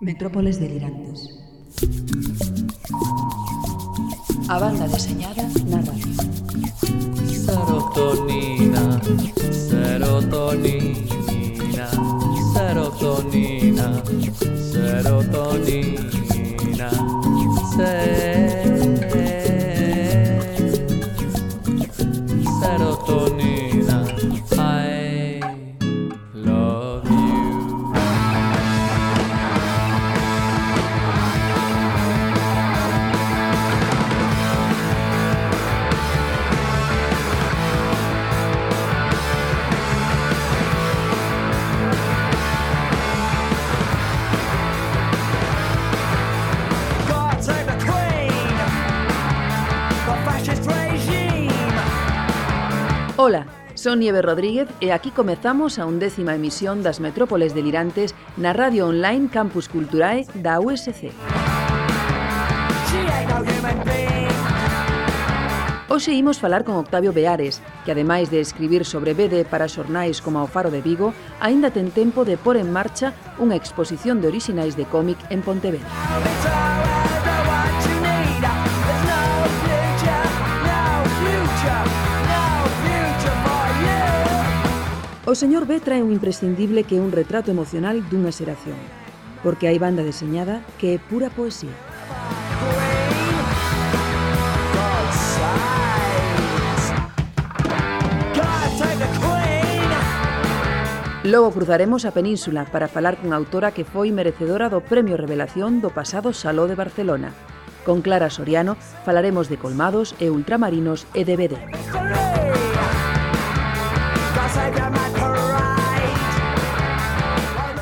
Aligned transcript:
Metrópoles 0.00 0.60
delirantes. 0.60 1.28
A 4.48 4.58
banda 4.60 4.86
deseñada 4.86 5.42
na 5.66 5.82
radio. 5.82 6.14
Serotonina, 7.26 9.00
serotonina, 9.50 10.86
serotonina, 12.54 14.02
serotonina, 14.70 15.98
Son 53.78 54.00
Nieve 54.00 54.22
Rodríguez 54.22 54.66
e 54.82 54.90
aquí 54.90 55.14
comezamos 55.14 55.78
a 55.78 55.86
undécima 55.86 56.34
emisión 56.34 56.82
das 56.82 56.98
Metrópoles 56.98 57.54
Delirantes 57.54 58.10
na 58.34 58.50
radio 58.50 58.90
online 58.90 59.30
Campus 59.30 59.70
Culturae 59.70 60.26
da 60.34 60.58
USC. 60.58 61.14
Hoxe 65.86 66.10
imos 66.10 66.42
falar 66.42 66.66
con 66.66 66.74
Octavio 66.74 67.14
Beares, 67.14 67.62
que 67.86 67.94
ademais 67.94 68.34
de 68.34 68.42
escribir 68.42 68.82
sobre 68.82 69.14
BD 69.14 69.46
para 69.46 69.70
xornais 69.70 70.18
como 70.18 70.42
o 70.42 70.50
Faro 70.50 70.74
de 70.74 70.82
Vigo, 70.82 71.14
aínda 71.38 71.70
ten 71.70 71.94
tempo 71.94 72.26
de 72.26 72.34
pôr 72.34 72.58
en 72.58 72.74
marcha 72.74 73.14
unha 73.38 73.54
exposición 73.54 74.18
de 74.18 74.26
orixinais 74.26 74.74
de 74.74 74.90
cómic 74.90 75.22
en 75.30 75.38
Pontevedra. 75.46 75.86
O 85.28 85.34
señor 85.34 85.66
B 85.66 85.78
trae 85.78 86.02
un 86.02 86.10
imprescindible 86.10 86.84
que 86.88 86.96
é 86.96 87.04
un 87.04 87.12
retrato 87.12 87.52
emocional 87.52 88.00
dunha 88.08 88.32
xeración, 88.32 88.80
porque 89.44 89.68
hai 89.68 89.76
banda 89.76 90.00
deseñada 90.00 90.64
que 90.80 90.96
é 90.96 90.98
pura 90.98 91.28
poesía. 91.28 91.76
Logo 101.28 101.52
cruzaremos 101.52 102.08
a 102.08 102.16
península 102.16 102.64
para 102.64 102.88
falar 102.88 103.20
cunha 103.20 103.36
autora 103.36 103.76
que 103.76 103.84
foi 103.84 104.08
merecedora 104.08 104.72
do 104.72 104.80
Premio 104.80 105.20
Revelación 105.20 105.84
do 105.84 105.92
pasado 105.92 106.32
Saló 106.32 106.64
de 106.72 106.80
Barcelona. 106.80 107.36
Con 107.84 108.00
Clara 108.00 108.32
Soriano 108.32 108.80
falaremos 109.04 109.52
de 109.52 109.60
colmados 109.60 110.16
e 110.24 110.32
ultramarinos 110.32 111.04
e 111.12 111.28
de 111.28 111.36
BD. 111.36 111.54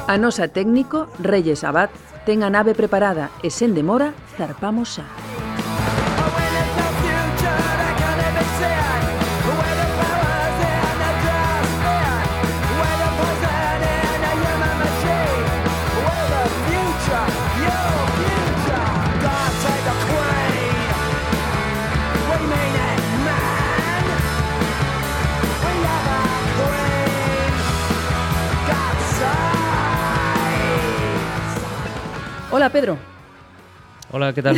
Anosa 0.07 0.47
técnico, 0.47 1.09
Reyes 1.19 1.65
Abad, 1.65 1.91
tenga 2.25 2.49
nave 2.49 2.75
preparada, 2.75 3.31
es 3.43 3.61
en 3.63 3.75
demora, 3.75 4.15
zarpamos 4.37 5.01
a. 5.01 5.36
Hola, 32.57 32.71
Pedro. 32.71 33.16
Ola, 34.13 34.33
que 34.33 34.43
tal? 34.43 34.55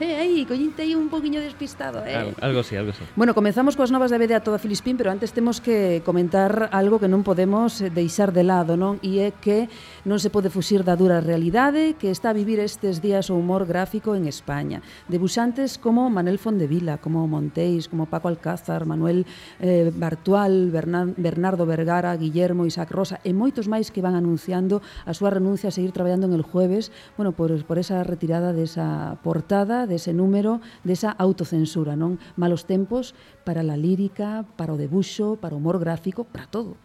Aí, 0.00 0.44
collinte 0.44 0.82
aí 0.82 0.94
un 0.94 1.08
poquinho 1.08 1.40
despistado, 1.40 2.04
eh? 2.04 2.16
Algo, 2.16 2.36
algo 2.40 2.62
sí, 2.62 2.76
algo 2.76 2.92
sí. 2.92 3.00
Bueno, 3.16 3.34
comezamos 3.34 3.72
coas 3.72 3.88
novas 3.88 4.12
da 4.12 4.20
BD 4.20 4.36
a 4.36 4.44
toda 4.44 4.60
Filispín, 4.60 5.00
pero 5.00 5.08
antes 5.08 5.32
temos 5.32 5.64
que 5.64 6.02
comentar 6.04 6.68
algo 6.68 7.00
que 7.00 7.08
non 7.08 7.24
podemos 7.24 7.80
eh, 7.80 7.88
deixar 7.88 8.36
de 8.36 8.44
lado, 8.44 8.76
non? 8.76 9.00
E 9.00 9.24
é 9.24 9.32
que 9.32 9.72
non 10.04 10.20
se 10.20 10.28
pode 10.28 10.52
fuxir 10.52 10.84
da 10.84 11.00
dura 11.00 11.24
realidade 11.24 11.96
que 11.96 12.12
está 12.12 12.34
a 12.34 12.36
vivir 12.36 12.60
estes 12.60 13.00
días 13.00 13.32
o 13.32 13.40
humor 13.40 13.64
gráfico 13.64 14.12
en 14.12 14.28
España. 14.28 14.84
Debuxantes 15.08 15.80
como 15.80 16.12
Manel 16.12 16.36
Fondevila, 16.36 17.00
como 17.00 17.24
Monteis, 17.24 17.88
como 17.88 18.04
Paco 18.04 18.28
Alcázar, 18.28 18.84
Manuel 18.84 19.24
eh, 19.64 19.88
Bartual, 19.96 20.68
Bernan, 20.68 21.16
Bernardo 21.16 21.64
Vergara, 21.64 22.12
Guillermo, 22.20 22.68
Isaac 22.68 22.92
Rosa 22.92 23.16
e 23.24 23.32
moitos 23.32 23.64
máis 23.64 23.88
que 23.88 24.04
van 24.04 24.12
anunciando 24.12 24.84
a 25.08 25.16
súa 25.16 25.32
renuncia 25.32 25.72
a 25.72 25.74
seguir 25.74 25.96
traballando 25.96 26.28
en 26.28 26.36
el 26.36 26.44
jueves, 26.44 26.92
bueno, 27.16 27.32
por, 27.32 27.48
por 27.64 27.80
esa 27.80 28.04
retirada 28.04 28.52
desa 28.52 28.90
esa 28.90 28.99
portada 29.22 29.86
dese 29.86 30.12
número, 30.12 30.60
desa 30.82 31.12
autocensura, 31.16 31.94
non? 31.96 32.18
Malos 32.36 32.64
tempos 32.64 33.12
para 33.42 33.64
la 33.64 33.76
lírica, 33.76 34.44
para 34.58 34.74
o 34.74 34.80
debuxo, 34.80 35.40
para 35.40 35.54
o 35.54 35.60
humor 35.60 35.78
gráfico, 35.78 36.24
para 36.24 36.46
todo. 36.46 36.76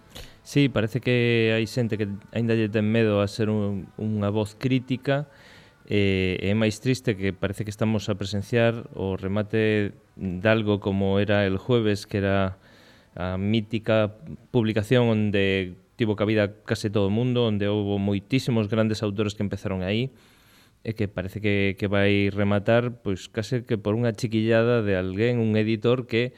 Sí, 0.46 0.70
parece 0.70 1.02
que 1.02 1.52
hai 1.58 1.66
xente 1.66 1.98
que 1.98 2.06
aínda 2.30 2.54
lle 2.54 2.70
ten 2.70 2.86
medo 2.86 3.20
a 3.20 3.28
ser 3.28 3.50
un, 3.50 3.90
unha 3.98 4.30
voz 4.30 4.54
crítica 4.54 5.26
eh, 5.90 6.38
e 6.42 6.50
eh, 6.50 6.54
é 6.54 6.58
máis 6.58 6.82
triste 6.82 7.18
que 7.18 7.34
parece 7.34 7.66
que 7.66 7.74
estamos 7.74 8.10
a 8.10 8.18
presenciar 8.18 8.90
o 8.94 9.18
remate 9.18 9.94
de 10.16 10.48
algo 10.50 10.78
como 10.82 11.18
era 11.18 11.46
el 11.46 11.58
jueves, 11.58 12.06
que 12.06 12.22
era 12.22 12.58
a 13.16 13.38
mítica 13.38 14.18
publicación 14.52 15.10
onde 15.10 15.78
tivo 15.96 16.16
cabida 16.16 16.52
case 16.66 16.90
todo 16.90 17.08
o 17.08 17.14
mundo, 17.14 17.48
onde 17.48 17.70
houve 17.72 17.98
moitísimos 17.98 18.68
grandes 18.68 19.02
autores 19.02 19.34
que 19.34 19.44
empezaron 19.46 19.82
aí, 19.82 20.12
e 20.86 20.94
que 20.94 21.10
parece 21.10 21.42
que, 21.42 21.74
que 21.82 21.90
vai 21.90 22.30
rematar 22.30 23.02
pois 23.02 23.26
case 23.26 23.66
que 23.66 23.82
por 23.82 23.98
unha 23.98 24.14
chiquillada 24.14 24.86
de 24.86 24.94
alguén, 24.94 25.42
un 25.42 25.58
editor 25.58 26.06
que 26.06 26.38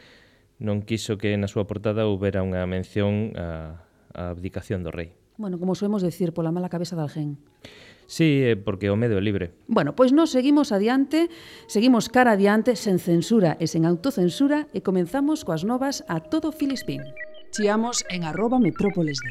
non 0.63 0.87
quiso 0.87 1.19
que 1.19 1.35
na 1.35 1.51
súa 1.51 1.67
portada 1.67 2.07
houbera 2.07 2.41
unha 2.41 2.63
mención 2.63 3.35
a, 3.35 3.83
a 4.15 4.31
abdicación 4.31 4.87
do 4.87 4.95
rei. 4.95 5.11
Bueno, 5.35 5.59
como 5.59 5.75
soemos 5.75 6.01
decir, 6.01 6.31
pola 6.31 6.49
mala 6.49 6.71
cabeza 6.71 6.95
de 6.95 7.03
alguén. 7.03 7.29
Sí, 8.07 8.55
porque 8.63 8.89
o 8.89 8.95
medo 8.95 9.19
é 9.19 9.21
libre. 9.21 9.51
Bueno, 9.67 9.91
pois 9.91 10.15
nos 10.15 10.31
seguimos 10.31 10.71
adiante, 10.71 11.27
seguimos 11.67 12.07
cara 12.07 12.39
adiante 12.39 12.79
sen 12.79 13.03
censura 13.03 13.59
e 13.59 13.67
sen 13.67 13.83
autocensura 13.83 14.71
e 14.71 14.79
comenzamos 14.79 15.43
coas 15.43 15.67
novas 15.67 16.07
a 16.07 16.23
todo 16.23 16.55
Filispín. 16.55 17.03
Chiamos 17.51 18.07
en 18.07 18.23
arroba 18.23 18.63
metrópolesd. 18.63 19.27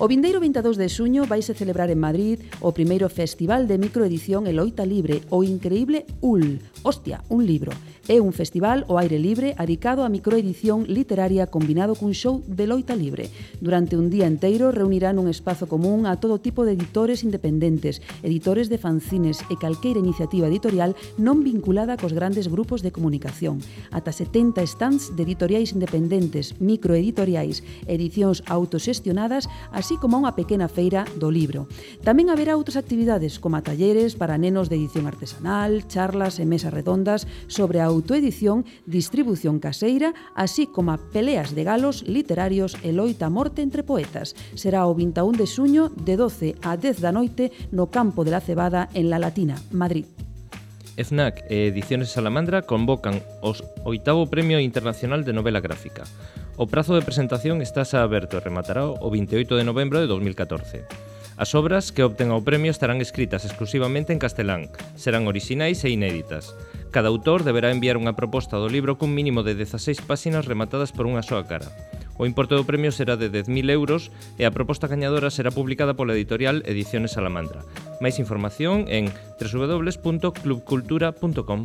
O 0.00 0.06
vindeiro 0.06 0.38
22 0.38 0.78
de 0.78 0.86
xuño 0.86 1.26
vaise 1.26 1.58
celebrar 1.58 1.90
en 1.90 1.98
Madrid 1.98 2.38
o 2.62 2.70
primeiro 2.70 3.10
festival 3.10 3.66
de 3.66 3.82
microedición 3.82 4.46
Eloita 4.46 4.86
Libre, 4.86 5.26
o 5.26 5.42
increíble 5.42 6.06
UL, 6.22 6.62
hostia, 6.86 7.26
un 7.26 7.42
libro, 7.42 7.74
É 8.08 8.24
un 8.24 8.32
festival 8.32 8.88
ao 8.88 8.96
aire 8.96 9.20
libre 9.20 9.52
adicado 9.60 10.00
á 10.00 10.08
microedición 10.08 10.88
literaria 10.88 11.52
combinado 11.52 11.92
cun 11.92 12.16
show 12.16 12.40
de 12.48 12.64
loita 12.64 12.96
libre. 12.96 13.28
Durante 13.60 14.00
un 14.00 14.08
día 14.08 14.24
enteiro 14.24 14.72
reunirá 14.72 15.12
nun 15.12 15.28
espazo 15.28 15.68
común 15.68 16.08
a 16.08 16.16
todo 16.16 16.40
tipo 16.40 16.64
de 16.64 16.72
editores 16.72 17.20
independentes, 17.20 18.00
editores 18.24 18.72
de 18.72 18.80
fanzines 18.80 19.44
e 19.52 19.60
calqueira 19.60 20.00
iniciativa 20.00 20.48
editorial 20.48 20.96
non 21.20 21.44
vinculada 21.44 22.00
cos 22.00 22.16
grandes 22.16 22.48
grupos 22.48 22.80
de 22.80 22.96
comunicación. 22.96 23.60
Ata 23.92 24.08
70 24.08 24.64
stands 24.64 25.12
de 25.12 25.28
editoriais 25.28 25.76
independentes, 25.76 26.56
microeditoriais, 26.64 27.60
edicións 27.84 28.40
autosestionadas, 28.48 29.52
así 29.68 30.00
como 30.00 30.16
unha 30.16 30.32
pequena 30.32 30.72
feira 30.72 31.04
do 31.20 31.28
libro. 31.28 31.68
Tamén 32.08 32.32
haberá 32.32 32.56
outras 32.56 32.80
actividades 32.80 33.36
como 33.36 33.60
talleres 33.60 34.16
para 34.16 34.40
nenos 34.40 34.72
de 34.72 34.80
edición 34.80 35.04
artesanal, 35.04 35.84
charlas 35.92 36.40
e 36.40 36.48
mesas 36.48 36.72
redondas 36.72 37.28
sobre 37.52 37.84
a 37.84 37.97
autoedición, 37.98 38.62
distribución 38.86 39.58
caseira, 39.58 40.14
así 40.38 40.70
como 40.70 40.94
peleas 41.10 41.54
de 41.54 41.66
galos 41.66 42.06
literarios 42.06 42.78
e 42.86 42.94
loita 42.94 43.26
morte 43.26 43.60
entre 43.66 43.82
poetas. 43.82 44.38
Será 44.54 44.86
o 44.86 44.94
21 44.94 45.34
de 45.34 45.46
xuño 45.50 45.90
de 45.90 46.14
12 46.14 46.54
a 46.62 46.78
10 46.78 47.02
da 47.02 47.10
noite 47.10 47.50
no 47.74 47.90
Campo 47.90 48.22
de 48.22 48.30
la 48.30 48.40
Cebada 48.40 48.86
en 48.94 49.10
La 49.10 49.18
Latina, 49.18 49.58
Madrid. 49.74 50.06
FNAC 50.98 51.46
e 51.46 51.70
Ediciones 51.70 52.10
Salamandra 52.10 52.66
convocan 52.66 53.22
os 53.38 53.62
oitavo 53.86 54.26
Premio 54.26 54.58
Internacional 54.58 55.22
de 55.22 55.30
Novela 55.30 55.62
Gráfica. 55.62 56.02
O 56.58 56.66
prazo 56.66 56.98
de 56.98 57.06
presentación 57.06 57.62
está 57.62 57.86
xa 57.86 58.02
aberto 58.02 58.34
e 58.34 58.42
rematará 58.42 58.82
o 58.82 59.08
28 59.10 59.54
de 59.54 59.62
novembro 59.62 60.02
de 60.02 60.10
2014. 60.10 60.82
As 61.38 61.54
obras 61.54 61.94
que 61.94 62.02
obten 62.02 62.34
ao 62.34 62.42
premio 62.42 62.74
estarán 62.74 62.98
escritas 62.98 63.46
exclusivamente 63.46 64.10
en 64.10 64.18
castelán, 64.18 64.74
serán 64.98 65.30
orixinais 65.30 65.86
e 65.86 65.94
inéditas. 65.94 66.50
Cada 66.90 67.08
autor 67.08 67.44
deberá 67.44 67.68
enviar 67.68 68.00
unha 68.00 68.16
proposta 68.16 68.56
do 68.56 68.72
libro 68.72 68.96
cun 68.96 69.12
mínimo 69.12 69.44
de 69.44 69.52
16 69.52 70.08
páxinas 70.08 70.48
rematadas 70.48 70.88
por 70.88 71.04
unha 71.04 71.20
soa 71.20 71.44
cara. 71.44 71.68
O 72.16 72.24
importe 72.26 72.56
do 72.56 72.64
premio 72.64 72.88
será 72.90 73.14
de 73.14 73.30
10.000 73.30 73.70
euros 73.70 74.10
e 74.40 74.48
a 74.48 74.50
proposta 74.50 74.88
gañadora 74.88 75.30
será 75.30 75.52
publicada 75.52 75.94
pola 75.94 76.16
editorial 76.16 76.64
Ediciones 76.64 77.12
Salamandra. 77.14 77.62
Máis 78.00 78.18
información 78.18 78.88
en 78.88 79.12
www.clubcultura.com. 79.38 81.60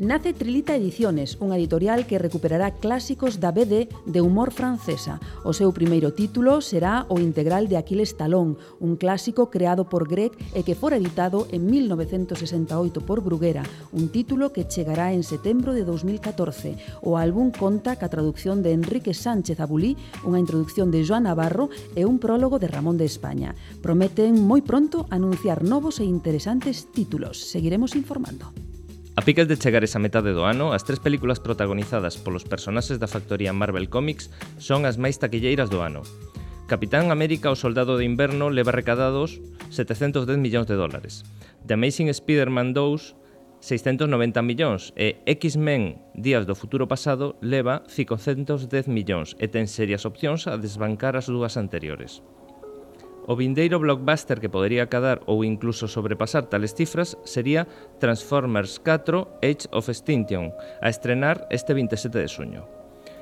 Nace 0.00 0.32
Trilita 0.32 0.72
Ediciones, 0.72 1.36
unha 1.44 1.60
editorial 1.60 2.08
que 2.08 2.16
recuperará 2.16 2.72
clásicos 2.72 3.36
da 3.36 3.52
BD 3.52 3.92
de 4.08 4.24
humor 4.24 4.48
francesa. 4.48 5.20
O 5.44 5.52
seu 5.52 5.76
primeiro 5.76 6.16
título 6.16 6.64
será 6.64 7.04
O 7.12 7.20
integral 7.20 7.68
de 7.68 7.76
Aquiles 7.76 8.16
Talón, 8.16 8.56
un 8.80 8.96
clásico 8.96 9.52
creado 9.52 9.92
por 9.92 10.08
Greg 10.08 10.32
e 10.56 10.64
que 10.64 10.72
fora 10.72 10.96
editado 10.96 11.44
en 11.52 11.68
1968 11.68 13.04
por 13.04 13.20
Bruguera, 13.20 13.60
un 13.92 14.08
título 14.08 14.56
que 14.56 14.64
chegará 14.64 15.12
en 15.12 15.20
setembro 15.20 15.76
de 15.76 15.84
2014. 15.84 17.04
O 17.04 17.20
álbum 17.20 17.52
conta 17.52 18.00
ca 18.00 18.08
traducción 18.08 18.64
de 18.64 18.72
Enrique 18.72 19.12
Sánchez 19.12 19.60
Abulí, 19.60 20.00
unha 20.24 20.40
introducción 20.40 20.88
de 20.88 21.04
Joan 21.04 21.28
Navarro 21.28 21.68
e 21.92 22.08
un 22.08 22.16
prólogo 22.16 22.56
de 22.56 22.72
Ramón 22.72 22.96
de 22.96 23.04
España. 23.04 23.52
Prometen 23.84 24.48
moi 24.48 24.64
pronto 24.64 25.04
anunciar 25.12 25.60
novos 25.60 26.00
e 26.00 26.08
interesantes 26.08 26.88
títulos. 26.88 27.36
Seguiremos 27.36 27.92
informando. 27.92 28.48
A 29.20 29.22
picas 29.22 29.46
de 29.46 29.60
chegar 29.60 29.84
esa 29.84 30.00
metade 30.00 30.32
do 30.32 30.48
ano, 30.48 30.72
as 30.72 30.80
tres 30.80 30.96
películas 30.96 31.44
protagonizadas 31.44 32.16
polos 32.16 32.48
personaxes 32.48 32.96
da 32.96 33.04
factoría 33.04 33.52
Marvel 33.52 33.92
Comics 33.92 34.32
son 34.56 34.88
as 34.88 34.96
máis 34.96 35.20
taquilleiras 35.20 35.68
do 35.68 35.84
ano. 35.84 36.00
Capitán 36.64 37.12
América 37.12 37.52
o 37.52 37.60
Soldado 37.60 38.00
de 38.00 38.08
Inverno 38.08 38.48
leva 38.48 38.72
recadados 38.72 39.36
710 39.68 40.40
millóns 40.40 40.72
de 40.72 40.80
dólares. 40.80 41.28
The 41.68 41.76
Amazing 41.76 42.08
Spider-Man 42.16 42.72
2 42.72 43.60
690 43.60 44.40
millóns 44.40 44.96
e 44.96 45.20
X-Men 45.28 46.00
Días 46.16 46.48
do 46.48 46.56
Futuro 46.56 46.88
Pasado 46.88 47.36
leva 47.44 47.84
510 47.92 48.88
millóns 48.88 49.36
e 49.36 49.52
ten 49.52 49.68
serias 49.68 50.08
opcións 50.08 50.48
a 50.48 50.56
desbancar 50.56 51.12
as 51.12 51.28
dúas 51.28 51.60
anteriores. 51.60 52.24
O 53.26 53.36
vindeiro 53.36 53.80
blockbuster 53.80 54.40
que 54.40 54.48
podería 54.48 54.88
cadar 54.88 55.20
ou 55.28 55.44
incluso 55.44 55.88
sobrepasar 55.88 56.48
tales 56.48 56.72
cifras 56.72 57.18
sería 57.24 57.68
Transformers 58.00 58.80
4 58.80 59.44
Age 59.44 59.68
of 59.72 59.88
Extinction, 59.88 60.52
a 60.80 60.88
estrenar 60.88 61.46
este 61.50 61.74
27 61.74 62.16
de 62.16 62.28
suño. 62.28 62.62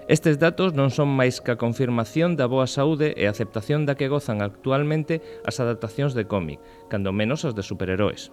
Estes 0.09 0.41
datos 0.41 0.73
non 0.73 0.89
son 0.89 1.13
máis 1.13 1.45
que 1.45 1.53
a 1.53 1.61
confirmación 1.61 2.33
da 2.33 2.49
boa 2.49 2.65
saúde 2.65 3.13
e 3.21 3.29
aceptación 3.29 3.85
da 3.85 3.93
que 3.93 4.09
gozan 4.09 4.41
actualmente 4.41 5.21
as 5.45 5.61
adaptacións 5.61 6.17
de 6.17 6.25
cómic, 6.25 6.65
cando 6.89 7.13
menos 7.13 7.45
as 7.45 7.53
de 7.53 7.61
superheróis. 7.61 8.33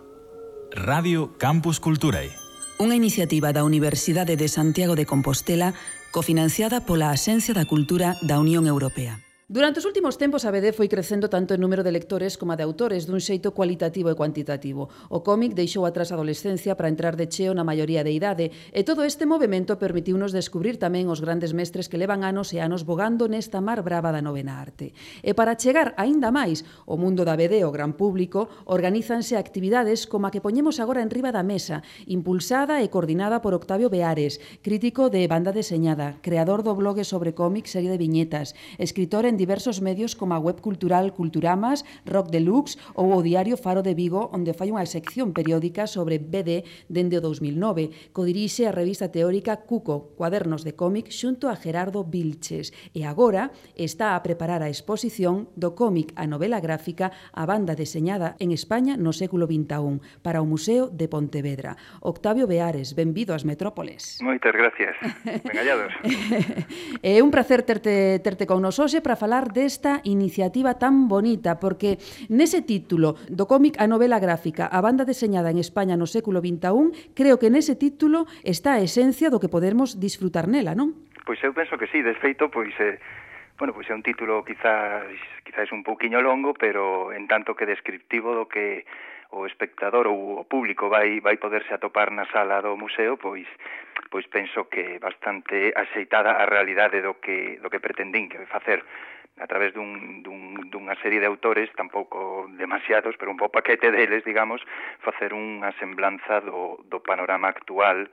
Radio 0.71 1.35
Campus 1.35 1.83
Culturae. 1.83 2.31
Unha 2.79 2.95
iniciativa 2.95 3.51
da 3.51 3.67
Universidade 3.67 4.39
de 4.39 4.47
Santiago 4.47 4.95
de 4.95 5.03
Compostela 5.03 5.75
cofinanciada 6.15 6.87
pola 6.87 7.11
Axencia 7.11 7.51
da 7.51 7.67
Cultura 7.67 8.15
da 8.23 8.39
Unión 8.39 8.71
Europea. 8.71 9.24
Durante 9.47 9.77
os 9.77 9.85
últimos 9.85 10.17
tempos, 10.17 10.41
a 10.41 10.49
BD 10.49 10.73
foi 10.73 10.89
crecendo 10.89 11.29
tanto 11.29 11.53
en 11.53 11.61
número 11.61 11.85
de 11.85 11.93
lectores 11.93 12.33
como 12.33 12.57
de 12.57 12.65
autores 12.65 13.05
dun 13.05 13.21
xeito 13.21 13.53
cualitativo 13.53 14.09
e 14.09 14.17
cuantitativo. 14.17 14.89
O 15.13 15.21
cómic 15.21 15.53
deixou 15.53 15.85
atrás 15.85 16.09
a 16.09 16.17
adolescencia 16.17 16.73
para 16.73 16.89
entrar 16.89 17.13
de 17.13 17.29
cheo 17.29 17.53
na 17.53 17.61
maioría 17.61 18.01
de 18.01 18.09
idade, 18.09 18.49
e 18.49 18.81
todo 18.81 19.05
este 19.05 19.29
movimento 19.29 19.77
permitiunos 19.77 20.33
descubrir 20.33 20.81
tamén 20.81 21.13
os 21.13 21.21
grandes 21.21 21.53
mestres 21.53 21.85
que 21.93 22.01
levan 22.01 22.25
anos 22.25 22.57
e 22.57 22.57
anos 22.57 22.89
bogando 22.89 23.29
nesta 23.29 23.61
mar 23.61 23.85
brava 23.85 24.09
da 24.09 24.17
novena 24.17 24.57
arte. 24.57 24.97
E 25.21 25.37
para 25.37 25.53
chegar 25.53 25.93
aínda 25.93 26.33
máis 26.33 26.65
o 26.89 26.97
mundo 26.97 27.21
da 27.21 27.37
BD 27.37 27.61
ao 27.61 27.69
gran 27.69 27.93
público, 27.93 28.49
organízanse 28.65 29.37
actividades 29.37 30.09
como 30.09 30.25
a 30.25 30.33
que 30.33 30.41
poñemos 30.41 30.81
agora 30.81 31.05
en 31.05 31.13
riba 31.13 31.29
da 31.29 31.45
mesa, 31.45 31.85
impulsada 32.09 32.81
e 32.81 32.89
coordinada 32.89 33.45
por 33.45 33.53
Octavio 33.53 33.93
Beares, 33.93 34.41
crítico 34.65 35.13
de 35.13 35.21
Banda 35.29 35.53
Deseñada, 35.53 36.17
creador 36.25 36.65
do 36.65 36.73
blog 36.73 36.97
sobre 37.05 37.37
cómics 37.37 37.77
serie 37.77 37.93
de 37.93 38.01
viñetas, 38.01 38.57
escritor 38.81 39.29
en 39.29 39.34
en 39.35 39.37
diversos 39.37 39.81
medios 39.81 40.15
como 40.15 40.33
a 40.33 40.39
web 40.39 40.61
cultural 40.61 41.11
Culturamas, 41.11 41.83
Rock 42.05 42.31
Deluxe 42.31 42.79
ou 42.95 43.11
o 43.11 43.19
diario 43.19 43.59
Faro 43.59 43.83
de 43.83 43.91
Vigo, 43.91 44.31
onde 44.31 44.55
fai 44.55 44.71
unha 44.71 44.87
sección 44.87 45.35
periódica 45.35 45.91
sobre 45.91 46.23
BD 46.23 46.63
dende 46.87 47.19
o 47.19 47.21
2009, 47.21 48.15
co 48.15 48.23
dirixe 48.23 48.63
a 48.63 48.71
revista 48.71 49.11
teórica 49.11 49.67
Cuco, 49.67 50.15
Cuadernos 50.15 50.63
de 50.63 50.71
cómic, 50.71 51.11
xunto 51.11 51.51
a 51.51 51.59
Gerardo 51.59 52.07
Vilches, 52.07 52.71
e 52.95 53.03
agora 53.03 53.51
está 53.75 54.15
a 54.15 54.23
preparar 54.23 54.63
a 54.63 54.71
exposición 54.71 55.51
do 55.59 55.75
cómic 55.75 56.15
a 56.15 56.23
novela 56.31 56.63
gráfica 56.63 57.11
a 57.35 57.43
banda 57.43 57.75
deseñada 57.75 58.39
en 58.39 58.55
España 58.55 58.95
no 58.95 59.11
século 59.11 59.51
XXI 59.51 59.99
para 60.23 60.39
o 60.39 60.47
Museo 60.47 60.87
de 60.87 61.11
Pontevedra. 61.11 61.75
Octavio 61.99 62.47
Beares, 62.47 62.95
benvido 62.95 63.35
ás 63.35 63.43
metrópoles. 63.43 64.15
Moitas 64.23 64.55
gracias. 64.55 64.95
Ben 65.43 65.59
hallados. 65.59 65.91
é 67.03 67.19
un 67.19 67.35
placer 67.35 67.67
terte, 67.67 68.23
terte 68.23 68.47
con 68.47 68.63
nos 68.63 68.79
hoxe 68.79 69.03
para 69.03 69.19
falar 69.25 69.53
desta 69.53 70.01
iniciativa 70.03 70.77
tan 70.77 71.09
bonita, 71.09 71.57
porque 71.57 71.97
nese 72.29 72.61
título 72.61 73.17
do 73.25 73.49
cómic 73.49 73.73
a 73.81 73.89
novela 73.89 74.21
gráfica, 74.21 74.69
a 74.69 74.85
banda 74.85 75.01
deseñada 75.01 75.49
en 75.49 75.57
España 75.57 75.97
no 75.97 76.05
século 76.05 76.45
XXI, 76.45 77.17
creo 77.17 77.41
que 77.41 77.49
nese 77.49 77.73
título 77.73 78.29
está 78.45 78.77
a 78.77 78.85
esencia 78.85 79.33
do 79.33 79.41
que 79.41 79.49
podemos 79.49 79.97
disfrutar 79.97 80.45
nela, 80.45 80.77
non? 80.77 80.93
Pois 81.25 81.41
eu 81.41 81.57
penso 81.57 81.73
que 81.73 81.89
sí, 81.89 82.05
de 82.05 82.13
feito, 82.21 82.53
pois... 82.53 82.69
Eh... 82.77 83.01
Bueno, 83.57 83.73
pois 83.73 83.89
é 83.89 83.97
un 83.97 84.05
título 84.05 84.45
quizás 84.45 85.09
quizás 85.41 85.73
un 85.73 85.81
pouquiño 85.81 86.21
longo, 86.21 86.53
pero 86.53 87.09
en 87.09 87.25
tanto 87.25 87.57
que 87.57 87.65
descriptivo 87.65 88.37
do 88.37 88.45
que 88.45 88.85
o 89.33 89.49
espectador 89.49 90.05
ou 90.05 90.37
o 90.37 90.45
público 90.45 90.85
vai 90.85 91.17
vai 91.17 91.41
poderse 91.41 91.73
atopar 91.73 92.13
na 92.13 92.29
sala 92.29 92.61
do 92.61 92.77
museo, 92.77 93.17
pois 93.17 93.49
pois 94.11 94.27
penso 94.29 94.69
que 94.69 94.99
bastante 94.99 95.73
axeitada 95.73 96.35
a 96.37 96.45
realidade 96.45 97.01
do 97.01 97.17
que 97.17 97.57
do 97.63 97.71
que 97.71 97.81
pretendín 97.81 98.29
que 98.29 98.43
facer 98.45 98.85
a 99.37 99.47
través 99.47 99.73
dun, 99.73 100.23
dun, 100.23 100.71
dunha 100.71 100.95
serie 101.03 101.19
de 101.19 101.27
autores, 101.27 101.67
tampouco 101.75 102.47
demasiados, 102.55 103.15
pero 103.19 103.31
un 103.31 103.37
pouco 103.37 103.59
paquete 103.59 103.91
deles, 103.91 104.23
digamos, 104.23 104.63
facer 105.03 105.35
unha 105.35 105.75
semblanza 105.75 106.39
do, 106.39 106.79
do 106.87 107.03
panorama 107.03 107.51
actual 107.51 108.07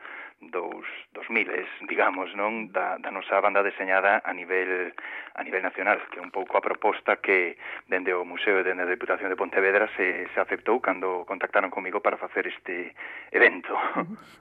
dos, 0.50 0.82
dos 1.14 1.30
miles, 1.30 1.70
digamos, 1.86 2.34
non 2.34 2.74
da, 2.74 2.98
da 2.98 3.14
nosa 3.14 3.38
banda 3.38 3.62
deseñada 3.62 4.18
a 4.26 4.34
nivel 4.34 4.90
a 5.38 5.46
nivel 5.46 5.62
nacional, 5.62 6.02
que 6.10 6.18
é 6.18 6.22
un 6.22 6.34
pouco 6.34 6.58
a 6.58 6.64
proposta 6.64 7.22
que 7.22 7.56
dende 7.86 8.10
o 8.12 8.26
Museo 8.26 8.58
e 8.58 8.66
dende 8.66 8.82
a 8.82 8.90
Deputación 8.90 9.30
de 9.30 9.38
Pontevedra 9.38 9.86
se, 9.94 10.26
se 10.34 10.38
aceptou 10.42 10.82
cando 10.82 11.22
contactaron 11.24 11.70
comigo 11.70 12.02
para 12.02 12.18
facer 12.18 12.50
este 12.50 12.98
evento. 13.30 13.72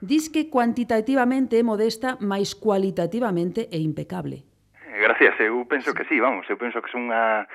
Diz 0.02 0.34
que 0.34 0.50
cuantitativamente 0.50 1.62
é 1.62 1.64
modesta, 1.64 2.18
mais 2.18 2.58
cualitativamente 2.58 3.70
é 3.70 3.78
impecable. 3.78 4.51
Gracias, 4.92 5.40
eu 5.40 5.66
penso 5.66 5.94
que 5.94 6.04
sí, 6.06 6.20
vamos, 6.20 6.50
eu 6.50 6.58
penso 6.58 6.82
que 6.82 6.92
son 6.92 7.08
unha 7.08 7.48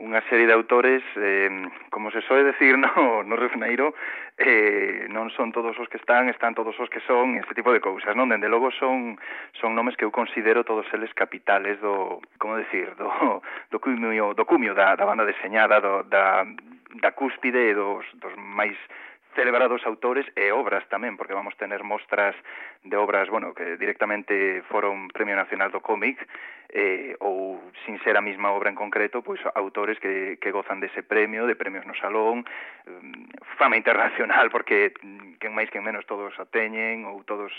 unha 0.00 0.24
serie 0.32 0.48
de 0.48 0.56
autores, 0.56 1.04
eh, 1.20 1.52
como 1.92 2.08
se 2.08 2.24
soe 2.24 2.40
decir 2.40 2.74
no, 2.80 3.20
no 3.22 3.36
Refneiro, 3.36 3.92
eh, 4.40 5.04
non 5.12 5.28
son 5.36 5.52
todos 5.52 5.76
os 5.76 5.86
que 5.92 6.00
están, 6.00 6.32
están 6.32 6.56
todos 6.56 6.72
os 6.80 6.88
que 6.88 7.04
son, 7.04 7.36
este 7.36 7.52
tipo 7.52 7.68
de 7.68 7.84
cousas, 7.84 8.16
non? 8.16 8.32
Dende 8.32 8.48
logo 8.48 8.72
son 8.72 9.20
son 9.60 9.76
nomes 9.76 9.94
que 10.00 10.08
eu 10.08 10.10
considero 10.10 10.64
todos 10.64 10.88
eles 10.96 11.12
capitales 11.12 11.76
do, 11.84 12.24
como 12.40 12.56
decir, 12.56 12.96
do, 12.96 13.44
do 13.70 13.78
cumio, 13.78 14.32
do 14.32 14.48
cumio 14.48 14.72
da, 14.72 14.96
da 14.96 15.04
banda 15.04 15.28
deseñada, 15.28 15.84
do, 15.84 16.02
da, 16.08 16.48
da 16.96 17.12
cúspide 17.12 17.76
dos, 17.76 18.02
dos 18.16 18.32
máis 18.40 18.74
celebrados 19.34 19.86
autores 19.86 20.26
e 20.34 20.50
obras 20.50 20.82
tamén, 20.90 21.14
porque 21.14 21.36
vamos 21.36 21.54
tener 21.56 21.82
mostras 21.86 22.34
de 22.82 22.96
obras, 22.96 23.30
bueno, 23.30 23.54
que 23.54 23.76
directamente 23.76 24.62
foron 24.66 25.08
Premio 25.12 25.36
Nacional 25.36 25.70
do 25.70 25.80
Cómic, 25.84 26.18
eh, 26.70 27.18
ou 27.18 27.58
sin 27.82 27.98
ser 28.06 28.14
a 28.14 28.22
mesma 28.22 28.54
obra 28.54 28.70
en 28.70 28.78
concreto, 28.78 29.22
pois 29.22 29.42
autores 29.58 29.98
que, 29.98 30.38
que 30.38 30.54
gozan 30.54 30.78
dese 30.78 31.02
premio, 31.02 31.46
de 31.46 31.58
premios 31.58 31.82
no 31.86 31.94
salón, 31.98 32.46
mm, 32.86 33.58
fama 33.58 33.74
internacional, 33.74 34.50
porque 34.54 34.94
mm, 35.02 35.42
quen 35.42 35.52
máis 35.54 35.66
quen 35.70 35.82
menos 35.82 36.06
todos 36.06 36.30
a 36.38 36.46
teñen, 36.46 37.06
ou 37.10 37.26
todos 37.26 37.50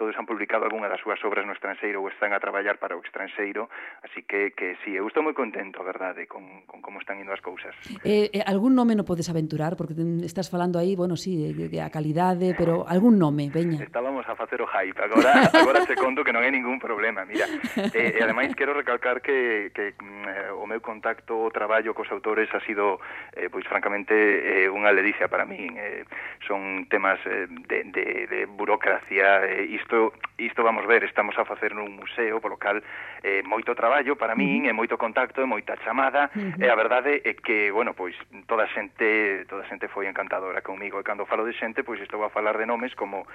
todos 0.00 0.16
han 0.16 0.24
publicado 0.24 0.64
algunha 0.64 0.88
das 0.88 0.96
súas 1.04 1.20
obras 1.28 1.44
no 1.44 1.52
estranxeiro 1.52 2.00
ou 2.00 2.08
están 2.08 2.32
a 2.32 2.40
traballar 2.40 2.80
para 2.80 2.96
o 2.96 3.04
estranxeiro, 3.04 3.68
así 4.00 4.24
que, 4.24 4.56
que 4.56 4.80
sí, 4.80 4.96
eu 4.96 5.04
estou 5.04 5.20
moi 5.20 5.36
contento, 5.36 5.76
a 5.76 5.84
verdade, 5.84 6.24
con, 6.24 6.64
con 6.64 6.80
como 6.80 7.04
están 7.04 7.20
indo 7.20 7.36
as 7.36 7.44
cousas. 7.44 7.76
Eh, 8.00 8.32
eh, 8.32 8.40
algún 8.48 8.72
nome 8.72 8.96
non 8.96 9.04
podes 9.04 9.28
aventurar, 9.28 9.76
porque 9.76 9.92
ten, 9.92 10.24
estás 10.24 10.48
falando 10.48 10.80
aí, 10.80 10.96
bueno, 10.96 11.20
sí, 11.20 11.52
de, 11.52 11.68
de 11.68 11.78
a 11.84 11.92
calidade, 11.92 12.56
pero 12.56 12.88
algún 12.88 13.20
nome, 13.20 13.52
veña. 13.52 13.76
Estábamos 13.84 14.24
a 14.24 14.32
facer 14.32 14.64
o 14.64 14.68
hype, 14.72 14.96
agora, 14.96 15.44
agora 15.60 15.84
te 15.84 15.92
conto 16.00 16.24
que 16.24 16.32
non 16.32 16.40
hai 16.40 16.48
ningún 16.48 16.80
problema, 16.80 17.28
mira. 17.28 17.44
Eh, 17.92 18.16
e 18.16 18.20
ademais 18.24 18.56
quero 18.56 18.72
recalcar 18.72 19.20
que, 19.20 19.68
que 19.76 19.92
eh, 19.92 20.48
o 20.56 20.64
meu 20.64 20.80
contacto, 20.80 21.36
o 21.36 21.52
traballo 21.52 21.92
cos 21.92 22.08
autores 22.08 22.48
ha 22.56 22.64
sido, 22.64 23.04
eh, 23.36 23.52
pois 23.52 23.68
francamente, 23.68 24.16
eh, 24.16 24.72
unha 24.72 24.88
ledicia 24.96 25.28
para 25.28 25.44
min. 25.44 25.76
Eh, 25.76 26.08
son 26.48 26.88
temas 26.88 27.20
eh, 27.28 27.44
de, 27.68 27.84
de, 27.92 28.06
de 28.32 28.40
burocracia, 28.48 29.44
eh, 29.44 29.68
isto, 29.90 30.12
isto 30.38 30.62
vamos 30.62 30.86
ver, 30.86 31.04
estamos 31.04 31.36
a 31.38 31.44
facer 31.44 31.74
nun 31.74 31.98
museo, 31.98 32.38
polo 32.38 32.54
cal 32.54 32.78
eh, 33.26 33.42
moito 33.42 33.74
traballo 33.74 34.14
para 34.14 34.38
min, 34.38 34.70
e 34.70 34.72
moito 34.72 34.94
contacto, 34.94 35.42
e 35.42 35.46
moita 35.50 35.74
chamada, 35.82 36.30
uh 36.30 36.38
-huh. 36.38 36.62
e 36.62 36.66
a 36.70 36.76
verdade 36.78 37.18
é 37.26 37.34
que, 37.34 37.74
bueno, 37.74 37.98
pois 37.98 38.14
toda 38.46 38.64
a 38.64 38.70
xente, 38.70 39.44
toda 39.50 39.66
a 39.66 39.68
xente 39.68 39.90
foi 39.90 40.06
encantadora 40.06 40.62
comigo, 40.62 41.02
e 41.02 41.02
cando 41.02 41.26
falo 41.26 41.42
de 41.42 41.52
xente, 41.58 41.82
pois 41.82 41.98
estou 41.98 42.22
a 42.22 42.30
falar 42.30 42.54
de 42.54 42.66
nomes 42.70 42.94
como 42.94 43.26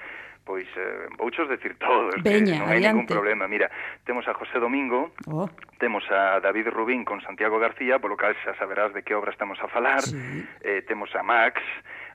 pois 0.45 0.67
eh, 0.77 1.09
vouchos 1.17 1.49
decir 1.49 1.75
todos, 1.75 2.15
Veña, 2.23 2.55
que 2.55 2.59
non 2.63 2.69
hai 2.71 2.79
ningún 2.79 3.09
problema. 3.09 3.49
Mira, 3.49 3.67
temos 4.07 4.23
a 4.29 4.33
José 4.37 4.61
Domingo, 4.61 5.11
oh. 5.27 5.49
temos 5.81 6.05
a 6.07 6.39
David 6.39 6.69
Rubín 6.71 7.03
con 7.03 7.19
Santiago 7.19 7.59
García, 7.59 7.99
polo 7.99 8.15
cal 8.15 8.37
xa 8.45 8.55
saberás 8.55 8.93
de 8.95 9.03
que 9.03 9.17
obra 9.17 9.33
estamos 9.33 9.59
a 9.59 9.67
falar, 9.67 10.05
sí. 10.05 10.15
eh, 10.63 10.85
temos 10.87 11.11
a 11.17 11.25
Max, 11.25 11.59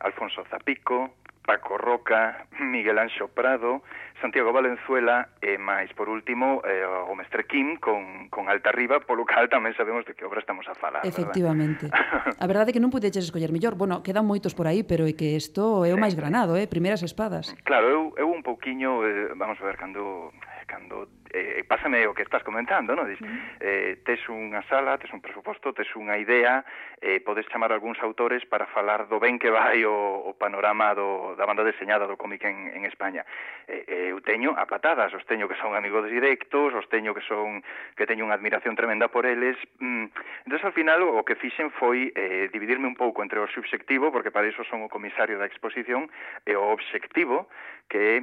Alfonso 0.01 0.47
Zapico, 0.47 1.13
Paco 1.51 1.77
Roca, 1.77 2.47
Miguel 2.61 2.97
Anxo 2.97 3.27
Prado, 3.27 3.83
Santiago 4.21 4.53
Valenzuela 4.53 5.35
e 5.43 5.59
máis 5.59 5.91
por 5.99 6.07
último 6.07 6.63
eh, 6.63 6.87
o 6.87 7.11
mestre 7.19 7.43
Kim 7.51 7.75
con, 7.83 8.31
con 8.31 8.47
Alta 8.47 8.71
Riba, 8.71 9.03
polo 9.03 9.27
cal 9.27 9.51
tamén 9.51 9.75
sabemos 9.75 10.07
de 10.07 10.15
que 10.15 10.23
obra 10.23 10.39
estamos 10.39 10.63
a 10.71 10.79
falar. 10.79 11.03
Efectivamente. 11.03 11.91
Verdad? 11.91 12.39
a 12.39 12.47
verdade 12.47 12.71
é 12.71 12.75
que 12.79 12.79
non 12.79 12.95
pudeches 12.95 13.27
escoller 13.27 13.51
mellor. 13.51 13.75
Bueno, 13.75 13.99
quedan 14.07 14.31
moitos 14.31 14.55
por 14.55 14.71
aí, 14.71 14.87
pero 14.87 15.11
é 15.11 15.15
que 15.19 15.35
isto 15.35 15.83
é 15.83 15.91
o 15.91 15.99
máis 15.99 16.15
granado, 16.15 16.55
eh? 16.55 16.71
primeiras 16.71 17.03
espadas. 17.03 17.51
Claro, 17.67 17.91
eu, 17.91 18.03
eu 18.15 18.31
un 18.31 18.47
pouquiño, 18.47 19.03
eh, 19.03 19.35
vamos 19.35 19.59
a 19.59 19.67
ver, 19.67 19.75
cando 19.75 20.31
cando 20.71 21.11
eh, 21.33 21.65
pásame 21.67 22.07
o 22.07 22.15
que 22.15 22.23
estás 22.23 22.43
comentando, 22.43 22.95
non? 22.95 23.07
Dis, 23.07 23.19
eh, 23.63 24.03
tes 24.03 24.19
unha 24.27 24.63
sala, 24.67 24.99
tes 24.99 25.11
un 25.15 25.23
presuposto, 25.23 25.71
tes 25.71 25.87
unha 25.95 26.19
idea, 26.19 26.67
eh, 26.99 27.23
podes 27.23 27.47
chamar 27.51 27.71
algúns 27.71 27.99
autores 28.03 28.43
para 28.47 28.67
falar 28.71 29.07
do 29.07 29.23
ben 29.23 29.39
que 29.39 29.51
vai 29.51 29.83
o, 29.87 29.95
o 30.27 30.35
panorama 30.35 30.95
do, 30.95 31.35
da 31.39 31.47
banda 31.47 31.63
deseñada 31.63 32.07
do 32.07 32.19
cómic 32.19 32.43
en, 32.43 32.75
en 32.75 32.83
España. 32.87 33.23
Eh, 33.71 34.11
eu 34.11 34.19
teño 34.23 34.55
a 34.59 34.67
patadas, 34.67 35.15
os 35.15 35.23
teño 35.27 35.47
que 35.47 35.59
son 35.59 35.79
amigos 35.79 36.07
directos, 36.11 36.75
os 36.75 36.87
teño 36.91 37.15
que 37.15 37.23
son 37.23 37.63
que 37.95 38.07
teño 38.11 38.27
unha 38.27 38.35
admiración 38.35 38.75
tremenda 38.75 39.07
por 39.07 39.27
eles. 39.27 39.55
Mm. 39.79 40.11
Entón, 40.47 40.61
ao 40.67 40.75
final, 40.75 40.99
o 41.07 41.23
que 41.23 41.39
fixen 41.39 41.71
foi 41.71 42.11
eh, 42.15 42.51
dividirme 42.51 42.91
un 42.91 42.99
pouco 42.99 43.23
entre 43.23 43.39
o 43.39 43.47
subxectivo, 43.47 44.11
porque 44.11 44.35
para 44.35 44.51
iso 44.51 44.67
son 44.67 44.83
o 44.83 44.91
comisario 44.91 45.39
da 45.39 45.47
exposición, 45.47 46.11
e 46.43 46.59
o 46.59 46.75
obxectivo, 46.75 47.47
que 47.87 47.99
é 47.99 48.17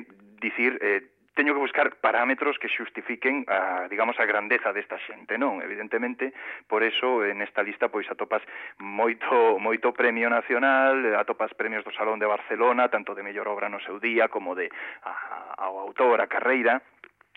dicir 0.44 0.76
eh, 0.84 1.17
teño 1.38 1.54
que 1.54 1.62
buscar 1.62 2.02
parámetros 2.02 2.58
que 2.58 2.68
xustifiquen 2.68 3.46
a, 3.46 3.86
digamos, 3.86 4.18
a 4.18 4.26
grandeza 4.26 4.74
desta 4.74 4.98
xente, 5.06 5.38
non? 5.38 5.62
Evidentemente, 5.62 6.34
por 6.66 6.82
eso 6.82 7.22
en 7.22 7.46
esta 7.46 7.62
lista 7.62 7.94
pois 7.94 8.10
atopas 8.10 8.42
moito 8.82 9.62
moito 9.62 9.94
premio 9.94 10.34
nacional, 10.34 10.98
atopas 11.14 11.54
premios 11.54 11.86
do 11.86 11.94
Salón 11.94 12.18
de 12.18 12.26
Barcelona, 12.26 12.90
tanto 12.90 13.14
de 13.14 13.22
mellor 13.22 13.46
obra 13.46 13.70
no 13.70 13.78
seu 13.86 14.02
día 14.02 14.34
como 14.34 14.58
de 14.58 14.74
a, 15.06 15.62
ao 15.62 15.78
autor, 15.78 16.18
a 16.20 16.28
carreira, 16.28 16.82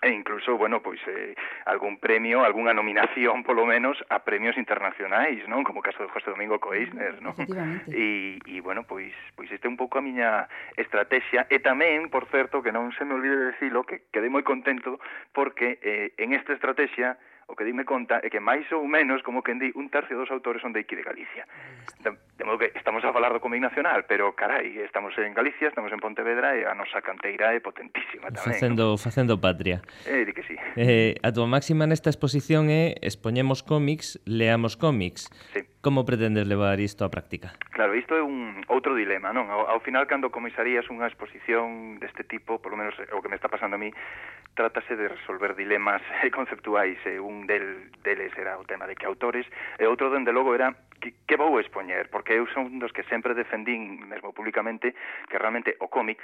e 0.03 0.09
incluso, 0.11 0.57
bueno, 0.57 0.81
pois 0.81 1.01
eh, 1.07 1.35
algún 1.67 2.01
premio, 2.01 2.41
algunha 2.45 2.73
nominación 2.73 3.45
polo 3.45 3.69
menos 3.69 4.01
a 4.09 4.25
premios 4.25 4.57
internacionais, 4.57 5.45
non? 5.45 5.61
Como 5.61 5.81
o 5.81 5.87
caso 5.87 6.01
de 6.01 6.09
José 6.09 6.33
Domingo 6.33 6.57
Coisner, 6.57 7.21
non? 7.21 7.37
E, 7.93 8.41
e 8.41 8.57
bueno, 8.65 8.89
pois 8.89 9.13
pois 9.37 9.53
este 9.53 9.69
é 9.69 9.73
un 9.73 9.77
pouco 9.77 10.01
a 10.01 10.05
miña 10.05 10.49
estrategia 10.81 11.45
e 11.53 11.61
tamén, 11.61 12.09
por 12.09 12.25
certo, 12.33 12.65
que 12.65 12.73
non 12.73 12.97
se 12.97 13.05
me 13.05 13.13
olvide 13.13 13.37
de 13.37 13.53
dicilo 13.53 13.85
que 13.85 14.09
quedei 14.09 14.33
moi 14.33 14.41
contento 14.41 14.97
porque 15.37 15.77
eh, 15.85 16.17
en 16.17 16.33
esta 16.33 16.57
estrategia 16.57 17.21
o 17.51 17.57
que 17.59 17.67
dime 17.67 17.83
conta 17.85 18.23
é 18.23 18.31
que 18.31 18.39
máis 18.39 18.71
ou 18.71 18.87
menos, 18.87 19.27
como 19.27 19.43
que 19.43 19.51
di, 19.59 19.75
un 19.75 19.91
tercio 19.91 20.15
dos 20.15 20.31
autores 20.31 20.63
son 20.63 20.71
de 20.71 20.87
aquí 20.87 20.95
de 20.95 21.03
Galicia. 21.03 21.51
De, 21.99 22.15
de 22.15 22.45
modo 22.47 22.63
que 22.63 22.71
estamos 22.79 23.03
a 23.03 23.11
falar 23.11 23.35
do 23.35 23.43
cómic 23.43 23.59
nacional, 23.59 24.07
pero 24.07 24.39
carai, 24.39 24.79
estamos 24.79 25.11
en 25.19 25.35
Galicia, 25.35 25.67
estamos 25.67 25.91
en 25.91 25.99
Pontevedra 25.99 26.55
e 26.55 26.63
a 26.63 26.79
nosa 26.79 27.03
canteira 27.03 27.51
é 27.51 27.59
potentísima 27.59 28.31
tamén. 28.31 28.55
Facendo, 28.55 28.95
¿no? 28.95 29.03
facendo 29.03 29.35
patria. 29.43 29.83
Eh, 30.07 30.23
di 30.23 30.31
que 30.31 30.47
sí. 30.47 30.55
Eh, 30.79 31.19
a 31.27 31.35
tua 31.35 31.51
máxima 31.51 31.91
nesta 31.91 32.07
exposición 32.07 32.71
é 32.71 32.95
expoñemos 33.03 33.67
cómics, 33.67 34.23
leamos 34.31 34.79
cómics. 34.79 35.27
Sí. 35.51 35.67
Como 35.81 36.05
pretendes 36.05 36.45
levar 36.45 36.77
isto 36.77 37.05
á 37.05 37.09
práctica? 37.09 37.57
Claro, 37.73 37.97
isto 37.97 38.13
é 38.13 38.21
un 38.21 38.61
outro 38.69 38.93
dilema, 38.93 39.33
non? 39.33 39.49
Ao, 39.49 39.65
ao 39.65 39.81
final, 39.81 40.05
cando 40.05 40.29
comisarías 40.29 40.85
unha 40.93 41.09
exposición 41.09 41.97
deste 41.97 42.21
tipo, 42.21 42.61
polo 42.61 42.77
menos 42.77 42.93
o 43.01 43.25
que 43.25 43.33
me 43.33 43.41
está 43.41 43.49
pasando 43.49 43.81
a 43.81 43.81
mí, 43.81 43.89
trátase 44.53 44.93
de 44.93 45.09
resolver 45.09 45.57
dilemas 45.57 46.05
conceptuais. 46.37 47.01
Un 47.25 47.49
del, 47.49 47.89
deles 48.05 48.37
era 48.37 48.61
o 48.61 48.69
tema 48.69 48.85
de 48.85 48.93
que 48.93 49.09
autores, 49.09 49.49
e 49.81 49.89
outro, 49.89 50.13
dende 50.13 50.37
logo, 50.37 50.53
era 50.53 50.77
que, 51.01 51.17
que 51.25 51.41
vou 51.41 51.57
expoñer, 51.57 52.13
porque 52.13 52.37
eu 52.37 52.45
son 52.53 52.77
dos 52.77 52.93
que 52.93 53.09
sempre 53.09 53.33
defendín, 53.33 54.05
mesmo 54.05 54.37
públicamente, 54.37 54.93
que 55.33 55.41
realmente 55.41 55.81
o 55.81 55.89
cómic, 55.89 56.21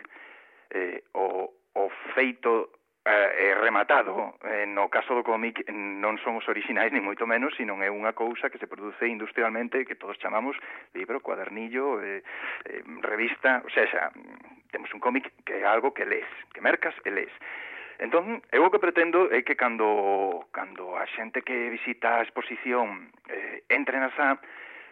eh, 0.68 1.00
o, 1.16 1.48
o 1.48 1.84
feito 2.12 2.76
Eh, 3.08 3.50
eh, 3.50 3.54
rematado. 3.54 4.34
Eh, 4.42 4.66
no 4.66 4.90
caso 4.90 5.14
do 5.14 5.22
cómic 5.22 5.62
non 5.70 6.18
son 6.26 6.42
os 6.42 6.48
orixinais, 6.50 6.90
ni 6.94 6.98
moito 6.98 7.22
menos, 7.22 7.54
sino 7.54 7.78
é 7.78 7.86
unha 7.86 8.10
cousa 8.18 8.50
que 8.50 8.58
se 8.58 8.66
produce 8.66 9.06
industrialmente, 9.06 9.86
que 9.86 9.94
todos 9.94 10.18
chamamos 10.18 10.58
libro, 10.90 11.22
cuadernillo, 11.22 12.02
eh, 12.02 12.26
eh, 12.66 12.82
revista, 13.06 13.62
o 13.62 13.70
sea, 13.70 13.86
xa, 13.86 14.10
temos 14.74 14.90
un 14.90 14.98
cómic 14.98 15.30
que 15.46 15.54
é 15.54 15.62
algo 15.62 15.94
que 15.94 16.02
lees, 16.02 16.26
que 16.50 16.58
mercas 16.58 16.98
e 17.06 17.14
lees. 17.14 17.30
Entón, 18.02 18.42
eu 18.50 18.66
o 18.66 18.74
que 18.74 18.82
pretendo 18.82 19.30
é 19.30 19.46
que 19.46 19.54
cando, 19.54 20.50
cando 20.50 20.98
a 20.98 21.06
xente 21.06 21.46
que 21.46 21.70
visita 21.70 22.18
a 22.18 22.26
exposición 22.26 23.14
eh, 23.30 23.62
entre 23.70 24.02
na 24.02 24.10
SA, 24.18 24.34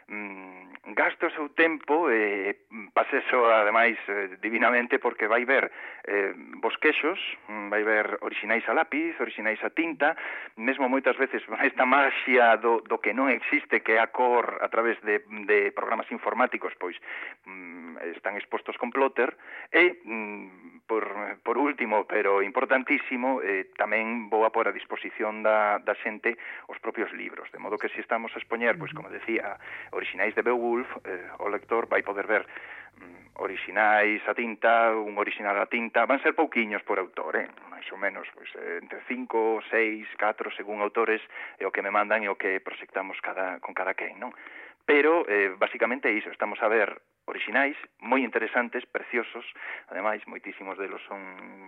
mm, 0.07 0.74
gasta 0.93 1.27
o 1.27 1.31
seu 1.33 1.49
tempo 1.57 2.13
e 2.13 2.69
mm, 2.69 2.93
paseso 2.93 3.49
ademais 3.49 3.97
eh, 4.09 4.37
divinamente 4.41 4.99
porque 4.99 5.27
vai 5.27 5.45
ver 5.45 5.73
eh, 6.05 6.35
bosquexos, 6.61 7.19
mm, 7.49 7.69
vai 7.73 7.83
ver 7.83 8.19
orixinais 8.21 8.69
a 8.69 8.77
lápiz, 8.77 9.17
orixinais 9.19 9.63
a 9.65 9.71
tinta, 9.71 10.17
mesmo 10.61 10.89
moitas 10.89 11.17
veces 11.17 11.41
esta 11.65 11.89
maxia 11.89 12.61
do, 12.61 12.85
do 12.85 13.01
que 13.01 13.17
non 13.17 13.33
existe 13.33 13.81
que 13.81 13.97
é 13.97 14.01
a 14.01 14.13
cor 14.13 14.61
a 14.61 14.69
través 14.69 15.01
de, 15.01 15.25
de 15.49 15.73
programas 15.73 16.11
informáticos, 16.13 16.77
pois 16.77 17.01
mm, 17.49 18.05
están 18.13 18.37
expostos 18.37 18.77
con 18.77 18.93
plotter 18.93 19.33
e 19.73 20.05
mm, 20.05 20.85
por, 20.85 21.09
por 21.41 21.57
último, 21.57 22.05
pero 22.05 22.45
importantísimo, 22.45 23.41
eh, 23.41 23.73
tamén 23.81 24.29
vou 24.29 24.45
a 24.45 24.53
pôr 24.53 24.69
a 24.69 24.77
disposición 24.77 25.41
da, 25.41 25.81
da 25.81 25.97
xente 25.97 26.37
os 26.69 26.77
propios 26.77 27.09
libros, 27.17 27.49
de 27.49 27.57
modo 27.57 27.81
que 27.81 27.89
se 27.89 27.95
si 27.95 28.01
estamos 28.05 28.35
a 28.35 28.39
expoñer, 28.43 28.77
pois 28.77 28.93
como 28.93 29.09
decía, 29.09 29.57
orixinais 29.95 30.35
de 30.35 30.43
Beowulf 30.43 30.74
Eh, 30.83 31.31
o 31.39 31.49
lector 31.49 31.87
vai 31.87 32.03
poder 32.03 32.27
ver 32.27 32.43
mm, 32.99 33.39
orixinais 33.39 34.23
a 34.27 34.35
tinta, 34.35 34.91
un 34.97 35.15
orixinal 35.19 35.59
a 35.61 35.67
tinta, 35.67 36.07
van 36.07 36.19
ser 36.23 36.35
pouquiños 36.35 36.83
por 36.83 36.99
autor, 36.99 37.37
eh? 37.37 37.49
máis 37.71 37.87
ou 37.93 37.99
menos, 37.99 38.27
pois, 38.35 38.51
eh, 38.57 38.81
entre 38.83 39.05
5, 39.07 39.63
6, 39.71 40.09
4, 40.19 40.51
según 40.57 40.81
autores, 40.81 41.23
é 41.59 41.65
o 41.67 41.73
que 41.75 41.83
me 41.83 41.95
mandan 41.95 42.23
e 42.25 42.29
o 42.29 42.39
que 42.39 42.59
proxectamos 42.59 43.21
cada, 43.21 43.61
con 43.61 43.75
cada 43.75 43.95
quen, 43.95 44.19
non? 44.19 44.33
Pero, 44.85 45.25
eh, 45.29 45.55
basicamente, 45.57 46.13
iso, 46.13 46.31
estamos 46.31 46.61
a 46.63 46.69
ver 46.69 47.01
orixinais, 47.25 47.77
moi 48.05 48.21
interesantes, 48.21 48.85
preciosos, 48.85 49.45
ademais, 49.89 50.21
moitísimos 50.29 50.77
delos 50.77 51.01
son, 51.09 51.21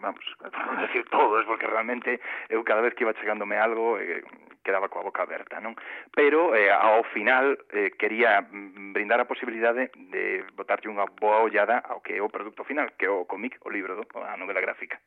vamos, 0.05 0.21
non 0.69 0.85
decir 0.85 1.09
todos, 1.09 1.49
porque 1.49 1.65
realmente 1.65 2.21
eu 2.53 2.61
cada 2.61 2.85
vez 2.85 2.93
que 2.93 3.09
iba 3.09 3.17
chegándome 3.17 3.57
algo 3.57 3.97
eh, 3.97 4.21
quedaba 4.61 4.93
coa 4.93 5.09
boca 5.09 5.25
aberta, 5.25 5.57
non? 5.65 5.73
Pero 6.13 6.53
eh, 6.53 6.69
ao 6.69 7.09
final 7.09 7.57
eh, 7.73 7.97
quería 7.97 8.45
brindar 8.93 9.25
a 9.25 9.31
posibilidade 9.31 9.89
de 9.97 10.45
botarlle 10.53 10.93
unha 10.93 11.09
boa 11.09 11.41
ollada 11.41 11.81
ao 11.89 12.05
que 12.05 12.19
é 12.19 12.21
o 12.21 12.29
produto 12.29 12.61
final, 12.69 12.93
que 13.01 13.09
é 13.09 13.13
o 13.13 13.25
cómic, 13.25 13.57
o 13.65 13.73
libro, 13.73 13.97
do, 13.97 14.05
a 14.21 14.37
novela 14.37 14.61
gráfica. 14.61 15.01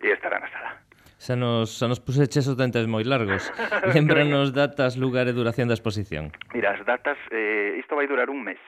E 0.00 0.08
estará 0.08 0.40
na 0.40 0.48
sala 0.48 1.01
xa 1.22 1.38
nos, 1.38 1.78
xa 1.78 1.86
nos 1.86 2.02
puseches 2.02 2.50
os 2.50 2.58
dentes 2.58 2.90
moi 2.90 3.06
largos. 3.06 3.46
Lembranos 3.94 4.50
datas, 4.50 4.98
lugar 4.98 5.30
e 5.30 5.32
duración 5.32 5.70
da 5.70 5.78
exposición. 5.78 6.34
Mira, 6.50 6.74
as 6.74 6.82
datas, 6.82 7.18
eh, 7.30 7.78
isto 7.78 7.94
vai 7.94 8.10
durar 8.10 8.26
un 8.26 8.42
mes. 8.42 8.58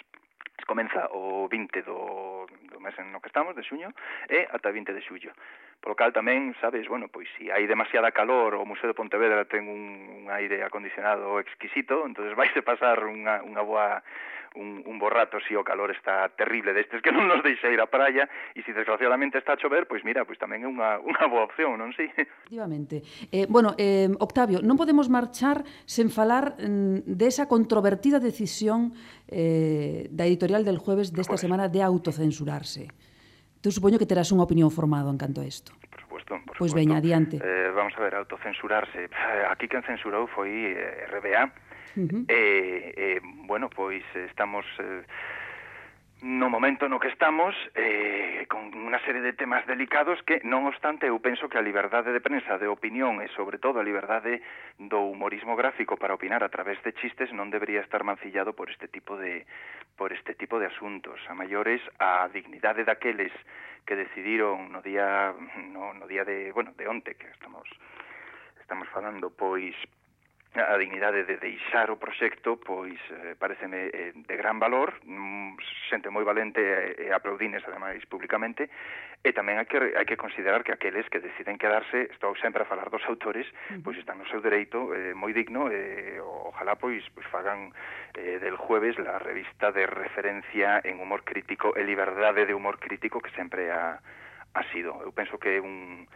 Comeza 0.64 1.10
o 1.10 1.50
20 1.50 1.82
do, 1.82 2.46
do 2.70 2.78
mes 2.78 2.94
en 2.96 3.10
no 3.10 3.18
que 3.18 3.28
estamos, 3.28 3.58
de 3.58 3.66
xuño, 3.66 3.90
e 4.30 4.46
ata 4.46 4.70
20 4.70 4.94
de 4.94 5.02
xullo. 5.02 5.34
Polo 5.84 6.00
cal 6.00 6.16
tamén, 6.16 6.56
sabes, 6.64 6.88
bueno, 6.88 7.12
pois 7.12 7.28
se 7.36 7.44
si 7.44 7.52
hai 7.52 7.68
demasiada 7.68 8.08
calor, 8.08 8.56
o 8.56 8.64
Museo 8.64 8.88
de 8.88 8.96
Pontevedra 8.96 9.44
ten 9.44 9.68
un, 9.68 10.24
un 10.24 10.32
aire 10.32 10.64
acondicionado 10.64 11.36
exquisito, 11.36 12.08
entonces 12.08 12.32
vaise 12.32 12.64
pasar 12.64 13.04
unha, 13.04 13.44
unha 13.44 13.60
boa 13.60 14.00
un, 14.54 14.82
un 14.86 14.98
borrato 14.98 15.38
si 15.46 15.54
o 15.54 15.64
calor 15.64 15.90
está 15.90 16.28
terrible 16.32 16.72
destes 16.72 17.02
que 17.02 17.12
non 17.12 17.26
nos 17.26 17.42
deixa 17.44 17.68
ir 17.68 17.82
á 17.82 17.86
praia 17.90 18.24
e 18.54 18.62
se 18.62 18.70
si 18.70 18.72
desgraciadamente 18.72 19.36
está 19.36 19.58
a 19.58 19.60
chover, 19.60 19.84
pois 19.84 20.06
mira, 20.06 20.24
pois 20.24 20.38
tamén 20.38 20.64
é 20.64 20.68
unha, 20.70 21.02
unha 21.04 21.24
boa 21.28 21.44
opción, 21.44 21.76
non 21.76 21.92
si? 21.92 22.06
Efectivamente. 22.16 23.02
Eh, 23.28 23.44
bueno, 23.50 23.74
eh, 23.76 24.08
Octavio, 24.22 24.62
non 24.62 24.78
podemos 24.78 25.10
marchar 25.10 25.66
sen 25.84 26.08
falar 26.08 26.56
mm, 26.56 27.04
desa 27.04 27.50
controvertida 27.50 28.22
decisión 28.22 28.94
eh, 29.28 30.08
da 30.08 30.24
editorial 30.24 30.62
del 30.62 30.78
jueves 30.78 31.10
desta 31.12 31.36
de 31.36 31.42
semana 31.44 31.68
de 31.68 31.82
autocensurarse. 31.82 32.88
Eu 33.64 33.72
supoño 33.72 33.96
que 33.96 34.04
terás 34.04 34.28
unha 34.28 34.44
opinión 34.44 34.68
formada 34.68 35.08
en 35.08 35.16
canto 35.16 35.40
a 35.40 35.46
isto. 35.48 35.72
Por 35.88 36.00
supuesto, 36.04 36.32
por 36.44 36.54
pois 36.60 36.70
supuesto. 36.70 36.76
veña, 36.76 37.00
adiante. 37.00 37.40
Eh, 37.40 37.72
vamos 37.72 37.96
a 37.96 38.00
ver, 38.04 38.12
autocensurarse. 38.14 39.08
Eh, 39.08 39.44
aquí 39.48 39.66
quen 39.72 39.80
censurou 39.88 40.28
foi 40.28 40.76
eh, 40.76 41.08
RBA, 41.08 41.48
Uh 41.94 42.10
-huh. 42.10 42.24
eh, 42.26 42.90
eh, 42.98 43.20
bueno, 43.46 43.70
pois 43.70 44.02
estamos 44.26 44.66
eh, 44.82 45.06
no 46.24 46.48
momento 46.48 46.88
no 46.88 46.98
que 46.98 47.08
estamos 47.08 47.54
eh, 47.76 48.48
con 48.48 48.72
unha 48.72 48.96
serie 49.04 49.20
de 49.20 49.36
temas 49.36 49.60
delicados 49.68 50.16
que, 50.24 50.40
non 50.40 50.64
obstante, 50.64 51.04
eu 51.04 51.20
penso 51.20 51.52
que 51.52 51.60
a 51.60 51.66
liberdade 51.66 52.16
de 52.16 52.24
prensa, 52.24 52.56
de 52.56 52.64
opinión 52.64 53.20
e, 53.20 53.28
sobre 53.36 53.60
todo, 53.60 53.76
a 53.76 53.84
liberdade 53.84 54.40
do 54.80 55.04
humorismo 55.04 55.52
gráfico 55.52 56.00
para 56.00 56.16
opinar 56.16 56.40
a 56.40 56.48
través 56.48 56.80
de 56.80 56.96
chistes 56.96 57.28
non 57.36 57.52
debería 57.52 57.84
estar 57.84 58.08
mancillado 58.08 58.56
por 58.56 58.72
este 58.72 58.88
tipo 58.88 59.20
de, 59.20 59.44
por 60.00 60.16
este 60.16 60.32
tipo 60.32 60.56
de 60.56 60.72
asuntos. 60.72 61.20
A 61.28 61.36
maiores, 61.36 61.84
a 62.00 62.24
dignidade 62.32 62.88
daqueles 62.88 63.32
que 63.84 63.92
decidiron 63.92 64.72
no 64.72 64.80
día, 64.80 65.36
no, 65.76 65.92
no 65.92 66.08
día 66.08 66.24
de, 66.24 66.56
bueno, 66.56 66.72
de 66.72 66.88
onte 66.88 67.20
que 67.20 67.28
estamos, 67.36 67.68
estamos 68.64 68.88
falando, 68.96 69.28
pois, 69.28 69.76
a 70.54 70.78
dignidade 70.78 71.24
de 71.24 71.36
deixar 71.36 71.90
o 71.90 71.98
proxecto, 71.98 72.56
pois 72.62 72.94
eh, 73.10 73.34
pareceme 73.34 73.90
eh, 73.90 74.12
de 74.14 74.36
gran 74.38 74.62
valor, 74.62 74.94
mm, 75.02 75.58
xente 75.90 76.06
moi 76.14 76.22
valente 76.22 76.62
eh, 76.62 77.10
e 77.10 77.10
eh, 77.10 77.14
aplaudines 77.14 77.66
ademais 77.66 77.98
públicamente, 78.06 78.70
e 79.24 79.34
tamén 79.34 79.58
hai 79.58 79.66
que, 79.66 79.80
hai 79.82 80.06
que 80.06 80.14
considerar 80.14 80.62
que 80.62 80.70
aqueles 80.70 81.10
que 81.10 81.18
deciden 81.18 81.58
quedarse, 81.58 82.06
estou 82.14 82.38
sempre 82.38 82.62
a 82.62 82.70
falar 82.70 82.86
dos 82.86 83.02
autores, 83.10 83.50
pois 83.82 83.98
están 83.98 84.22
no 84.22 84.30
seu 84.30 84.38
dereito 84.38 84.94
eh, 84.94 85.10
moi 85.10 85.34
digno, 85.34 85.66
e 85.74 86.18
eh, 86.18 86.22
ojalá 86.22 86.78
pois, 86.78 87.02
pois 87.10 87.26
fagan 87.34 87.74
eh, 88.14 88.38
del 88.38 88.54
jueves 88.54 88.94
la 89.02 89.18
revista 89.18 89.74
de 89.74 89.90
referencia 89.90 90.78
en 90.86 91.02
humor 91.02 91.26
crítico 91.26 91.74
e 91.74 91.82
liberdade 91.82 92.46
de 92.46 92.54
humor 92.54 92.78
crítico 92.78 93.18
que 93.18 93.34
sempre 93.34 93.74
ha, 93.74 93.98
ha 94.54 94.62
sido. 94.70 95.02
Eu 95.02 95.10
penso 95.10 95.34
que 95.34 95.58
é 95.58 95.60
un 95.60 96.06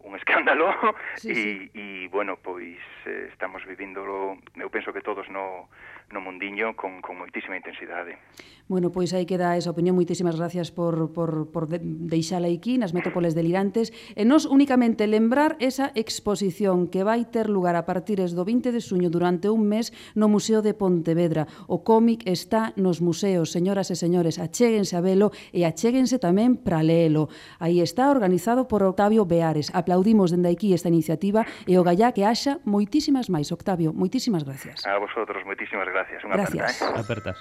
un 0.00 0.16
escándalo 0.16 0.72
sí, 1.16 1.30
e, 1.30 1.34
sí. 1.34 1.70
e 1.74 2.08
bueno, 2.08 2.38
pois 2.40 2.80
eh, 3.06 3.28
estamos 3.30 3.64
vivíndolo, 3.64 4.38
eu 4.56 4.70
penso 4.70 4.92
que 4.92 5.04
todos 5.04 5.28
no 5.28 5.68
no 6.12 6.20
mundiño 6.20 6.74
con, 6.74 7.00
con 7.00 7.18
moitísima 7.18 7.56
intensidade. 7.56 8.18
Bueno, 8.66 8.94
pois 8.94 9.10
aí 9.14 9.26
queda 9.26 9.58
esa 9.58 9.70
opinión. 9.70 9.98
Moitísimas 9.98 10.38
gracias 10.38 10.70
por, 10.70 11.10
por, 11.10 11.50
por 11.50 11.66
deixala 11.70 12.46
aquí 12.46 12.78
nas 12.78 12.94
Metrópoles 12.94 13.34
Delirantes. 13.34 13.90
E 14.14 14.22
nos 14.26 14.46
únicamente 14.46 15.06
lembrar 15.06 15.58
esa 15.58 15.90
exposición 15.94 16.86
que 16.86 17.02
vai 17.02 17.26
ter 17.26 17.50
lugar 17.50 17.74
a 17.74 17.86
partir 17.86 18.22
do 18.22 18.42
20 18.46 18.70
de 18.70 18.82
suño 18.82 19.10
durante 19.10 19.50
un 19.50 19.66
mes 19.66 19.90
no 20.14 20.30
Museo 20.30 20.62
de 20.62 20.74
Pontevedra. 20.74 21.46
O 21.66 21.82
cómic 21.82 22.26
está 22.26 22.74
nos 22.78 23.02
museos. 23.02 23.50
Señoras 23.50 23.90
e 23.90 23.96
señores, 23.98 24.38
achéguense 24.38 24.94
a 24.94 25.02
velo 25.02 25.34
e 25.50 25.66
achéguense 25.66 26.22
tamén 26.22 26.58
para 26.58 26.82
leelo. 26.82 27.30
Aí 27.58 27.82
está 27.82 28.10
organizado 28.10 28.70
por 28.70 28.82
Octavio 28.86 29.26
Beares. 29.26 29.74
Aplaudimos 29.74 30.30
dende 30.30 30.50
aquí 30.50 30.74
esta 30.74 30.90
iniciativa 30.90 31.42
e 31.66 31.74
o 31.78 31.82
gallá 31.82 32.14
que 32.14 32.22
haxa 32.22 32.62
moitísimas 32.62 33.30
máis. 33.30 33.50
Octavio, 33.50 33.90
moitísimas 33.90 34.46
gracias. 34.46 34.86
A 34.86 34.98
vosotros, 34.98 35.42
moitísimas 35.42 35.86
gracias 35.90 35.99
Unha 36.24 36.36
Gracias. 36.36 36.80
aperta, 36.80 36.96
eh? 36.96 37.00
Apertas. 37.02 37.38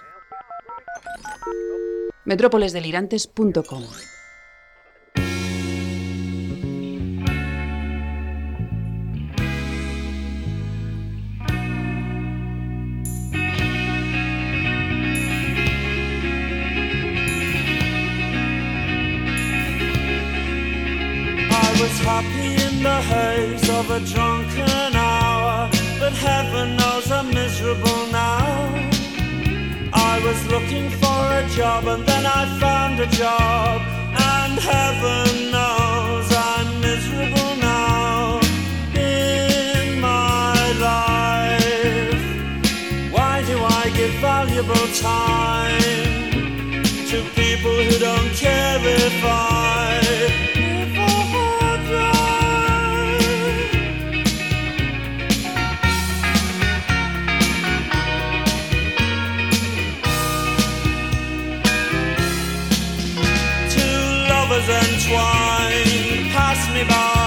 metrópolesdelirantes.com 2.30 3.84
I 21.51 21.82
was 21.82 22.00
happy 22.00 22.50
in 22.68 22.84
the 22.84 23.01
haze 23.12 23.70
of 23.70 23.89
a 23.89 24.00
drunken 24.12 24.96
hour, 24.96 25.70
but 26.00 26.13
heaven 26.13 26.78
knows 26.78 27.12
I'm 27.12 27.30
miserable. 27.34 27.99
I 30.20 30.26
was 30.26 30.48
looking 30.48 30.90
for 30.90 31.22
a 31.42 31.48
job 31.56 31.88
and 31.88 32.06
then 32.06 32.26
I 32.26 32.44
found 32.60 33.00
a 33.00 33.08
job, 33.08 33.82
and 34.36 34.60
heaven 34.60 35.50
knows 35.50 36.28
I'm 36.36 36.82
miserable 36.82 37.56
now. 37.56 38.42
In 38.96 40.02
my 40.02 40.74
life, 40.88 42.24
why 43.14 43.44
do 43.48 43.64
I 43.64 43.92
give 43.96 44.12
valuable 44.20 44.88
time 45.00 45.38
twine 65.00 66.29
pass 66.33 66.70
me 66.74 66.83
by. 66.83 67.19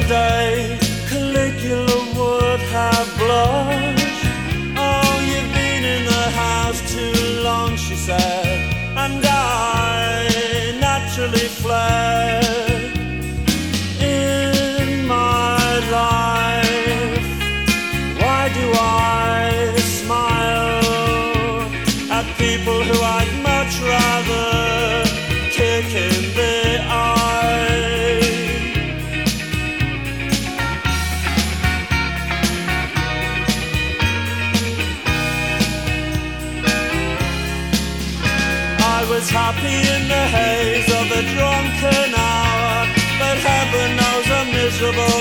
The 0.00 0.08
day. 0.08 0.78
Caligula 1.08 1.98
would 2.16 2.60
have 2.60 3.18
blushed. 3.18 3.85
Miserable 44.78 45.15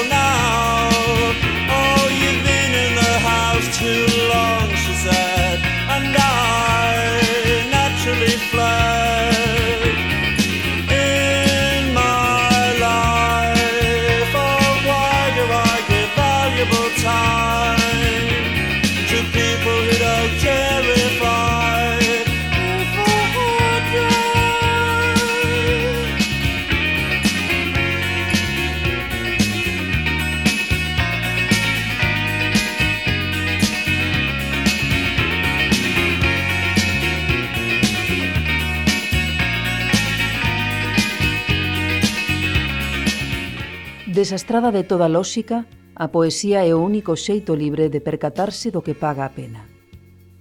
Desastrada 44.25 44.71
de 44.71 44.83
toda 44.83 45.07
lógica, 45.07 45.67
a 45.93 46.09
poesía 46.09 46.65
é 46.65 46.73
o 46.73 46.81
único 46.81 47.13
xeito 47.13 47.53
libre 47.53 47.93
de 47.93 48.01
percatarse 48.01 48.73
do 48.73 48.81
que 48.81 48.97
paga 48.97 49.21
a 49.21 49.29
pena. 49.38 49.69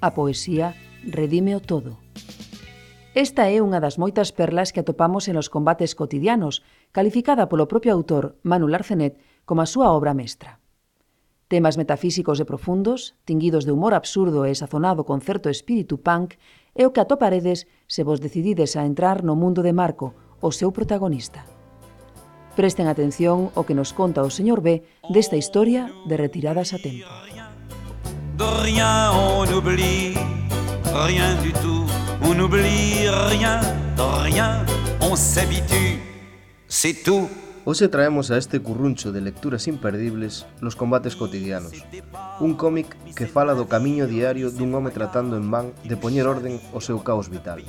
A 0.00 0.16
poesía 0.16 0.72
redime 1.04 1.52
o 1.52 1.60
todo. 1.60 2.00
Esta 3.12 3.52
é 3.52 3.60
unha 3.60 3.84
das 3.84 4.00
moitas 4.00 4.32
perlas 4.32 4.72
que 4.72 4.80
atopamos 4.80 5.28
en 5.28 5.36
os 5.36 5.52
combates 5.52 5.92
cotidianos, 5.92 6.64
calificada 6.96 7.44
polo 7.44 7.68
propio 7.68 7.92
autor 7.92 8.40
Manu 8.40 8.72
Larcenet 8.72 9.20
como 9.44 9.60
a 9.60 9.68
súa 9.68 9.92
obra 9.92 10.16
mestra. 10.16 10.64
Temas 11.52 11.76
metafísicos 11.76 12.40
e 12.40 12.48
profundos, 12.48 13.20
tinguidos 13.28 13.68
de 13.68 13.76
humor 13.76 13.92
absurdo 13.92 14.48
e 14.48 14.56
sazonado 14.56 15.04
con 15.04 15.20
certo 15.20 15.52
espírito 15.52 16.00
punk, 16.00 16.40
é 16.72 16.88
o 16.88 16.92
que 16.96 17.04
atoparedes 17.04 17.68
se 17.84 18.00
vos 18.00 18.16
decidides 18.24 18.80
a 18.80 18.88
entrar 18.88 19.20
no 19.20 19.36
mundo 19.36 19.60
de 19.60 19.76
Marco, 19.76 20.16
o 20.40 20.48
seu 20.56 20.72
protagonista. 20.72 21.44
Presten 22.56 22.86
atención 22.86 23.50
o 23.54 23.66
que 23.66 23.74
nos 23.74 23.92
conta 23.92 24.22
o 24.22 24.30
señor 24.30 24.62
B 24.62 24.86
desta 25.10 25.34
historia 25.34 25.90
de 26.06 26.16
retiradas 26.16 26.72
a 26.72 26.78
tempo. 26.78 27.06
De 28.38 28.46
rien 28.62 29.10
on 29.14 29.46
oublie, 29.52 30.14
rien 31.06 31.34
du 31.42 31.52
tout, 31.58 31.86
on 32.22 32.38
oublie 32.38 33.10
rien, 33.30 33.60
de 33.96 34.06
rien 34.22 34.66
on 35.00 35.16
s'habitue, 35.16 36.02
c'est 36.66 37.02
tout. 37.02 37.28
Hoxe 37.66 37.88
traemos 37.88 38.30
a 38.30 38.36
este 38.36 38.60
curruncho 38.60 39.10
de 39.10 39.22
lecturas 39.22 39.68
imperdibles 39.68 40.44
Los 40.60 40.76
combates 40.76 41.16
cotidianos. 41.16 41.72
Un 42.38 42.60
cómic 42.60 42.94
que 43.16 43.24
fala 43.24 43.56
do 43.56 43.72
camiño 43.72 44.04
diario 44.04 44.52
dun 44.52 44.76
home 44.76 44.92
tratando 44.92 45.40
en 45.40 45.48
van 45.48 45.72
de 45.80 45.96
poñer 45.96 46.28
orden 46.28 46.60
ao 46.76 46.84
seu 46.84 47.00
caos 47.00 47.32
vital. 47.32 47.64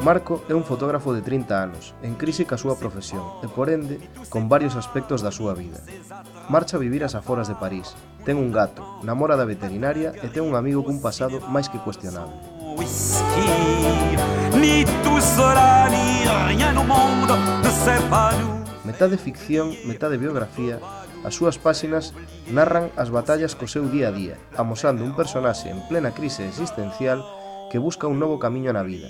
Marco 0.00 0.40
é 0.48 0.56
un 0.56 0.64
fotógrafo 0.64 1.12
de 1.12 1.20
30 1.28 1.60
anos 1.60 1.92
en 2.00 2.16
crise 2.16 2.48
ca 2.48 2.56
súa 2.56 2.80
profesión 2.80 3.20
e 3.44 3.52
por 3.52 3.68
ende 3.68 4.00
con 4.32 4.48
varios 4.48 4.80
aspectos 4.80 5.20
da 5.20 5.28
súa 5.28 5.52
vida. 5.52 5.76
Marcha 6.48 6.80
a 6.80 6.82
vivir 6.82 7.04
as 7.04 7.12
aforas 7.12 7.52
de 7.52 7.58
París. 7.60 7.92
Ten 8.24 8.40
un 8.40 8.48
gato, 8.48 8.80
namora 9.04 9.36
da 9.36 9.44
veterinaria 9.44 10.16
e 10.16 10.32
ten 10.32 10.40
un 10.40 10.56
amigo 10.56 10.80
cun 10.88 11.04
pasado 11.04 11.36
máis 11.52 11.68
que 11.68 11.76
cuestionable. 11.76 12.32
Whisky 12.80 14.29
ni 14.60 14.84
será 15.20 15.88
ni 15.88 16.28
rien 16.48 16.74
no 16.74 16.84
mundo 16.84 17.36
de 17.62 17.70
separo. 17.70 18.60
Metade 18.84 19.16
ficción, 19.16 19.72
metade 19.86 20.16
biografía, 20.16 20.78
as 21.24 21.34
súas 21.34 21.56
páxinas 21.56 22.12
narran 22.48 22.92
as 22.96 23.08
batallas 23.08 23.56
co 23.56 23.64
seu 23.68 23.88
día 23.88 24.08
a 24.08 24.12
día, 24.12 24.36
amosando 24.56 25.04
un 25.04 25.16
personaxe 25.16 25.72
en 25.72 25.80
plena 25.88 26.12
crise 26.12 26.44
existencial 26.48 27.24
que 27.72 27.80
busca 27.80 28.08
un 28.08 28.20
novo 28.20 28.38
camiño 28.38 28.72
na 28.72 28.84
vida. 28.84 29.08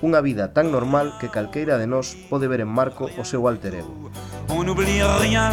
Unha 0.00 0.20
vida 0.20 0.52
tan 0.52 0.72
normal 0.72 1.16
que 1.20 1.32
calqueira 1.32 1.80
de 1.80 1.88
nós 1.88 2.16
pode 2.28 2.48
ver 2.48 2.60
en 2.60 2.68
Marco 2.68 3.08
o 3.16 3.24
seu 3.24 3.48
alter 3.48 3.80
ego. 3.80 4.12
On 4.52 4.64
n'oublie 4.64 5.00
rien, 5.20 5.52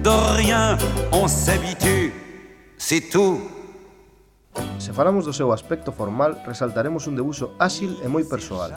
de 0.00 0.16
rien, 0.40 0.76
on 1.12 1.28
s'habitue, 1.28 2.12
c'est 2.76 3.08
tout. 3.12 3.63
Se 4.78 4.92
falamos 4.92 5.24
do 5.24 5.32
seu 5.32 5.52
aspecto 5.52 5.90
formal, 5.92 6.36
resaltaremos 6.44 7.08
un 7.08 7.16
debuxo 7.16 7.56
áxil 7.58 7.96
e 8.04 8.08
moi 8.08 8.22
persoal. 8.28 8.70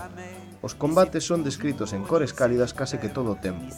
Os 0.62 0.74
combates 0.74 1.24
son 1.24 1.46
descritos 1.46 1.94
en 1.94 2.02
cores 2.02 2.34
cálidas 2.34 2.74
case 2.74 2.98
que 2.98 3.14
todo 3.14 3.38
o 3.38 3.40
tempo, 3.40 3.70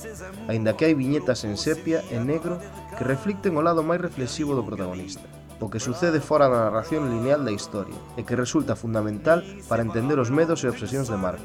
aínda 0.47 0.77
que 0.79 0.87
hai 0.87 0.95
viñetas 0.95 1.43
en 1.43 1.59
sepia 1.59 1.99
e 2.07 2.17
negro 2.23 2.61
que 2.95 3.03
reflicten 3.03 3.59
o 3.59 3.65
lado 3.65 3.83
máis 3.83 3.99
reflexivo 3.99 4.55
do 4.55 4.63
protagonista, 4.63 5.27
o 5.59 5.67
que 5.67 5.83
sucede 5.83 6.23
fora 6.23 6.47
da 6.47 6.71
narración 6.71 7.11
lineal 7.11 7.43
da 7.43 7.51
historia 7.51 7.97
e 8.15 8.23
que 8.23 8.39
resulta 8.39 8.79
fundamental 8.79 9.43
para 9.67 9.83
entender 9.83 10.15
os 10.23 10.31
medos 10.31 10.63
e 10.63 10.71
obsesións 10.71 11.11
de 11.11 11.19
Marco. 11.19 11.43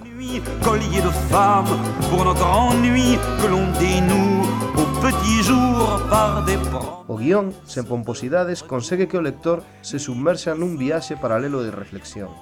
O 7.13 7.21
guión, 7.21 7.53
sen 7.69 7.85
pomposidades, 7.85 8.65
consegue 8.65 9.05
que 9.05 9.21
o 9.21 9.27
lector 9.29 9.61
se 9.85 10.01
submerxa 10.01 10.57
nun 10.57 10.81
viaxe 10.81 11.21
paralelo 11.21 11.61
de 11.61 11.69
reflexión. 11.69 12.33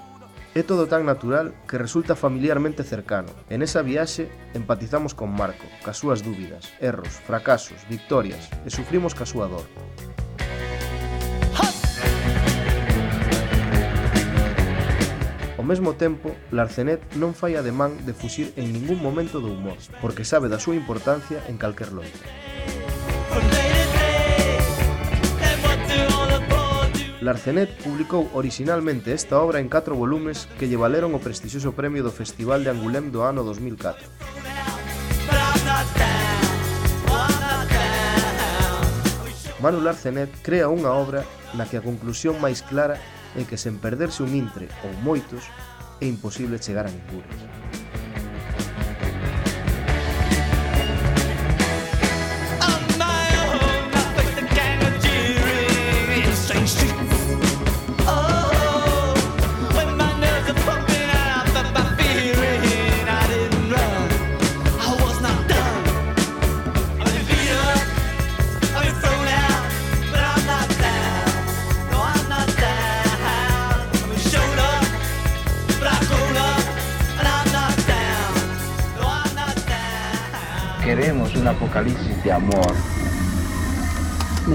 É 0.54 0.62
todo 0.62 0.86
tan 0.86 1.02
natural 1.02 1.58
que 1.66 1.74
resulta 1.74 2.14
familiarmente 2.14 2.86
cercano. 2.86 3.34
En 3.50 3.66
esa 3.66 3.82
viaxe 3.82 4.30
empatizamos 4.54 5.10
con 5.10 5.34
Marco, 5.34 5.66
cas 5.82 5.98
súas 5.98 6.22
dúbidas, 6.22 6.70
erros, 6.78 7.18
fracasos, 7.26 7.82
victorias 7.90 8.46
e 8.62 8.70
sufrimos 8.70 9.18
ca 9.18 9.26
súa 9.26 9.50
dor. 9.50 9.66
Ao 15.58 15.66
mesmo 15.66 15.98
tempo, 15.98 16.30
Larcenet 16.54 17.02
non 17.18 17.34
fai 17.34 17.58
ademán 17.58 18.06
de 18.06 18.14
fuxir 18.14 18.54
en 18.54 18.70
ningún 18.70 19.02
momento 19.02 19.42
do 19.42 19.50
humor, 19.50 19.82
porque 19.98 20.22
sabe 20.22 20.46
da 20.46 20.62
súa 20.62 20.78
importancia 20.78 21.42
en 21.50 21.58
calquer 21.58 21.90
loito. 21.90 22.22
Larcenet 27.22 27.70
publicou 27.82 28.28
originalmente 28.34 29.14
esta 29.14 29.38
obra 29.38 29.62
en 29.62 29.70
4 29.70 29.94
volumes 29.94 30.50
que 30.58 30.66
lle 30.66 30.76
valeron 30.76 31.14
o 31.14 31.22
prestixioso 31.22 31.70
premio 31.70 32.02
do 32.02 32.10
Festival 32.10 32.66
de 32.66 32.74
Angoulême 32.74 33.14
do 33.14 33.22
ano 33.22 33.46
2004. 33.46 34.04
Manu 39.62 39.78
Larcenet 39.78 40.34
crea 40.42 40.66
unha 40.66 40.90
obra 40.90 41.22
na 41.54 41.70
que 41.70 41.78
a 41.78 41.86
conclusión 41.86 42.42
máis 42.42 42.58
clara 42.66 42.98
é 43.38 43.46
que 43.46 43.54
sen 43.54 43.78
perderse 43.78 44.26
un 44.26 44.34
intre 44.34 44.66
ou 44.82 44.90
moitos 45.06 45.46
é 46.02 46.10
imposible 46.10 46.58
chegar 46.58 46.90
a 46.90 46.92
ningures. 46.92 47.61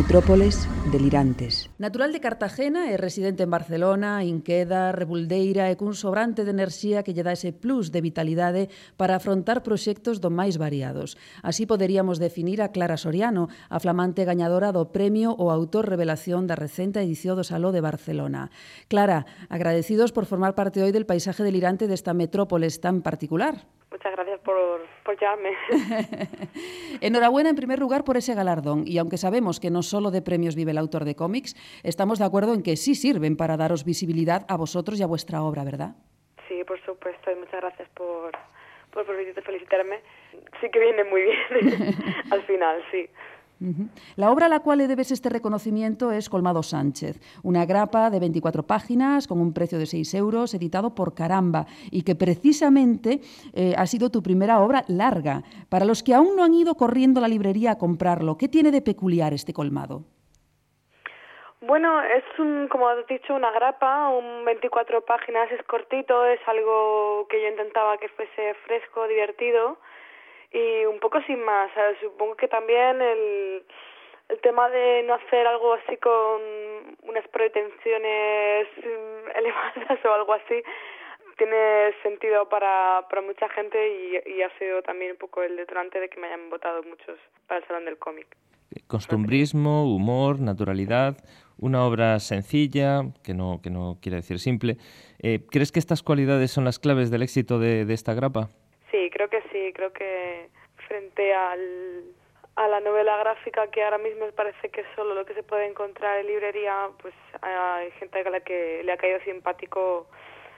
metrópoles 0.07 0.69
delirantes. 0.89 1.69
Natural 1.79 2.13
de 2.13 2.23
Cartagena 2.23 2.87
e 2.87 2.95
residente 2.95 3.43
en 3.43 3.51
Barcelona, 3.51 4.23
Inqueda, 4.23 4.95
Rebuldeira 4.95 5.67
e 5.67 5.75
cun 5.75 5.99
sobrante 5.99 6.47
de 6.47 6.55
enerxía 6.55 7.03
que 7.03 7.11
lle 7.11 7.27
dá 7.27 7.35
ese 7.35 7.51
plus 7.51 7.91
de 7.91 7.99
vitalidade 7.99 8.71
para 8.95 9.19
afrontar 9.19 9.67
proxectos 9.67 10.23
do 10.23 10.31
máis 10.31 10.55
variados. 10.55 11.19
Así 11.43 11.67
poderíamos 11.67 12.23
definir 12.23 12.63
a 12.63 12.71
Clara 12.71 12.95
Soriano, 12.95 13.51
a 13.67 13.83
flamante 13.83 14.23
gañadora 14.23 14.71
do 14.71 14.95
premio 14.95 15.35
o 15.35 15.51
autor 15.51 15.91
revelación 15.91 16.47
da 16.47 16.55
recente 16.55 17.03
edición 17.03 17.35
do 17.35 17.43
Saló 17.43 17.75
de 17.75 17.83
Barcelona. 17.83 18.47
Clara, 18.87 19.27
agradecidos 19.51 20.15
por 20.15 20.23
formar 20.23 20.55
parte 20.55 20.79
hoy 20.79 20.95
del 20.95 21.03
paisaje 21.03 21.43
delirante 21.43 21.91
desta 21.91 22.15
metrópoles 22.15 22.79
tan 22.79 23.03
particular. 23.03 23.67
Muchas 23.91 24.15
gracias 24.15 24.39
por, 24.39 24.86
por 25.07 25.17
llamarme. 25.17 25.55
Enhorabuena 27.01 27.49
en 27.49 27.55
primer 27.55 27.79
lugar 27.79 28.03
por 28.03 28.17
ese 28.17 28.35
galardón 28.35 28.83
y 28.85 28.97
aunque 28.97 29.17
sabemos 29.17 29.61
que 29.61 29.71
no 29.71 29.81
solo 29.81 30.11
de 30.11 30.21
premios 30.21 30.55
vive 30.55 30.71
el 30.71 30.77
autor 30.77 31.05
de 31.05 31.15
cómics, 31.15 31.55
estamos 31.83 32.19
de 32.19 32.25
acuerdo 32.25 32.53
en 32.53 32.61
que 32.61 32.75
sí 32.75 32.93
sirven 32.93 33.37
para 33.37 33.55
daros 33.55 33.85
visibilidad 33.85 34.45
a 34.49 34.57
vosotros 34.57 34.99
y 34.99 35.03
a 35.03 35.07
vuestra 35.07 35.41
obra, 35.41 35.63
¿verdad? 35.63 35.95
Sí, 36.49 36.61
por 36.65 36.83
supuesto, 36.83 37.31
y 37.31 37.35
muchas 37.35 37.61
gracias 37.61 37.87
por, 37.95 38.31
por, 38.91 39.05
por 39.05 39.15
felicitarme. 39.45 40.01
Sí 40.59 40.69
que 40.69 40.79
viene 40.79 41.05
muy 41.05 41.21
bien 41.21 41.95
al 42.31 42.43
final, 42.43 42.83
sí. 42.91 43.07
La 44.15 44.31
obra 44.31 44.45
a 44.45 44.49
la 44.49 44.59
cual 44.59 44.77
le 44.79 44.87
debes 44.87 45.11
este 45.11 45.29
reconocimiento 45.29 46.11
es 46.11 46.29
Colmado 46.29 46.61
Sánchez, 46.61 47.19
una 47.43 47.65
grapa 47.65 48.09
de 48.09 48.19
24 48.19 48.63
páginas 48.63 49.27
con 49.27 49.39
un 49.39 49.53
precio 49.53 49.79
de 49.79 49.87
6 49.87 50.13
euros, 50.13 50.53
editado 50.53 50.93
por 50.93 51.15
Caramba, 51.15 51.65
y 51.89 52.03
que 52.03 52.15
precisamente 52.15 53.21
eh, 53.53 53.73
ha 53.75 53.87
sido 53.87 54.11
tu 54.11 54.21
primera 54.21 54.59
obra 54.59 54.83
larga. 54.87 55.41
Para 55.69 55.85
los 55.85 56.03
que 56.03 56.13
aún 56.13 56.35
no 56.35 56.43
han 56.43 56.53
ido 56.53 56.75
corriendo 56.75 57.19
a 57.19 57.21
la 57.21 57.27
librería 57.27 57.71
a 57.71 57.77
comprarlo, 57.77 58.37
¿qué 58.37 58.47
tiene 58.47 58.71
de 58.71 58.81
peculiar 58.81 59.33
este 59.33 59.53
colmado? 59.53 60.03
Bueno, 61.61 62.01
es 62.01 62.23
un, 62.37 62.67
como 62.67 62.87
has 62.87 63.05
dicho, 63.07 63.33
una 63.33 63.51
grapa, 63.51 64.09
un 64.09 64.45
24 64.45 65.01
páginas, 65.01 65.51
es 65.51 65.63
cortito, 65.63 66.25
es 66.25 66.39
algo 66.47 67.27
que 67.27 67.41
yo 67.41 67.47
intentaba 67.49 67.97
que 67.97 68.09
fuese 68.09 68.53
fresco, 68.65 69.07
divertido 69.07 69.79
y 70.51 70.85
un 70.85 70.99
poco 70.99 71.21
sin 71.23 71.43
más. 71.43 71.71
¿sabes? 71.73 71.97
Supongo 72.01 72.35
que 72.35 72.47
también 72.47 73.01
el, 73.01 73.63
el 74.29 74.41
tema 74.41 74.69
de 74.69 75.03
no 75.03 75.15
hacer 75.15 75.47
algo 75.47 75.73
así 75.73 75.97
con 75.97 76.41
unas 77.03 77.27
pretensiones 77.29 78.67
elevadas 79.35 80.05
o 80.05 80.13
algo 80.13 80.33
así, 80.33 80.63
tiene 81.37 81.93
sentido 82.01 82.49
para, 82.49 83.05
para 83.09 83.21
mucha 83.21 83.47
gente 83.49 83.77
y, 83.77 84.37
y 84.37 84.41
ha 84.41 84.49
sido 84.57 84.81
también 84.81 85.11
un 85.11 85.17
poco 85.17 85.43
el 85.43 85.55
detonante 85.55 85.99
de 85.99 86.09
que 86.09 86.19
me 86.19 86.27
hayan 86.27 86.49
votado 86.49 86.81
muchos 86.83 87.19
para 87.47 87.59
el 87.59 87.67
Salón 87.67 87.85
del 87.85 87.97
Cómic. 87.97 88.27
Costumbrismo, 88.87 89.93
humor, 89.93 90.39
naturalidad, 90.39 91.17
una 91.57 91.85
obra 91.85 92.19
sencilla, 92.19 93.01
que 93.23 93.33
no, 93.33 93.59
que 93.63 93.69
no 93.69 93.97
quiere 94.01 94.17
decir 94.17 94.39
simple. 94.39 94.77
Eh, 95.19 95.39
¿Crees 95.49 95.71
que 95.71 95.79
estas 95.79 96.03
cualidades 96.03 96.51
son 96.51 96.65
las 96.65 96.79
claves 96.79 97.09
del 97.09 97.23
éxito 97.23 97.59
de, 97.59 97.85
de 97.85 97.93
esta 97.93 98.13
grapa? 98.13 98.49
Sí, 98.91 99.09
creo 99.11 99.29
que 99.29 99.36
sí, 99.57 99.73
creo 99.73 99.91
que 99.91 100.49
frente 100.87 101.33
al, 101.33 102.03
a 102.55 102.67
la 102.67 102.79
novela 102.79 103.17
gráfica 103.17 103.69
que 103.71 103.83
ahora 103.83 103.97
mismo 103.97 104.25
parece 104.35 104.69
que 104.69 104.81
es 104.81 104.87
solo 104.95 105.15
lo 105.15 105.25
que 105.25 105.33
se 105.33 105.43
puede 105.43 105.67
encontrar 105.67 106.19
en 106.19 106.27
librería, 106.27 106.89
pues 107.01 107.13
hay 107.41 107.91
gente 107.99 108.19
a 108.19 108.29
la 108.29 108.39
que 108.41 108.81
le 108.83 108.91
ha 108.91 108.97
caído 108.97 109.19
simpático 109.21 110.07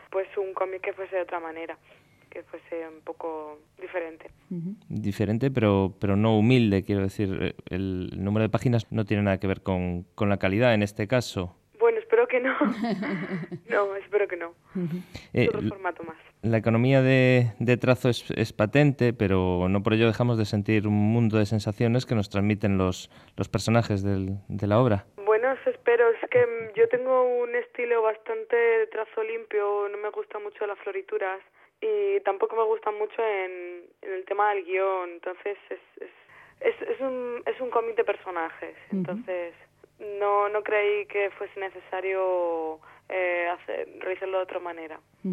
pues 0.10 0.28
un 0.38 0.54
cómic 0.54 0.82
que 0.82 0.94
fuese 0.94 1.16
de 1.16 1.22
otra 1.22 1.40
manera, 1.40 1.78
que 2.30 2.44
fuese 2.44 2.88
un 2.88 3.02
poco 3.02 3.60
diferente. 3.80 4.32
Diferente, 4.88 5.52
pero, 5.52 5.94
pero 6.00 6.16
no 6.16 6.38
humilde, 6.38 6.84
quiero 6.84 7.02
decir. 7.02 7.56
El 7.70 8.10
número 8.16 8.44
de 8.44 8.50
páginas 8.50 8.92
no 8.92 9.06
tiene 9.06 9.24
nada 9.24 9.40
que 9.40 9.48
ver 9.48 9.62
con, 9.62 10.04
con 10.16 10.30
la 10.30 10.38
calidad 10.38 10.74
en 10.74 10.84
este 10.84 11.08
caso. 11.08 11.56
Bueno, 11.80 12.00
espero 12.00 12.28
que 12.28 12.40
no. 12.40 12.56
no, 13.70 13.96
espero 13.96 14.28
que 14.28 14.36
no. 14.36 14.54
Eh, 15.34 15.44
Es 15.44 15.50
otro 15.50 15.62
formato 15.70 16.04
más. 16.04 16.18
La 16.42 16.58
economía 16.58 17.02
de, 17.02 17.52
de 17.60 17.76
trazo 17.78 18.08
es, 18.10 18.30
es 18.32 18.54
patente, 18.54 19.12
pero 19.14 19.68
no 19.70 19.84
por 19.84 19.94
ello 19.94 20.08
dejamos 20.08 20.38
de 20.38 20.46
sentir 20.46 20.88
un 20.88 20.94
mundo 20.94 21.38
de 21.38 21.46
sensaciones 21.46 22.06
que 22.06 22.16
nos 22.16 22.30
transmiten 22.30 22.78
los, 22.78 23.10
los 23.36 23.50
personajes 23.50 24.04
del- 24.04 24.38
de 24.48 24.68
la 24.68 24.80
obra. 24.80 25.06
Bueno, 25.26 25.52
eso 25.52 25.70
espero. 25.70 26.10
Es 26.10 26.30
que 26.30 26.40
mm, 26.46 26.78
yo 26.78 26.88
tengo 26.88 27.24
un 27.44 27.54
estilo 27.56 28.02
bastante 28.04 28.56
de 28.56 28.88
trazo 28.88 29.22
limpio, 29.24 29.90
no 29.90 29.98
me 29.98 30.10
gustan 30.12 30.42
mucho 30.44 30.66
las 30.66 30.80
florituras 30.80 31.40
y 31.82 32.20
tampoco 32.22 32.56
me 32.56 32.64
gustan 32.64 32.98
mucho 32.98 33.22
en, 33.22 33.84
en 34.02 34.14
el 34.14 34.24
tema 34.26 34.54
del 34.54 34.64
guion. 34.64 35.10
Entonces 35.12 35.58
es, 35.70 35.80
es, 36.02 36.10
es, 36.62 36.90
es 36.90 37.02
un, 37.02 37.44
es 37.46 37.60
un 37.60 37.70
cómic 37.70 37.98
de 37.98 38.06
personajes. 38.06 38.76
Entonces 38.92 39.54
no, 40.20 40.50
no 40.50 40.62
creí 40.64 41.06
que 41.08 41.30
fuese 41.38 41.60
necesario 41.60 42.80
eh, 43.10 43.48
hacer, 43.52 43.90
realizarlo 44.00 44.38
de 44.38 44.44
otra 44.44 44.60
manera. 44.60 45.00
Me 45.24 45.32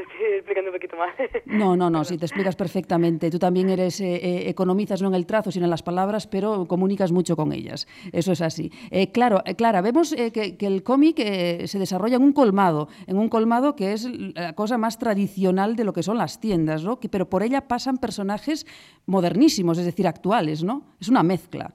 estoy 0.00 0.26
explicando 0.36 0.70
un 0.70 0.76
poquito 0.76 0.96
mal. 0.96 1.10
No, 1.44 1.76
no, 1.76 1.90
no, 1.90 2.02
si 2.04 2.16
te 2.18 2.24
explicas 2.24 2.56
perfectamente. 2.56 3.30
Tú 3.30 3.38
también 3.38 3.68
eres, 3.68 4.00
eh, 4.00 4.14
eh, 4.16 4.48
economizas 4.48 5.00
no 5.02 5.08
en 5.08 5.14
el 5.14 5.26
trazo, 5.26 5.50
sino 5.52 5.66
en 5.66 5.70
las 5.70 5.82
palabras, 5.82 6.26
pero 6.26 6.66
comunicas 6.66 7.12
mucho 7.12 7.36
con 7.36 7.52
ellas. 7.52 7.86
Eso 8.12 8.32
es 8.32 8.40
así. 8.40 8.72
Eh, 8.90 9.12
claro, 9.12 9.42
eh, 9.44 9.54
Clara, 9.54 9.82
vemos 9.82 10.12
eh, 10.12 10.32
que, 10.32 10.56
que 10.56 10.66
el 10.66 10.82
cómic 10.82 11.18
eh, 11.20 11.68
se 11.68 11.78
desarrolla 11.78 12.16
en 12.16 12.22
un 12.22 12.32
colmado, 12.32 12.88
en 13.06 13.18
un 13.18 13.28
colmado 13.28 13.76
que 13.76 13.92
es 13.92 14.08
la 14.34 14.54
cosa 14.54 14.78
más 14.78 14.98
tradicional 14.98 15.76
de 15.76 15.84
lo 15.84 15.92
que 15.92 16.02
son 16.02 16.16
las 16.18 16.40
tiendas, 16.40 16.82
¿no? 16.84 16.98
Que- 16.98 17.08
pero 17.10 17.28
por 17.28 17.42
ella 17.42 17.68
pasan 17.68 17.98
personajes 17.98 18.66
modernísimos, 19.06 19.78
es 19.78 19.84
decir, 19.84 20.06
actuales, 20.08 20.64
¿no? 20.64 20.82
Es 21.00 21.08
una 21.08 21.22
mezcla. 21.22 21.72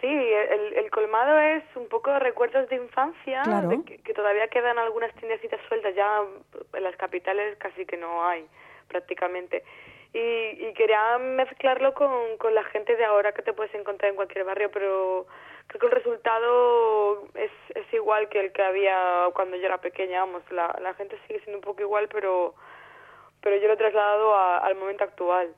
Sí, 0.00 0.06
el 0.06 0.67
colmado 0.98 1.38
es 1.38 1.62
un 1.76 1.88
poco 1.88 2.18
recuerdos 2.18 2.68
de 2.68 2.76
infancia, 2.76 3.42
Claro. 3.44 3.68
de 3.68 3.82
que, 3.84 3.98
que 4.02 4.14
todavía 4.14 4.48
quedan 4.48 4.78
algunas 4.78 5.14
tiendecitas 5.14 5.60
sueltas, 5.68 5.94
ya 5.94 6.22
en 6.74 6.82
las 6.82 6.96
capitales 6.96 7.56
casi 7.58 7.86
que 7.86 7.96
no 7.96 8.26
hay 8.26 8.46
prácticamente. 8.88 9.62
Y, 10.12 10.18
y 10.66 10.72
quería 10.74 11.18
mezclarlo 11.18 11.92
con, 11.94 12.36
con 12.38 12.54
la 12.54 12.64
gente 12.64 12.96
de 12.96 13.04
ahora 13.04 13.32
que 13.32 13.42
te 13.42 13.52
puedes 13.52 13.74
encontrar 13.74 14.10
en 14.10 14.16
cualquier 14.16 14.44
barrio, 14.44 14.70
pero 14.72 15.26
creo 15.66 15.80
que 15.80 15.86
el 15.86 15.92
resultado 15.92 17.24
es, 17.34 17.52
es 17.74 17.92
igual 17.92 18.28
que 18.30 18.40
el 18.40 18.52
que 18.52 18.62
había 18.62 19.26
cuando 19.34 19.56
yo 19.56 19.66
era 19.66 19.78
pequeña, 19.78 20.20
vamos, 20.24 20.42
la, 20.50 20.74
la 20.80 20.94
gente 20.94 21.16
sigue 21.26 21.40
siendo 21.40 21.58
un 21.58 21.64
poco 21.64 21.82
igual, 21.82 22.08
pero, 22.08 22.54
pero 23.42 23.56
yo 23.56 23.68
lo 23.68 23.74
he 23.74 23.76
trasladado 23.76 24.34
a- 24.34 24.58
al 24.58 24.74
momento 24.76 25.04
actual. 25.04 25.54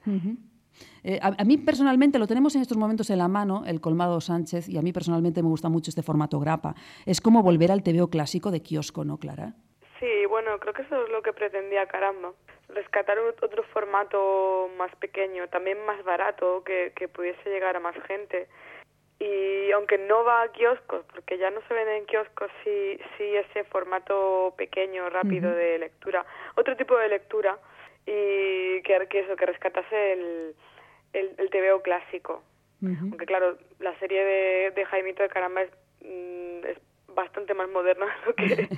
Eh, 1.05 1.19
a, 1.23 1.29
a 1.41 1.45
mí 1.45 1.57
personalmente 1.59 2.19
lo 2.19 2.27
tenemos 2.27 2.55
en 2.57 2.63
estos 2.63 2.77
momentos 2.77 3.11
en 3.11 3.19
la 3.19 3.29
mano, 3.29 3.65
el 3.67 3.81
Colmado 3.81 4.21
Sánchez, 4.21 4.69
y 4.69 4.79
a 4.79 4.83
mí 4.83 4.93
personalmente 4.93 5.43
me 5.43 5.49
gusta 5.49 5.69
mucho 5.69 5.91
este 5.91 6.03
formato 6.03 6.39
grapa. 6.41 6.75
Es 7.07 7.21
como 7.21 7.43
volver 7.43 7.71
al 7.73 7.83
TVO 7.83 8.09
clásico 8.11 8.51
de 8.51 8.63
kiosco, 8.63 9.05
¿no, 9.05 9.19
Clara? 9.19 9.55
Sí, 9.99 10.27
bueno, 10.29 10.59
creo 10.61 10.73
que 10.73 10.83
eso 10.83 11.05
es 11.05 11.11
lo 11.11 11.23
que 11.23 11.33
pretendía 11.33 11.87
Caramba. 11.87 12.33
Rescatar 12.69 13.19
ot- 13.19 13.43
otro 13.45 13.63
formato 13.73 14.69
más 14.79 14.95
pequeño, 14.97 15.49
también 15.49 15.77
más 15.87 16.03
barato, 16.05 16.63
que, 16.65 16.93
que 16.97 17.09
pudiese 17.09 17.51
llegar 17.51 17.77
a 17.77 17.81
más 17.81 17.95
gente. 18.07 18.49
Y 19.19 19.71
aunque 19.73 19.99
no 19.99 20.25
va 20.25 20.43
a 20.43 20.53
kioscos, 20.53 21.05
porque 21.13 21.37
ya 21.37 21.51
no 21.51 21.61
se 21.69 21.75
vende 21.75 21.99
en 21.99 22.07
kioscos, 22.07 22.51
sí, 22.65 22.99
sí 23.19 23.25
ese 23.25 23.65
formato 23.65 24.55
pequeño, 24.57 25.11
rápido 25.11 25.51
de 25.53 25.79
lectura. 25.79 26.25
Otro 26.57 26.75
tipo 26.77 26.97
de 26.97 27.09
lectura 27.11 27.59
y 28.07 28.81
que, 28.83 29.07
que 29.11 29.21
eso, 29.21 29.37
que 29.37 29.45
rescatase 29.47 30.13
el, 30.15 30.55
el, 31.12 31.31
el 31.38 31.51
TVO 31.51 31.83
clásico. 31.83 32.42
Aunque 32.83 33.27
claro, 33.27 33.59
la 33.79 33.99
serie 33.99 34.25
de, 34.25 34.70
de 34.75 34.85
Jaimito 34.87 35.23
de 35.23 35.29
Caramba 35.29 35.61
es, 35.62 35.70
mm, 36.01 36.64
es 36.66 36.79
bastante 37.14 37.53
más 37.53 37.68
moderna 37.68 38.07
de 38.07 38.27
lo 38.27 38.35
que, 38.57 38.68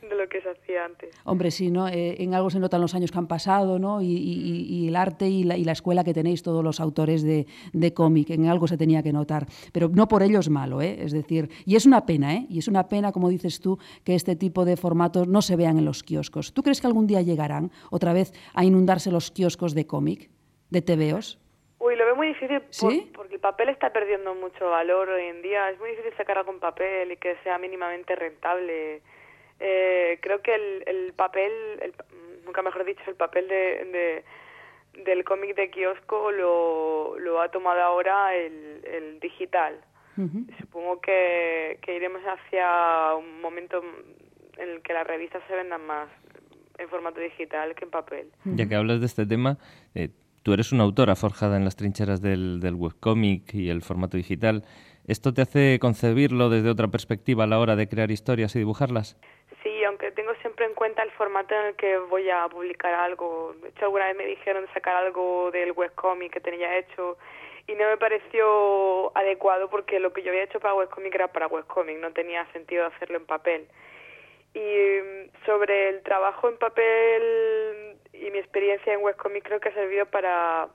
de 0.08 0.14
lo 0.16 0.28
que 0.28 0.40
se 0.40 0.48
hacía 0.50 0.84
antes. 0.86 1.14
Hombre, 1.24 1.52
sí, 1.52 1.70
¿no? 1.70 1.86
Eh, 1.86 2.16
en 2.24 2.34
algo 2.34 2.50
se 2.50 2.58
notan 2.58 2.80
los 2.80 2.94
años 2.96 3.12
que 3.12 3.18
han 3.18 3.28
pasado, 3.28 3.78
¿no? 3.78 4.00
Y, 4.02 4.06
y- 4.06 4.64
y 4.68 4.88
el 4.88 4.96
arte 4.96 5.28
y 5.28 5.44
la, 5.44 5.56
y 5.56 5.64
la 5.64 5.70
escuela 5.72 6.02
que 6.02 6.12
tenéis 6.12 6.42
todos 6.42 6.64
los 6.64 6.80
autores 6.80 7.22
de, 7.22 7.46
de 7.72 7.94
cómic, 7.94 8.30
en 8.30 8.46
algo 8.46 8.66
se 8.66 8.76
tenía 8.76 9.00
que 9.02 9.12
notar. 9.12 9.46
Pero 9.72 9.88
no 9.90 10.08
por 10.08 10.24
ello 10.24 10.40
es 10.40 10.48
malo, 10.48 10.80
¿eh? 10.82 10.96
Es 11.00 11.12
decir, 11.12 11.48
y 11.64 11.76
es 11.76 11.86
una 11.86 12.04
pena, 12.04 12.34
¿eh? 12.34 12.46
Y 12.48 12.58
es 12.58 12.66
una 12.66 12.88
pena, 12.88 13.12
como 13.12 13.28
dices 13.28 13.60
tú, 13.60 13.78
que 14.02 14.16
este 14.16 14.34
tipo 14.34 14.64
de 14.64 14.76
formatos 14.76 15.28
no 15.28 15.40
se 15.40 15.54
vean 15.54 15.78
en 15.78 15.84
los 15.84 16.02
kioscos. 16.02 16.52
¿Tú 16.52 16.64
crees 16.64 16.80
que 16.80 16.88
algún 16.88 17.06
día 17.06 17.20
llegarán 17.22 17.70
otra 17.90 18.12
vez 18.12 18.32
a 18.54 18.64
inundarse 18.64 19.12
los 19.12 19.30
kioscos 19.30 19.72
de 19.74 19.86
cómic, 19.86 20.30
de 20.70 20.82
TVOs? 20.82 21.38
Uy, 21.78 21.96
lo 21.96 22.04
veo 22.06 22.14
muy 22.16 22.28
difícil 22.48 22.60
por- 22.80 22.92
¿Sí? 22.92 23.10
porque 23.14 23.34
el 23.34 23.40
papel 23.40 23.68
está 23.68 23.92
perdiendo 23.92 24.34
mucho 24.34 24.70
valor 24.70 25.08
hoy 25.10 25.24
en 25.24 25.42
día. 25.42 25.70
Es 25.70 25.78
muy 25.78 25.90
difícil 25.90 26.12
sacar 26.16 26.38
algo 26.38 26.52
en 26.52 26.60
papel 26.60 27.12
y 27.12 27.16
que 27.16 27.36
sea 27.44 27.58
mínimamente 27.58 28.14
rentable. 28.16 29.02
Eh, 29.60 30.18
creo 30.22 30.42
que 30.42 30.54
el, 30.54 30.82
el 30.86 31.12
papel, 31.14 31.52
el- 31.80 31.94
nunca 32.44 32.62
mejor 32.62 32.84
dicho, 32.84 33.02
el 33.06 33.14
papel 33.16 33.48
de, 33.48 34.24
de- 34.94 35.02
del 35.04 35.24
cómic 35.24 35.54
de 35.56 35.70
kiosco 35.70 36.30
lo, 36.32 37.18
lo 37.18 37.40
ha 37.40 37.50
tomado 37.50 37.80
ahora 37.80 38.34
el, 38.34 38.82
el 38.84 39.20
digital. 39.20 39.80
Supongo 40.60 41.00
que, 41.00 41.78
que 41.80 41.96
iremos 41.96 42.20
hacia 42.22 43.14
un 43.14 43.40
momento 43.40 43.82
en 44.58 44.68
el 44.68 44.82
que 44.82 44.92
las 44.92 45.06
revistas 45.06 45.42
se 45.48 45.54
vendan 45.54 45.86
más 45.86 46.08
en 46.76 46.88
formato 46.90 47.18
digital 47.20 47.74
que 47.74 47.84
en 47.86 47.90
papel. 47.90 48.30
Ya 48.44 48.68
que 48.68 48.74
hablas 48.74 49.00
de 49.00 49.06
este 49.06 49.24
tema, 49.24 49.56
eh, 49.94 50.10
tú 50.42 50.52
eres 50.52 50.72
una 50.72 50.84
autora 50.84 51.16
forjada 51.16 51.56
en 51.56 51.64
las 51.64 51.76
trincheras 51.76 52.20
del, 52.20 52.60
del 52.60 52.74
webcómic 52.74 53.54
y 53.54 53.70
el 53.70 53.82
formato 53.82 54.16
digital. 54.16 54.64
¿Esto 55.06 55.34
te 55.34 55.42
hace 55.42 55.78
concebirlo 55.80 56.48
desde 56.48 56.70
otra 56.70 56.88
perspectiva 56.88 57.44
a 57.44 57.46
la 57.46 57.58
hora 57.58 57.74
de 57.74 57.88
crear 57.88 58.10
historias 58.10 58.54
y 58.54 58.60
dibujarlas? 58.60 59.18
Sí, 59.62 59.84
aunque 59.84 60.12
tengo 60.12 60.32
siempre 60.40 60.66
en 60.66 60.74
cuenta 60.74 61.02
el 61.02 61.10
formato 61.12 61.54
en 61.54 61.66
el 61.68 61.76
que 61.76 61.98
voy 61.98 62.30
a 62.30 62.48
publicar 62.48 62.94
algo. 62.94 63.54
De 63.62 63.68
hecho, 63.68 63.86
alguna 63.86 64.06
vez 64.06 64.16
me 64.16 64.26
dijeron 64.26 64.64
sacar 64.74 64.96
algo 64.96 65.50
del 65.50 65.72
webcomic 65.72 66.32
que 66.32 66.40
tenía 66.40 66.78
hecho 66.78 67.18
y 67.66 67.74
no 67.74 67.86
me 67.86 67.96
pareció 67.96 69.16
adecuado 69.16 69.70
porque 69.70 70.00
lo 70.00 70.12
que 70.12 70.22
yo 70.22 70.30
había 70.30 70.44
hecho 70.44 70.60
para 70.60 70.74
webcomic 70.74 71.14
era 71.14 71.28
para 71.28 71.46
webcomic, 71.46 71.98
no 71.98 72.12
tenía 72.12 72.44
sentido 72.52 72.86
hacerlo 72.86 73.18
en 73.18 73.26
papel. 73.26 73.66
Y 74.54 74.60
mm, 74.60 75.46
sobre 75.46 75.90
el 75.90 76.02
trabajo 76.02 76.48
en 76.48 76.58
papel 76.58 77.91
y 78.12 78.30
mi 78.30 78.38
experiencia 78.38 78.92
en 78.92 79.02
webcomic 79.02 79.44
creo 79.44 79.60
que 79.60 79.70
ha 79.70 79.74
servido 79.74 80.06
para, 80.06 80.68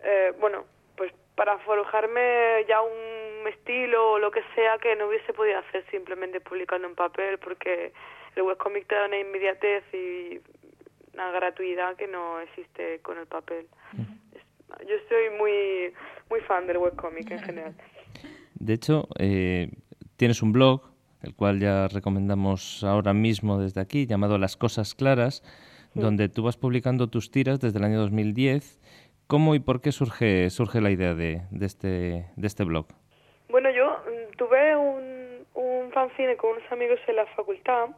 eh, 0.00 0.32
bueno, 0.40 0.64
pues 0.96 1.12
para 1.34 1.58
forjarme 1.58 2.64
ya 2.68 2.80
un 2.82 3.48
estilo 3.48 4.12
o 4.12 4.18
lo 4.18 4.30
que 4.30 4.42
sea 4.54 4.78
que 4.78 4.94
no 4.96 5.08
hubiese 5.08 5.32
podido 5.32 5.58
hacer 5.58 5.84
simplemente 5.90 6.40
publicando 6.40 6.86
en 6.86 6.94
papel 6.94 7.38
porque 7.38 7.92
el 8.36 8.42
webcomic 8.42 8.86
te 8.86 8.94
da 8.94 9.06
una 9.06 9.18
inmediatez 9.18 9.84
y 9.92 10.40
una 11.14 11.30
gratuidad 11.32 11.96
que 11.96 12.06
no 12.06 12.40
existe 12.40 13.00
con 13.00 13.18
el 13.18 13.26
papel. 13.26 13.66
Yo 14.86 14.96
soy 15.08 15.30
muy 15.38 15.92
muy 16.30 16.40
fan 16.40 16.66
del 16.66 16.78
webcomic 16.78 17.30
en 17.30 17.40
general. 17.40 17.74
De 18.54 18.74
hecho, 18.74 19.08
eh, 19.18 19.70
tienes 20.16 20.40
un 20.42 20.52
blog, 20.52 20.82
el 21.22 21.34
cual 21.34 21.60
ya 21.60 21.88
recomendamos 21.88 22.84
ahora 22.84 23.12
mismo 23.12 23.58
desde 23.58 23.80
aquí, 23.80 24.06
llamado 24.06 24.38
Las 24.38 24.56
Cosas 24.56 24.94
Claras, 24.94 25.42
donde 25.94 26.28
tú 26.28 26.42
vas 26.42 26.56
publicando 26.56 27.08
tus 27.08 27.30
tiras 27.30 27.60
desde 27.60 27.78
el 27.78 27.84
año 27.84 28.00
2010. 28.00 28.80
¿Cómo 29.26 29.54
y 29.54 29.60
por 29.60 29.80
qué 29.80 29.92
surge, 29.92 30.50
surge 30.50 30.80
la 30.80 30.90
idea 30.90 31.14
de, 31.14 31.42
de 31.50 31.66
este, 31.66 32.26
de 32.36 32.46
este 32.46 32.64
blog? 32.64 32.86
Bueno, 33.48 33.70
yo 33.70 33.86
mm, 33.86 34.36
tuve 34.36 34.76
un, 34.76 35.46
un 35.54 35.90
fanzine 35.92 36.36
con 36.36 36.50
unos 36.50 36.72
amigos 36.72 36.98
en 37.06 37.16
la 37.16 37.26
facultad 37.26 37.88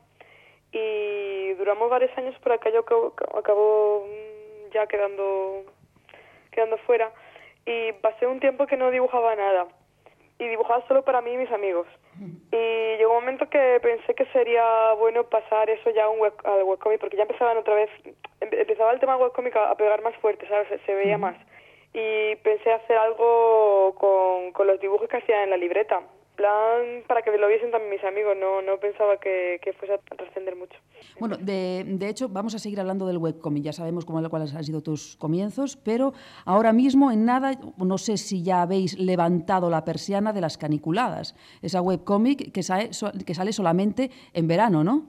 y 0.73 1.53
duramos 1.55 1.89
varios 1.91 2.17
años 2.19 2.35
por 2.41 2.53
aquello 2.53 2.81
acabó, 2.81 3.15
acabó 3.37 4.07
mm, 4.07 4.73
ya 4.73 4.87
quedando 4.87 5.65
quedando 6.51 6.79
fuera 6.79 7.13
y 7.67 7.93
pasé 7.95 8.27
un 8.27 8.41
tiempo 8.41 8.67
que 8.67 8.77
no 8.77 8.91
dibujaba 8.91 9.35
nada 9.35 9.67
y 10.39 10.49
dibujaba 10.49 10.87
solo 10.87 11.05
para 11.05 11.21
mí 11.21 11.33
y 11.33 11.37
mis 11.37 11.51
amigos. 11.51 11.87
Y 12.53 12.97
llegó 12.99 13.11
un 13.19 13.25
momento 13.25 13.49
que 13.51 13.81
pensé 13.83 14.15
que 14.15 14.27
sería 14.27 14.93
bueno 14.95 15.25
pasar 15.25 15.69
eso 15.71 15.91
ya 15.91 16.05
a 16.05 16.09
un 16.09 16.21
web, 16.21 16.33
al 16.45 16.63
webcomic, 16.63 17.01
porque 17.01 17.17
ya 17.17 17.23
empezaban 17.23 17.57
otra 17.57 17.75
vez, 17.75 17.91
em- 18.41 18.49
empezaba 18.53 18.93
el 18.93 19.01
tema 19.01 19.17
webcomic 19.17 19.57
a, 19.57 19.71
a 19.71 19.77
pegar 19.77 20.03
más 20.03 20.15
fuerte, 20.17 20.47
¿sabes? 20.49 20.69
Se, 20.69 20.79
se 20.81 20.95
veía 20.95 21.19
más. 21.19 21.37
Y 21.93 22.37
pensé 22.37 22.73
hacer 22.73 22.97
algo 22.97 23.95
con, 23.97 24.53
con 24.53 24.67
los 24.67 24.81
dibujos 24.81 25.09
que 25.09 25.17
hacía 25.17 25.43
en 25.45 25.51
la 25.51 25.57
libreta. 25.57 26.03
Plan, 26.37 27.05
para 27.07 27.23
que 27.23 27.31
lo 27.39 27.47
viesen 27.47 27.71
también 27.71 27.93
mis 27.93 28.03
amigos, 28.05 28.37
no, 28.37 28.61
no 28.61 28.79
pensaba 28.79 29.19
que, 29.19 29.61
que 29.63 29.73
fuese 29.73 29.95
a 29.95 29.99
trascender 29.99 30.57
mucho. 30.57 30.77
Bueno, 31.21 31.37
de, 31.39 31.85
de 31.87 32.09
hecho, 32.09 32.29
vamos 32.29 32.55
a 32.57 32.59
seguir 32.59 32.81
hablando 32.81 33.07
del 33.07 33.19
webcomic. 33.19 33.63
Ya 33.63 33.73
sabemos 33.73 34.05
cómo, 34.05 34.29
cuáles 34.29 34.53
han 34.55 34.65
sido 34.65 34.83
tus 34.83 35.17
comienzos, 35.17 35.77
pero 35.77 36.13
ahora 36.45 36.73
mismo, 36.73 37.13
en 37.13 37.25
nada, 37.25 37.53
no 37.79 37.99
sé 37.99 38.17
si 38.17 38.43
ya 38.43 38.63
habéis 38.63 38.99
levantado 38.99 39.71
la 39.71 39.85
persiana 39.85 40.33
de 40.33 40.41
las 40.41 40.59
caniculadas. 40.59 41.37
Esa 41.63 41.81
webcomic 41.81 42.51
que 42.53 42.63
sale, 42.65 42.91
que 43.25 43.35
sale 43.35 43.53
solamente 43.53 44.11
en 44.33 44.49
verano, 44.49 44.83
¿no? 44.83 45.07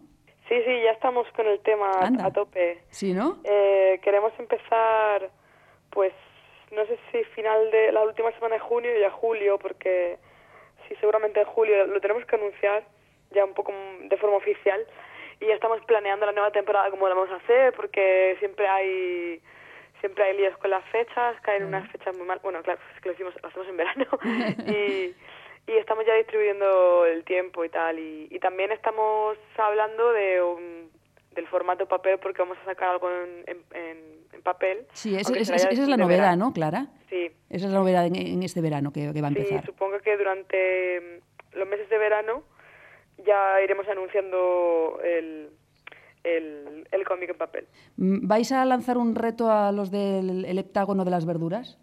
Sí, 0.48 0.56
sí, 0.64 0.72
ya 0.84 0.92
estamos 0.92 1.26
con 1.36 1.48
el 1.48 1.60
tema 1.62 1.90
a- 1.90 2.06
Anda. 2.06 2.26
a 2.28 2.32
tope. 2.32 2.84
Sí, 2.92 3.14
¿no? 3.14 3.38
Eh, 3.44 4.00
queremos 4.04 4.32
empezar, 4.38 5.32
pues, 5.90 6.14
no 6.72 6.86
sé 6.86 7.00
si 7.12 7.24
final 7.34 7.72
de 7.72 7.92
la 7.92 8.04
última 8.04 8.32
semana 8.34 8.56
de 8.56 8.60
junio 8.62 8.96
y 8.96 9.02
ya 9.02 9.10
julio, 9.10 9.58
porque 9.58 10.20
sí, 10.88 10.96
seguramente 11.00 11.40
en 11.40 11.46
julio 11.46 11.86
lo 11.88 12.00
tenemos 12.02 12.26
que 12.26 12.36
anunciar 12.36 12.84
ya 13.32 13.44
un 13.46 13.54
poco 13.54 13.74
de 14.02 14.18
forma 14.18 14.38
oficial. 14.38 14.86
Y 15.40 15.48
ya 15.48 15.54
estamos 15.56 15.82
planeando 15.86 16.26
la 16.26 16.32
nueva 16.32 16.52
temporada 16.52 16.90
cómo 16.90 17.10
la 17.10 17.16
vamos 17.16 17.32
a 17.32 17.36
hacer, 17.36 17.74
porque 17.74 18.36
siempre 18.40 18.68
hay 18.68 19.42
siempre 20.00 20.24
hay 20.24 20.38
líos 20.38 20.56
con 20.58 20.70
las 20.70 20.84
fechas, 20.90 21.40
caen 21.42 21.66
unas 21.66 21.90
fechas 21.92 22.16
muy 22.16 22.28
mal, 22.28 22.40
bueno, 22.44 22.62
claro, 22.62 22.80
es 22.96 23.02
que 23.02 23.10
lo, 23.10 23.14
hicimos, 23.16 23.34
lo 23.42 23.48
hacemos 23.50 23.68
en 23.68 23.78
verano. 23.78 24.06
Y, 24.68 25.16
y 25.68 25.78
estamos 25.78 26.06
ya 26.06 26.14
distribuyendo 26.14 27.06
el 27.08 27.24
tiempo 27.24 27.66
y 27.66 27.70
tal. 27.70 27.98
Y, 27.98 28.28
y 28.30 28.40
también 28.40 28.72
estamos 28.72 29.38
hablando 29.58 30.14
de 30.14 30.42
un- 30.44 30.92
del 31.36 31.48
formato 31.48 31.86
papel 31.88 32.18
porque 32.20 32.42
vamos 32.42 32.58
a 32.62 32.66
sacar 32.66 32.90
algo 32.90 33.10
en, 33.12 33.44
en, 33.48 33.58
en- 34.34 34.42
papel. 34.42 34.86
Sí, 34.94 35.16
es- 35.16 35.30
es- 35.32 35.48
ya 35.48 35.56
esa 35.56 35.70
es 35.70 35.88
la 35.88 35.98
novedad, 35.98 36.22
verano. 36.24 36.46
¿no, 36.46 36.54
Clara? 36.54 36.88
Sí, 37.10 37.32
Esa 37.50 37.66
es 37.66 37.72
la 37.72 37.80
novedad 37.80 38.06
en, 38.06 38.16
en 38.16 38.44
este 38.44 38.62
verano 38.62 38.92
que, 38.94 39.12
que 39.12 39.22
va 39.22 39.28
a 39.30 39.32
sí, 39.32 39.38
empezar. 39.40 39.66
supongo 39.66 39.98
que 40.00 40.16
durante 40.18 41.22
mm, 41.54 41.58
los 41.58 41.68
meses 41.68 41.90
de 41.90 41.98
verano 41.98 42.44
ya 43.26 43.60
iremos 43.64 43.88
anunciando 43.88 45.00
el, 45.04 45.50
el, 46.24 46.88
el 46.92 47.06
cómic 47.08 47.30
en 47.32 47.38
papel. 47.38 47.68
Mm, 47.98 48.28
¿Vais 48.28 48.52
a 48.52 48.64
lanzar 48.66 48.98
un 49.00 49.16
reto 49.16 49.50
a 49.52 49.72
los 49.72 49.90
del 49.90 50.46
el 50.46 50.60
heptágono 50.60 51.04
de 51.06 51.12
las 51.12 51.26
verduras? 51.26 51.80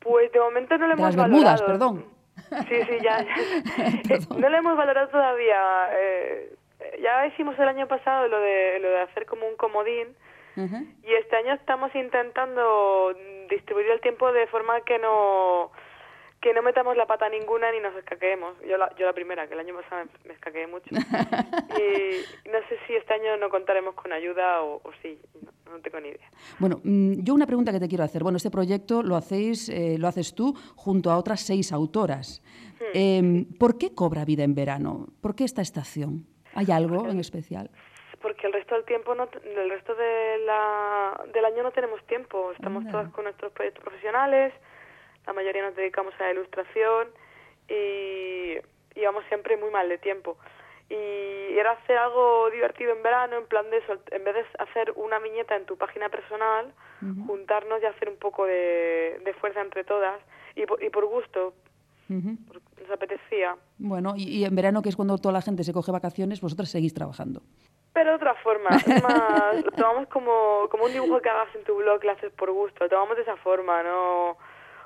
Pues 0.00 0.32
de 0.32 0.40
momento 0.40 0.78
no 0.78 0.86
lo 0.86 0.96
De 0.96 1.02
hemos 1.02 1.16
las 1.16 1.24
Bermudas, 1.26 1.60
valorado. 1.60 1.66
perdón. 1.66 2.16
Sí, 2.68 2.76
sí, 2.88 2.96
ya. 3.02 3.18
Eh, 4.08 4.18
no 4.38 4.48
lo 4.48 4.56
hemos 4.56 4.76
valorado 4.76 5.08
todavía. 5.08 5.88
Eh, 5.92 6.55
ya 7.02 7.26
hicimos 7.26 7.58
el 7.58 7.68
año 7.68 7.86
pasado 7.86 8.28
lo 8.28 8.40
de, 8.40 8.78
lo 8.80 8.88
de 8.88 9.00
hacer 9.00 9.26
como 9.26 9.46
un 9.46 9.56
comodín 9.56 10.16
y 10.56 11.12
este 11.12 11.36
año 11.36 11.52
estamos 11.52 11.94
intentando 11.94 13.14
distribuir 13.50 13.90
el 13.90 14.00
tiempo 14.00 14.32
de 14.32 14.46
forma 14.46 14.80
que 14.80 14.98
no 14.98 15.70
que 16.40 16.54
no 16.54 16.62
metamos 16.62 16.96
la 16.96 17.06
pata 17.06 17.28
ninguna 17.28 17.72
ni 17.72 17.80
nos 17.80 17.94
escaqueemos. 17.96 18.54
Yo 18.68 18.76
la, 18.76 18.94
yo 18.96 19.06
la 19.06 19.12
primera, 19.12 19.48
que 19.48 19.54
el 19.54 19.60
año 19.60 19.74
pasado 19.74 20.04
me, 20.04 20.28
me 20.28 20.34
escaqueé 20.34 20.66
mucho. 20.66 20.86
y 20.94 22.48
no 22.48 22.58
sé 22.68 22.76
si 22.86 22.94
este 22.94 23.14
año 23.14 23.36
no 23.38 23.48
contaremos 23.48 23.94
con 23.94 24.12
ayuda 24.12 24.62
o, 24.62 24.76
o 24.76 24.92
sí, 25.02 25.18
no, 25.42 25.72
no 25.72 25.80
tengo 25.80 25.98
ni 25.98 26.08
idea. 26.08 26.30
Bueno, 26.58 26.80
mm, 26.84 27.24
yo 27.24 27.34
una 27.34 27.46
pregunta 27.46 27.72
que 27.72 27.80
te 27.80 27.88
quiero 27.88 28.04
hacer. 28.04 28.22
Bueno, 28.22 28.36
este 28.36 28.50
proyecto 28.50 29.02
lo 29.02 29.16
hacéis, 29.16 29.68
eh, 29.68 29.96
lo 29.98 30.06
haces 30.08 30.34
tú 30.34 30.54
junto 30.76 31.10
a 31.10 31.18
otras 31.18 31.40
seis 31.40 31.72
autoras. 31.72 32.42
Eh, 32.94 33.46
¿Por 33.58 33.78
qué 33.78 33.94
cobra 33.94 34.24
vida 34.24 34.44
en 34.44 34.54
verano? 34.54 35.08
¿Por 35.20 35.34
qué 35.34 35.44
esta 35.44 35.62
estación? 35.62 36.26
¿Hay 36.56 36.70
algo 36.72 37.08
en 37.08 37.20
especial? 37.20 37.70
Porque 38.20 38.46
el 38.46 38.52
resto 38.54 38.74
del 38.74 38.84
tiempo, 38.84 39.14
no, 39.14 39.26
t- 39.28 39.38
el 39.44 39.70
resto 39.70 39.94
de 39.94 40.38
la, 40.44 41.20
del 41.32 41.44
año 41.44 41.62
no 41.62 41.70
tenemos 41.70 42.04
tiempo. 42.06 42.50
Estamos 42.52 42.80
Anda. 42.80 42.92
todas 42.92 43.12
con 43.12 43.24
nuestros 43.24 43.52
proyectos 43.52 43.84
profesionales, 43.84 44.52
la 45.26 45.32
mayoría 45.32 45.62
nos 45.62 45.76
dedicamos 45.76 46.14
a 46.18 46.24
la 46.24 46.32
ilustración 46.32 47.08
y, 47.68 48.56
y 48.94 49.04
vamos 49.04 49.24
siempre 49.28 49.56
muy 49.56 49.70
mal 49.70 49.88
de 49.88 49.98
tiempo. 49.98 50.38
Y 50.88 51.58
era 51.58 51.72
hacer 51.72 51.98
algo 51.98 52.48
divertido 52.50 52.92
en 52.92 53.02
verano, 53.02 53.36
en 53.36 53.46
plan 53.46 53.68
de 53.70 53.78
eso, 53.78 53.98
en 54.12 54.22
vez 54.24 54.34
de 54.34 54.44
hacer 54.58 54.92
una 54.96 55.18
viñeta 55.18 55.56
en 55.56 55.66
tu 55.66 55.76
página 55.76 56.08
personal, 56.08 56.72
juntarnos 57.26 57.82
y 57.82 57.86
hacer 57.86 58.08
un 58.08 58.16
poco 58.16 58.46
de, 58.46 59.20
de 59.24 59.34
fuerza 59.34 59.60
entre 59.60 59.84
todas 59.84 60.18
y 60.54 60.64
por, 60.64 60.82
y 60.82 60.88
por 60.90 61.04
gusto, 61.06 61.54
Porque 62.06 62.82
nos 62.82 62.90
apetecía. 62.90 63.56
Bueno, 63.78 64.14
y, 64.16 64.28
y 64.28 64.44
en 64.44 64.54
verano, 64.54 64.82
que 64.82 64.88
es 64.88 64.96
cuando 64.96 65.18
toda 65.18 65.32
la 65.32 65.42
gente 65.42 65.64
se 65.64 65.72
coge 65.72 65.90
vacaciones, 65.90 66.40
vosotras 66.40 66.70
seguís 66.70 66.94
trabajando. 66.94 67.42
Pero 67.92 68.10
de 68.10 68.16
otra 68.16 68.34
forma, 68.34 68.70
es 68.76 68.86
más, 69.02 69.64
lo 69.64 69.70
tomamos 69.72 70.06
como, 70.08 70.68
como 70.70 70.84
un 70.84 70.92
dibujo 70.92 71.20
que 71.20 71.30
hagas 71.30 71.54
en 71.54 71.64
tu 71.64 71.76
blog, 71.76 71.98
que 71.98 72.10
haces 72.10 72.32
por 72.32 72.52
gusto, 72.52 72.84
lo 72.84 72.90
tomamos 72.90 73.16
de 73.16 73.22
esa 73.22 73.36
forma, 73.36 73.82
¿no? 73.82 74.36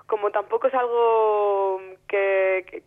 Como 0.06 0.30
tampoco 0.30 0.68
es 0.68 0.74
algo 0.74 1.80
que, 2.06 2.64
que, 2.68 2.83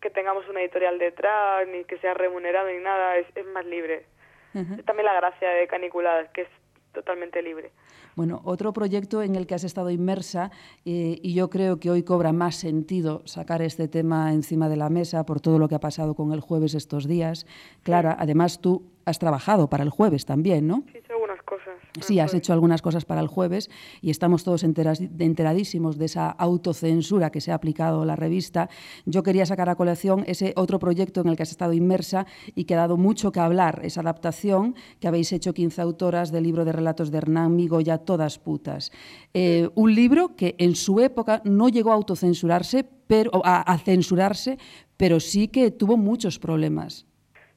que 0.00 0.10
tengamos 0.10 0.48
una 0.48 0.60
editorial 0.60 0.98
detrás, 0.98 1.66
ni 1.68 1.84
que 1.84 1.98
sea 1.98 2.14
remunerado, 2.14 2.68
ni 2.68 2.78
nada, 2.78 3.16
es, 3.18 3.26
es 3.34 3.46
más 3.46 3.66
libre. 3.66 4.06
Es 4.54 4.84
también 4.84 5.06
la 5.06 5.14
gracia 5.14 5.50
de 5.50 5.66
Caniculadas, 5.66 6.28
que 6.30 6.42
es 6.42 6.48
totalmente 6.92 7.42
libre. 7.42 7.72
Bueno, 8.16 8.40
otro 8.44 8.72
proyecto 8.72 9.22
en 9.22 9.34
el 9.34 9.46
que 9.46 9.54
has 9.54 9.64
estado 9.64 9.90
inmersa 9.90 10.50
eh, 10.84 11.18
y 11.22 11.34
yo 11.34 11.50
creo 11.50 11.80
que 11.80 11.90
hoy 11.90 12.02
cobra 12.02 12.32
más 12.32 12.56
sentido 12.56 13.22
sacar 13.24 13.62
este 13.62 13.88
tema 13.88 14.32
encima 14.32 14.68
de 14.68 14.76
la 14.76 14.88
mesa 14.88 15.26
por 15.26 15.40
todo 15.40 15.58
lo 15.58 15.68
que 15.68 15.74
ha 15.74 15.80
pasado 15.80 16.14
con 16.14 16.32
el 16.32 16.40
jueves 16.40 16.74
estos 16.74 17.08
días. 17.08 17.46
Clara, 17.82 18.16
además 18.18 18.60
tú 18.60 18.84
has 19.04 19.18
trabajado 19.18 19.68
para 19.68 19.82
el 19.82 19.90
jueves 19.90 20.26
también, 20.26 20.66
¿no? 20.66 20.84
Sí, 20.86 20.92
he 20.94 20.98
hecho 20.98 21.12
algunas 21.12 21.42
cosas. 21.42 21.74
Sí, 22.00 22.18
has 22.18 22.34
hecho 22.34 22.52
algunas 22.52 22.82
cosas 22.82 23.04
para 23.04 23.20
el 23.20 23.28
jueves 23.28 23.70
y 24.00 24.10
estamos 24.10 24.42
todos 24.42 24.64
enteras- 24.64 25.00
enteradísimos 25.00 25.96
de 25.96 26.06
esa 26.06 26.28
autocensura 26.28 27.30
que 27.30 27.40
se 27.40 27.52
ha 27.52 27.54
aplicado 27.54 28.04
la 28.04 28.16
revista. 28.16 28.68
Yo 29.06 29.22
quería 29.22 29.46
sacar 29.46 29.68
a 29.68 29.76
colección 29.76 30.24
ese 30.26 30.54
otro 30.56 30.80
proyecto 30.80 31.20
en 31.20 31.28
el 31.28 31.36
que 31.36 31.44
has 31.44 31.52
estado 31.52 31.72
inmersa 31.72 32.26
y 32.56 32.64
que 32.64 32.74
ha 32.74 32.78
dado 32.78 32.96
mucho 32.96 33.30
que 33.30 33.38
hablar, 33.38 33.80
esa 33.84 34.00
adaptación 34.00 34.74
que 34.98 35.06
habéis 35.06 35.32
hecho 35.32 35.54
15 35.54 35.80
autoras 35.82 36.32
del 36.32 36.42
libro 36.42 36.64
de 36.64 36.72
relatos 36.72 37.12
de 37.12 37.18
Hernán 37.18 37.54
Migoya, 37.54 37.98
Todas 37.98 38.38
putas. 38.40 38.90
Eh, 39.32 39.68
un 39.76 39.94
libro 39.94 40.34
que 40.34 40.56
en 40.58 40.74
su 40.74 40.98
época 41.00 41.42
no 41.44 41.68
llegó 41.68 41.92
a 41.92 41.94
autocensurarse, 41.94 42.84
pero, 43.06 43.30
a, 43.44 43.60
a 43.60 43.78
censurarse, 43.78 44.58
pero 44.96 45.20
sí 45.20 45.46
que 45.48 45.70
tuvo 45.70 45.96
muchos 45.96 46.38
problemas. 46.40 47.06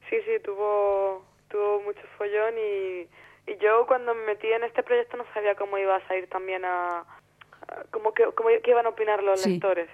Sí, 0.08 0.16
sí, 0.24 0.32
tuvo, 0.44 1.24
tuvo 1.50 1.82
mucho 1.84 2.00
follón 2.16 2.54
y 2.56 3.08
yo 3.56 3.86
cuando 3.86 4.14
me 4.14 4.24
metí 4.26 4.46
en 4.52 4.64
este 4.64 4.82
proyecto 4.82 5.16
no 5.16 5.24
sabía 5.32 5.54
cómo 5.54 5.78
iba 5.78 5.96
a 5.96 6.06
salir 6.08 6.28
también 6.28 6.64
a... 6.64 6.98
a- 7.00 7.06
cómo 7.90 8.12
que, 8.12 8.24
cómo 8.34 8.48
que 8.62 8.70
iban 8.70 8.86
a 8.86 8.90
opinar 8.90 9.22
los 9.22 9.40
Sí. 9.40 9.52
lectores. 9.52 9.88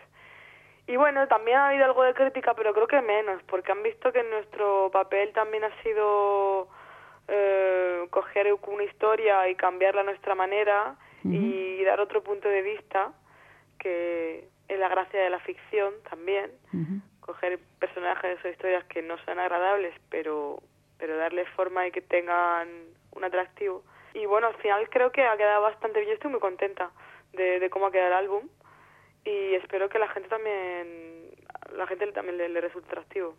Y 0.86 0.96
bueno, 0.96 1.26
también 1.28 1.56
ha 1.58 1.68
habido 1.68 1.84
algo 1.86 2.02
de 2.02 2.12
crítica, 2.12 2.52
pero 2.54 2.74
creo 2.74 2.86
que 2.86 3.00
menos, 3.00 3.42
porque 3.44 3.72
han 3.72 3.82
visto 3.82 4.12
que 4.12 4.22
nuestro 4.22 4.90
papel 4.92 5.32
también 5.32 5.64
ha 5.64 5.82
sido 5.82 6.68
eh, 7.28 8.06
coger 8.10 8.52
una 8.66 8.82
historia 8.84 9.48
y 9.48 9.54
cambiarla 9.54 10.02
a 10.02 10.04
nuestra 10.04 10.34
manera 10.34 10.96
y 11.24 11.82
dar 11.84 12.00
otro 12.00 12.22
punto 12.22 12.50
de 12.50 12.60
vista, 12.60 13.12
que 13.78 14.46
es 14.68 14.78
la 14.78 14.88
gracia 14.90 15.20
de 15.22 15.30
la 15.30 15.38
ficción 15.40 15.94
también 16.10 16.50
coger 17.20 17.58
personajes 17.78 18.38
o 18.44 18.48
historias 18.48 18.84
que 18.84 19.00
no 19.00 19.16
son 19.24 19.38
agradables, 19.38 19.94
pero, 20.10 20.58
pero 20.98 21.16
darles 21.16 21.48
forma 21.50 21.86
y 21.86 21.90
que 21.90 22.00
tengan 22.00 22.68
un 23.12 23.24
atractivo. 23.24 23.84
Y 24.14 24.26
bueno, 24.26 24.48
al 24.48 24.56
final 24.56 24.88
creo 24.90 25.10
que 25.10 25.22
ha 25.22 25.36
quedado 25.36 25.62
bastante 25.62 25.98
bien. 25.98 26.10
Yo 26.10 26.14
estoy 26.14 26.30
muy 26.30 26.40
contenta 26.40 26.90
de, 27.32 27.58
de 27.58 27.70
cómo 27.70 27.86
ha 27.86 27.92
quedado 27.92 28.08
el 28.08 28.14
álbum 28.14 28.48
y 29.24 29.54
espero 29.54 29.88
que 29.88 29.98
la 29.98 30.08
gente 30.08 30.28
también, 30.28 31.30
la 31.76 31.86
gente 31.86 32.06
también 32.12 32.36
le, 32.36 32.48
le 32.48 32.60
resulte 32.60 32.88
atractivo. 32.88 33.34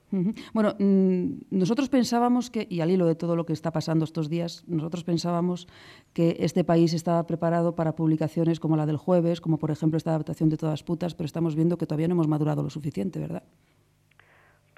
Bueno, 0.51 0.73
mm, 0.79 1.41
nosotros 1.51 1.89
pensábamos 1.89 2.49
que, 2.49 2.65
y 2.69 2.81
al 2.81 2.89
hilo 2.89 3.05
de 3.05 3.15
todo 3.15 3.35
lo 3.35 3.45
que 3.45 3.53
está 3.53 3.71
pasando 3.71 4.03
estos 4.03 4.27
días, 4.27 4.63
nosotros 4.67 5.03
pensábamos 5.03 5.67
que 6.13 6.37
este 6.39 6.63
país 6.63 6.93
estaba 6.93 7.27
preparado 7.27 7.75
para 7.75 7.95
publicaciones 7.95 8.59
como 8.59 8.77
la 8.77 8.87
del 8.87 8.97
jueves, 8.97 9.41
como 9.41 9.59
por 9.59 9.69
ejemplo 9.69 9.97
esta 9.97 10.09
adaptación 10.09 10.49
de 10.49 10.57
Todas 10.57 10.83
putas, 10.83 11.13
pero 11.13 11.25
estamos 11.25 11.55
viendo 11.55 11.77
que 11.77 11.85
todavía 11.85 12.07
no 12.07 12.15
hemos 12.15 12.27
madurado 12.27 12.63
lo 12.63 12.69
suficiente, 12.69 13.19
¿verdad? 13.19 13.43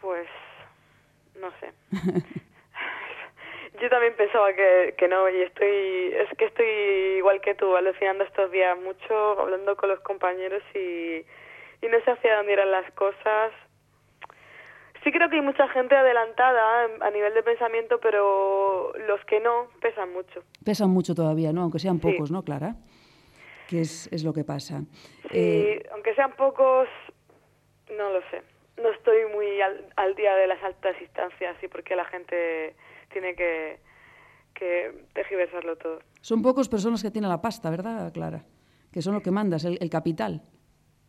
Pues 0.01 0.27
no 1.39 1.49
sé. 1.59 1.73
Yo 3.81 3.89
también 3.89 4.15
pensaba 4.15 4.53
que, 4.53 4.95
que 4.97 5.07
no 5.07 5.29
y 5.29 5.41
estoy 5.41 6.13
es 6.15 6.29
que 6.37 6.45
estoy 6.45 6.65
igual 7.17 7.41
que 7.41 7.53
tú 7.55 7.75
alucinando 7.75 8.23
estos 8.23 8.51
días 8.51 8.77
mucho 8.79 9.39
hablando 9.39 9.75
con 9.75 9.89
los 9.89 9.99
compañeros 9.99 10.63
y, 10.73 11.17
y 11.81 11.87
no 11.89 11.99
sé 12.03 12.11
hacia 12.11 12.37
dónde 12.37 12.53
irán 12.53 12.71
las 12.71 12.91
cosas. 12.93 13.51
Sí 15.03 15.11
creo 15.11 15.29
que 15.29 15.35
hay 15.35 15.41
mucha 15.41 15.67
gente 15.69 15.95
adelantada 15.95 16.89
a 17.01 17.09
nivel 17.11 17.33
de 17.33 17.43
pensamiento, 17.43 17.99
pero 17.99 18.91
los 19.07 19.23
que 19.25 19.39
no 19.39 19.67
pesan 19.79 20.11
mucho. 20.11 20.43
Pesan 20.65 20.89
mucho 20.89 21.13
todavía, 21.15 21.53
¿no? 21.53 21.61
Aunque 21.61 21.79
sean 21.79 21.99
Sí. 21.99 22.01
pocos, 22.11 22.31
¿no, 22.31 22.43
Clara? 22.43 22.73
Que 23.69 23.81
es, 23.81 24.07
es 24.11 24.23
lo 24.23 24.33
que 24.33 24.43
pasa. 24.43 24.81
Sí, 25.31 25.37
Eh, 25.39 25.83
aunque 25.91 26.15
sean 26.15 26.33
pocos, 26.35 26.87
no 27.95 28.09
lo 28.11 28.21
sé. 28.31 28.41
no 28.77 28.89
estoy 28.89 29.25
muy 29.33 29.61
al, 29.61 29.85
al 29.95 30.13
día 30.15 30.35
de 30.35 30.47
las 30.47 30.61
altas 30.63 30.95
instancias 31.01 31.55
y 31.63 31.67
por 31.67 31.83
qué 31.83 31.95
la 31.95 32.05
gente 32.05 32.75
tiene 33.11 33.35
que, 33.35 33.79
que 34.53 35.05
tergiversarlo 35.13 35.75
todo. 35.77 35.99
Son 36.21 36.41
pocos 36.41 36.69
personas 36.69 37.01
que 37.01 37.11
tienen 37.11 37.29
la 37.29 37.41
pasta, 37.41 37.69
¿verdad, 37.69 38.11
Clara? 38.13 38.43
Que 38.91 39.01
son 39.01 39.13
lo 39.13 39.21
que 39.21 39.31
mandas, 39.31 39.65
el, 39.65 39.77
el 39.81 39.89
capital. 39.89 40.41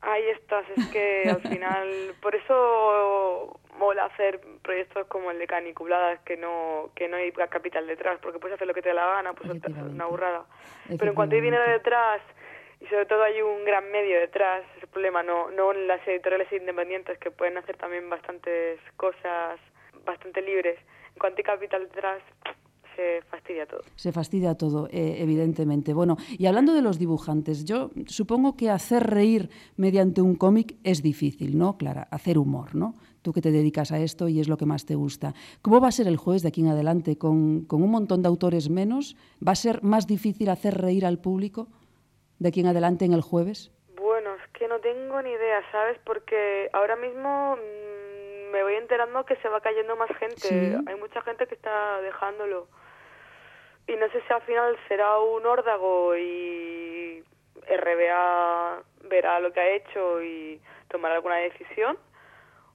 Ahí 0.00 0.22
estás, 0.28 0.64
es 0.76 0.86
que 0.88 1.28
al 1.28 1.40
final, 1.52 1.88
por 2.20 2.34
eso 2.34 3.60
mola 3.78 4.06
hacer 4.06 4.40
proyectos 4.62 5.06
como 5.06 5.30
el 5.30 5.38
de 5.38 5.46
Caniculadas, 5.46 6.20
que 6.20 6.36
no 6.36 6.90
que 6.94 7.08
no 7.08 7.16
hay 7.16 7.32
capital 7.32 7.86
detrás, 7.86 8.18
porque 8.20 8.38
puedes 8.38 8.56
hacer 8.56 8.66
lo 8.66 8.74
que 8.74 8.82
te 8.82 8.90
dé 8.90 8.94
la 8.94 9.06
gana, 9.06 9.32
pues 9.32 9.50
es 9.50 9.76
una 9.76 10.06
burrada. 10.06 10.44
Pero 10.86 11.10
en 11.10 11.14
cuanto 11.14 11.36
hay 11.36 11.40
dinero 11.40 11.62
detrás, 11.70 12.20
y 12.80 12.86
sobre 12.86 13.06
todo 13.06 13.22
hay 13.22 13.40
un 13.40 13.64
gran 13.64 13.90
medio 13.90 14.18
detrás, 14.20 14.64
ese 14.76 14.86
problema, 14.86 15.22
no, 15.22 15.50
no 15.50 15.72
las 15.72 16.06
editoriales 16.06 16.52
independientes 16.52 17.18
que 17.18 17.30
pueden 17.30 17.56
hacer 17.58 17.76
también 17.76 18.08
bastantes 18.08 18.80
cosas 18.96 19.58
bastante 20.04 20.42
libres. 20.42 20.78
Hay 21.22 21.42
capital 21.42 21.82
detrás, 21.82 22.22
se 22.96 23.22
fastidia 23.30 23.66
todo. 23.66 23.80
Se 23.94 24.10
fastidia 24.12 24.54
todo, 24.56 24.88
eh, 24.90 25.18
evidentemente. 25.20 25.94
Bueno, 25.94 26.16
y 26.36 26.46
hablando 26.46 26.74
de 26.74 26.82
los 26.82 26.98
dibujantes, 26.98 27.64
yo 27.64 27.90
supongo 28.06 28.56
que 28.56 28.70
hacer 28.70 29.04
reír 29.04 29.50
mediante 29.76 30.20
un 30.20 30.34
cómic 30.34 30.76
es 30.82 31.00
difícil, 31.00 31.56
¿no, 31.56 31.76
Clara? 31.76 32.08
Hacer 32.10 32.38
humor, 32.38 32.74
¿no? 32.74 32.96
Tú 33.22 33.32
que 33.32 33.40
te 33.40 33.52
dedicas 33.52 33.92
a 33.92 33.98
esto 34.00 34.28
y 34.28 34.40
es 34.40 34.48
lo 34.48 34.56
que 34.56 34.66
más 34.66 34.84
te 34.84 34.96
gusta. 34.96 35.32
¿Cómo 35.62 35.80
va 35.80 35.88
a 35.88 35.92
ser 35.92 36.08
el 36.08 36.16
jueves 36.16 36.42
de 36.42 36.48
aquí 36.48 36.60
en 36.60 36.68
adelante? 36.68 37.16
¿Con, 37.16 37.64
con 37.66 37.82
un 37.82 37.90
montón 37.90 38.22
de 38.22 38.28
autores 38.28 38.68
menos? 38.68 39.16
¿Va 39.46 39.52
a 39.52 39.56
ser 39.56 39.82
más 39.82 40.06
difícil 40.06 40.48
hacer 40.48 40.74
reír 40.74 41.06
al 41.06 41.18
público 41.18 41.68
de 42.40 42.48
aquí 42.48 42.60
en 42.60 42.66
adelante 42.66 43.04
en 43.04 43.12
el 43.12 43.22
jueves? 43.22 43.70
Bueno, 43.96 44.30
es 44.34 44.50
que 44.58 44.66
no 44.66 44.80
tengo 44.80 45.22
ni 45.22 45.30
idea, 45.30 45.60
¿sabes? 45.70 45.98
Porque 46.04 46.68
ahora 46.72 46.96
mismo 46.96 47.56
mmm, 47.56 48.17
me 48.50 48.62
voy 48.62 48.74
enterando 48.74 49.24
que 49.24 49.36
se 49.36 49.48
va 49.48 49.60
cayendo 49.60 49.96
más 49.96 50.10
gente. 50.18 50.48
¿Sí? 50.48 50.76
Hay 50.86 50.96
mucha 50.96 51.20
gente 51.22 51.46
que 51.46 51.54
está 51.54 52.00
dejándolo. 52.00 52.68
Y 53.86 53.96
no 53.96 54.08
sé 54.10 54.20
si 54.26 54.32
al 54.32 54.42
final 54.42 54.76
será 54.86 55.18
un 55.18 55.46
órdago 55.46 56.16
y 56.16 57.24
RBA 57.66 58.82
verá 59.04 59.40
lo 59.40 59.52
que 59.52 59.60
ha 59.60 59.70
hecho 59.70 60.22
y 60.22 60.60
tomará 60.88 61.16
alguna 61.16 61.36
decisión 61.36 61.98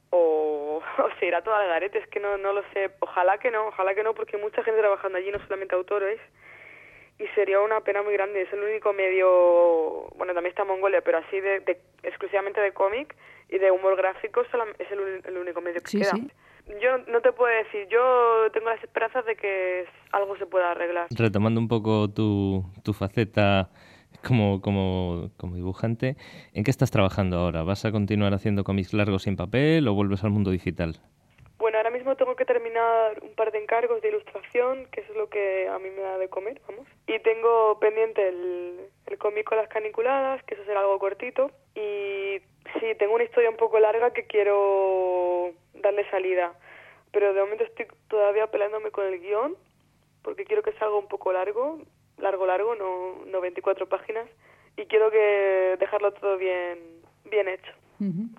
o, 0.10 0.82
o 0.98 1.10
se 1.20 1.26
irá 1.26 1.42
todo 1.42 1.56
al 1.56 1.68
garete, 1.68 2.00
es 2.00 2.08
que 2.08 2.20
no, 2.20 2.38
no 2.38 2.54
lo 2.54 2.64
sé. 2.74 2.92
Ojalá 3.00 3.38
que 3.40 3.52
no, 3.52 3.68
ojalá 3.68 3.96
que 3.96 4.04
no, 4.04 4.14
porque 4.14 4.38
hay 4.38 4.42
mucha 4.42 4.64
gente 4.64 4.80
trabajando 4.80 5.18
allí, 5.18 5.32
no 5.32 5.40
solamente 5.40 5.76
autores, 5.76 6.20
y 7.24 7.28
sería 7.36 7.60
una 7.62 7.80
pena 7.82 8.02
muy 8.04 8.14
grande. 8.14 8.42
Es 8.42 8.52
el 8.54 8.60
único 8.62 8.92
medio, 8.94 10.08
bueno, 10.18 10.34
también 10.34 10.52
está 10.52 10.64
Mongolia, 10.66 11.02
pero 11.02 11.20
así 11.20 11.40
de, 11.40 11.60
de 11.62 11.80
exclusivamente 12.04 12.60
de 12.62 12.72
cómic 12.74 13.16
y 13.50 13.58
de 13.60 13.72
humor 13.72 13.96
gráfico 13.96 14.42
es 14.42 14.92
el, 14.92 15.22
el 15.26 15.38
único 15.38 15.62
medio 15.62 15.82
que 15.82 15.88
Sí, 15.90 16.00
queda. 16.00 16.12
sí. 16.12 16.32
Yo 16.82 16.98
no 17.10 17.22
te 17.22 17.34
puedo 17.34 17.54
decir, 17.54 17.88
yo 17.90 18.48
tengo 18.54 18.70
las 18.70 18.82
esperanzas 18.82 19.26
de 19.26 19.36
que 19.36 19.86
algo 20.12 20.38
se 20.38 20.46
pueda 20.46 20.72
arreglar. 20.72 21.08
Retomando 21.12 21.60
un 21.60 21.68
poco 21.68 22.10
tu, 22.10 22.64
tu 22.84 22.94
faceta 22.94 23.70
como, 24.26 24.62
como, 24.62 25.30
como 25.38 25.56
dibujante, 25.56 26.16
¿en 26.54 26.64
qué 26.64 26.72
estás 26.72 26.90
trabajando 26.90 27.38
ahora? 27.38 27.64
¿Vas 27.64 27.84
a 27.84 27.92
continuar 27.92 28.34
haciendo 28.34 28.64
cómics 28.64 28.94
largos 28.94 29.24
sin 29.24 29.36
papel 29.36 29.86
o 29.90 29.94
vuelves 29.94 30.24
al 30.24 30.30
mundo 30.32 30.52
digital? 30.52 31.00
Bueno, 31.58 31.78
ahora 31.78 31.92
mismo 31.92 32.16
tengo 32.16 32.36
que 32.36 32.46
terminar 32.84 33.24
un 33.24 33.36
par 33.36 33.52
de 33.52 33.60
encargos 33.60 34.02
de 34.02 34.10
ilustración, 34.10 34.88
que 34.92 35.02
eso 35.02 35.12
es 35.12 35.18
lo 35.18 35.30
que 35.30 35.68
a 35.68 35.80
mí 35.80 35.90
me 35.90 36.02
da 36.02 36.18
de 36.18 36.30
comer, 36.30 36.62
vamos. 36.68 36.88
Y 37.08 37.20
tengo 37.20 37.80
pendiente 37.80 38.28
el, 38.28 38.80
el 39.08 39.18
cómic 39.18 39.48
con 39.48 39.58
las 39.58 39.70
caniculadas, 39.70 40.44
que 40.44 40.56
eso 40.56 40.64
será 40.66 40.82
algo 40.82 41.00
cortito. 41.00 41.52
Y 41.76 42.40
sí, 42.80 42.96
tengo 42.98 43.16
una 43.16 43.24
historia 43.24 43.50
un 43.50 43.58
poco 43.58 43.80
larga 43.80 44.12
que 44.12 44.26
quiero 44.26 45.52
darle 45.74 46.10
salida. 46.10 46.54
Pero 47.12 47.34
de 47.34 47.42
momento 47.42 47.64
estoy 47.64 47.88
todavía 48.08 48.48
peleándome 48.48 48.92
con 48.92 49.06
el 49.06 49.20
guion, 49.20 49.56
porque 50.24 50.46
quiero 50.46 50.64
que 50.64 50.74
salga 50.74 50.96
un 50.96 51.08
poco 51.08 51.32
largo, 51.32 51.80
largo, 52.18 52.46
largo, 52.46 52.76
no, 52.76 53.26
no 53.26 53.42
24 53.42 53.88
páginas. 53.88 54.28
Y 54.78 54.86
quiero 54.86 55.12
que 55.12 55.78
dejarlo 55.80 56.14
todo 56.14 56.38
bien, 56.38 56.80
bien 57.26 57.48
hecho. 57.48 57.72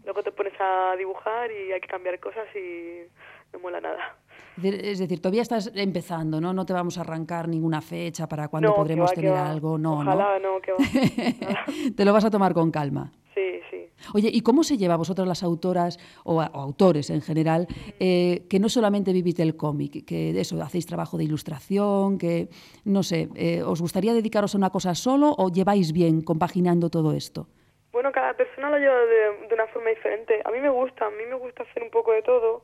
Luego 0.04 0.22
te 0.22 0.30
pones 0.30 0.52
a 0.58 0.94
dibujar 0.98 1.50
y 1.50 1.72
hay 1.72 1.80
que 1.80 1.88
cambiar 1.88 2.20
cosas 2.20 2.44
y 2.54 3.06
no 3.52 3.60
mola 3.60 3.80
nada. 3.80 4.18
Es 4.62 5.00
decir- 5.00 5.20
todavía 5.20 5.42
estás 5.42 5.72
empezando, 5.74 6.40
¿no? 6.40 6.52
No 6.52 6.64
te 6.64 6.72
vamos 6.72 6.96
a 6.98 7.00
arrancar 7.00 7.48
ninguna 7.48 7.80
fecha 7.80 8.28
para 8.28 8.44
No, 8.44 8.60
que 8.60 8.76
podremos 8.76 9.10
va, 9.10 9.14
que 9.14 9.20
tener 9.20 9.36
algo, 9.36 9.78
no, 9.78 9.94
Ojalá 9.98 10.38
no, 10.38 10.60
que 10.60 10.72
va. 10.72 10.78
¿no? 10.78 11.94
te 11.96 12.04
lo 12.04 12.12
vas 12.12 12.24
a 12.24 12.30
tomar 12.30 12.54
con 12.54 12.70
calma. 12.70 13.10
Sí, 13.34 13.58
sí. 13.68 13.88
Oye, 14.14 14.30
¿y 14.32 14.42
cómo 14.42 14.62
se 14.62 14.76
lleva 14.76 14.96
vosotras 14.96 15.26
las 15.26 15.42
autoras 15.42 15.98
o, 16.22 16.40
a- 16.40 16.50
o 16.54 16.60
autores 16.60 17.10
en 17.10 17.20
general 17.20 17.66
eh, 17.98 18.46
que 18.48 18.60
no 18.60 18.68
solamente 18.68 19.12
vivís 19.12 19.34
del 19.34 19.56
cómic, 19.56 20.04
que 20.04 20.32
de 20.32 20.40
eso 20.42 20.60
hacéis 20.62 20.86
trabajo 20.86 21.18
de 21.18 21.24
ilustración, 21.24 22.16
que 22.18 22.48
no 22.84 23.02
sé, 23.02 23.28
eh, 23.34 23.62
os 23.64 23.80
gustaría 23.80 24.14
dedicaros 24.14 24.54
a 24.54 24.58
una 24.58 24.70
cosa 24.70 24.94
solo 24.94 25.34
o 25.36 25.50
lleváis 25.50 25.92
bien 25.92 26.20
compaginando 26.20 26.90
todo 26.90 27.12
esto? 27.12 27.48
Bueno, 27.92 28.12
cada 28.12 28.34
persona 28.34 28.70
lo 28.70 28.78
lleva 28.78 28.94
de, 29.00 29.48
de 29.48 29.54
una 29.54 29.66
forma 29.68 29.90
diferente. 29.90 30.40
A 30.44 30.50
mí 30.52 30.60
me 30.60 30.70
gusta, 30.70 31.06
a 31.06 31.10
mí 31.10 31.24
me 31.28 31.36
gusta 31.36 31.64
hacer 31.64 31.82
un 31.82 31.90
poco 31.90 32.12
de 32.12 32.22
todo. 32.22 32.62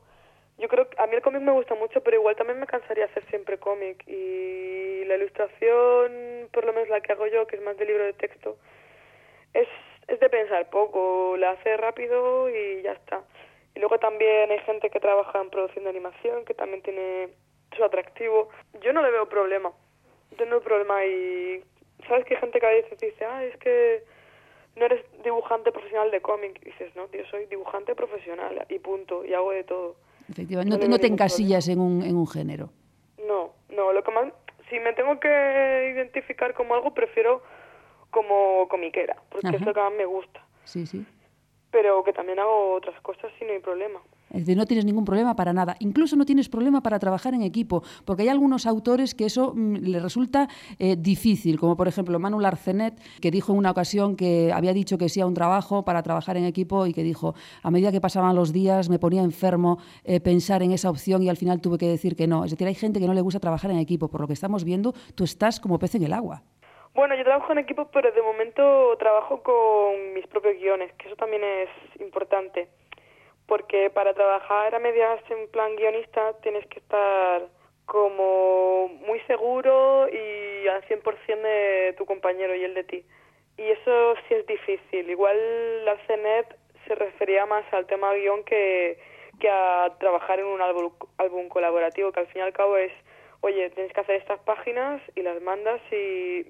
Yo 0.61 0.67
creo 0.67 0.87
que 0.87 1.01
a 1.01 1.07
mí 1.07 1.15
el 1.15 1.23
cómic 1.23 1.41
me 1.41 1.51
gusta 1.51 1.73
mucho, 1.73 2.01
pero 2.03 2.17
igual 2.17 2.35
también 2.35 2.59
me 2.59 2.67
cansaría 2.67 3.05
hacer 3.05 3.25
siempre 3.31 3.57
cómic. 3.57 4.07
Y 4.07 5.03
la 5.05 5.15
ilustración, 5.15 6.49
por 6.53 6.65
lo 6.65 6.71
menos 6.71 6.87
la 6.89 7.01
que 7.01 7.11
hago 7.13 7.25
yo, 7.25 7.47
que 7.47 7.55
es 7.55 7.63
más 7.63 7.77
de 7.77 7.85
libro 7.85 8.03
de 8.03 8.13
texto, 8.13 8.57
es, 9.55 9.67
es 10.07 10.19
de 10.19 10.29
pensar 10.29 10.69
poco, 10.69 11.35
la 11.37 11.51
hace 11.51 11.77
rápido 11.77 12.47
y 12.47 12.83
ya 12.83 12.91
está. 12.91 13.23
Y 13.73 13.79
luego 13.79 13.97
también 13.97 14.51
hay 14.51 14.59
gente 14.59 14.91
que 14.91 14.99
trabaja 14.99 15.41
en 15.41 15.49
producción 15.49 15.85
de 15.85 15.89
animación, 15.89 16.45
que 16.45 16.53
también 16.53 16.83
tiene 16.83 17.29
su 17.75 17.83
atractivo. 17.83 18.49
Yo 18.81 18.93
no 18.93 19.01
le 19.01 19.09
veo 19.09 19.27
problema, 19.27 19.71
yo 20.37 20.45
no 20.45 20.51
veo 20.51 20.61
problema 20.61 21.03
y 21.05 21.63
sabes 22.07 22.23
que 22.25 22.35
hay 22.35 22.39
gente 22.39 22.59
que 22.59 22.65
a 22.67 22.69
veces 22.69 22.99
dice, 22.99 23.25
ah, 23.25 23.43
es 23.43 23.57
que 23.57 24.03
no 24.75 24.85
eres 24.85 25.03
dibujante 25.23 25.71
profesional 25.71 26.11
de 26.11 26.21
cómic. 26.21 26.59
Y 26.61 26.65
dices, 26.65 26.95
no, 26.95 27.09
yo 27.11 27.25
soy 27.31 27.47
dibujante 27.47 27.95
profesional 27.95 28.63
y 28.69 28.77
punto, 28.77 29.25
y 29.25 29.33
hago 29.33 29.53
de 29.53 29.63
todo. 29.63 29.95
Efectivamente, 30.31 30.73
No 30.73 30.79
te, 30.79 30.87
no 30.87 30.97
te 30.99 31.07
encasillas 31.07 31.67
en 31.67 31.79
un, 31.79 32.03
en 32.03 32.15
un 32.15 32.25
género. 32.25 32.69
No, 33.27 33.51
no, 33.69 33.91
lo 33.91 34.01
que 34.01 34.11
más, 34.11 34.31
si 34.69 34.79
me 34.79 34.93
tengo 34.93 35.19
que 35.19 35.91
identificar 35.93 36.53
como 36.53 36.73
algo, 36.73 36.93
prefiero 36.93 37.43
como 38.09 38.67
comiquera, 38.69 39.17
porque 39.29 39.49
es 39.49 39.55
Ajá. 39.55 39.65
lo 39.65 39.73
que 39.73 39.79
más 39.81 39.93
me 39.93 40.05
gusta. 40.05 40.45
Sí, 40.63 40.85
sí. 40.85 41.05
Pero 41.71 42.03
que 42.03 42.13
también 42.13 42.39
hago 42.39 42.73
otras 42.73 42.99
cosas 43.01 43.31
y 43.41 43.45
no 43.45 43.51
hay 43.51 43.59
problema. 43.59 44.01
Es 44.31 44.41
decir, 44.41 44.57
no 44.57 44.65
tienes 44.65 44.85
ningún 44.85 45.05
problema 45.05 45.35
para 45.35 45.53
nada. 45.53 45.75
Incluso 45.79 46.15
no 46.15 46.25
tienes 46.25 46.49
problema 46.49 46.81
para 46.81 46.99
trabajar 46.99 47.33
en 47.33 47.43
equipo, 47.43 47.83
porque 48.05 48.23
hay 48.23 48.29
algunos 48.29 48.65
autores 48.65 49.13
que 49.15 49.25
eso 49.25 49.53
mm, 49.55 49.75
le 49.77 49.99
resulta 49.99 50.47
eh, 50.79 50.95
difícil, 50.97 51.59
como 51.59 51.75
por 51.75 51.87
ejemplo 51.87 52.19
Manuel 52.19 52.45
Arcenet, 52.45 52.99
que 53.19 53.31
dijo 53.31 53.51
en 53.53 53.59
una 53.59 53.71
ocasión 53.71 54.15
que 54.15 54.51
había 54.53 54.73
dicho 54.73 54.97
que 54.97 55.09
sí 55.09 55.21
a 55.21 55.25
un 55.25 55.33
trabajo 55.33 55.83
para 55.83 56.03
trabajar 56.03 56.37
en 56.37 56.45
equipo 56.45 56.87
y 56.87 56.93
que 56.93 57.03
dijo, 57.03 57.35
a 57.63 57.71
medida 57.71 57.91
que 57.91 58.01
pasaban 58.01 58.35
los 58.35 58.53
días 58.53 58.89
me 58.89 58.99
ponía 58.99 59.21
enfermo 59.21 59.79
eh, 60.03 60.19
pensar 60.19 60.63
en 60.63 60.71
esa 60.71 60.89
opción 60.89 61.21
y 61.23 61.29
al 61.29 61.37
final 61.37 61.61
tuve 61.61 61.77
que 61.77 61.87
decir 61.87 62.15
que 62.15 62.27
no. 62.27 62.45
Es 62.45 62.51
decir, 62.51 62.67
hay 62.67 62.75
gente 62.75 62.99
que 62.99 63.07
no 63.07 63.13
le 63.13 63.21
gusta 63.21 63.39
trabajar 63.39 63.71
en 63.71 63.77
equipo. 63.77 64.09
Por 64.09 64.21
lo 64.21 64.27
que 64.27 64.33
estamos 64.33 64.63
viendo, 64.63 64.93
tú 65.15 65.23
estás 65.23 65.59
como 65.59 65.79
pez 65.79 65.95
en 65.95 66.03
el 66.03 66.13
agua. 66.13 66.43
Bueno, 66.93 67.15
yo 67.15 67.23
trabajo 67.23 67.53
en 67.53 67.59
equipo, 67.59 67.89
pero 67.91 68.11
de 68.11 68.21
momento 68.21 68.97
trabajo 68.97 69.41
con 69.41 70.13
mis 70.13 70.27
propios 70.27 70.57
guiones, 70.57 70.91
que 70.93 71.07
eso 71.07 71.15
también 71.15 71.41
es 71.43 72.01
importante. 72.01 72.67
Porque 73.51 73.89
para 73.89 74.13
trabajar 74.13 74.73
a 74.73 74.79
medias 74.79 75.19
en 75.29 75.45
plan 75.49 75.75
guionista 75.75 76.39
tienes 76.41 76.65
que 76.67 76.79
estar 76.79 77.49
como 77.85 78.87
muy 79.05 79.19
seguro 79.27 80.07
y 80.07 80.69
al 80.69 80.81
100% 80.87 81.41
de 81.41 81.93
tu 81.97 82.05
compañero 82.05 82.55
y 82.55 82.63
el 82.63 82.73
de 82.73 82.85
ti. 82.85 83.03
Y 83.57 83.63
eso 83.63 84.15
sí 84.25 84.35
es 84.35 84.47
difícil. 84.47 85.09
Igual 85.09 85.83
la 85.83 85.97
CNET 86.07 86.55
se 86.87 86.95
refería 86.95 87.45
más 87.45 87.65
al 87.73 87.87
tema 87.87 88.13
guion 88.13 88.45
que, 88.45 88.97
que 89.41 89.49
a 89.49 89.97
trabajar 89.99 90.39
en 90.39 90.45
un 90.45 90.61
álbum, 90.61 90.93
álbum 91.17 91.49
colaborativo, 91.49 92.13
que 92.13 92.21
al 92.21 92.27
fin 92.27 92.39
y 92.39 92.45
al 92.45 92.53
cabo 92.53 92.77
es, 92.77 92.93
oye, 93.41 93.69
tienes 93.71 93.91
que 93.91 93.99
hacer 93.99 94.15
estas 94.15 94.39
páginas 94.39 95.01
y 95.13 95.23
las 95.23 95.41
mandas 95.41 95.81
y 95.91 96.45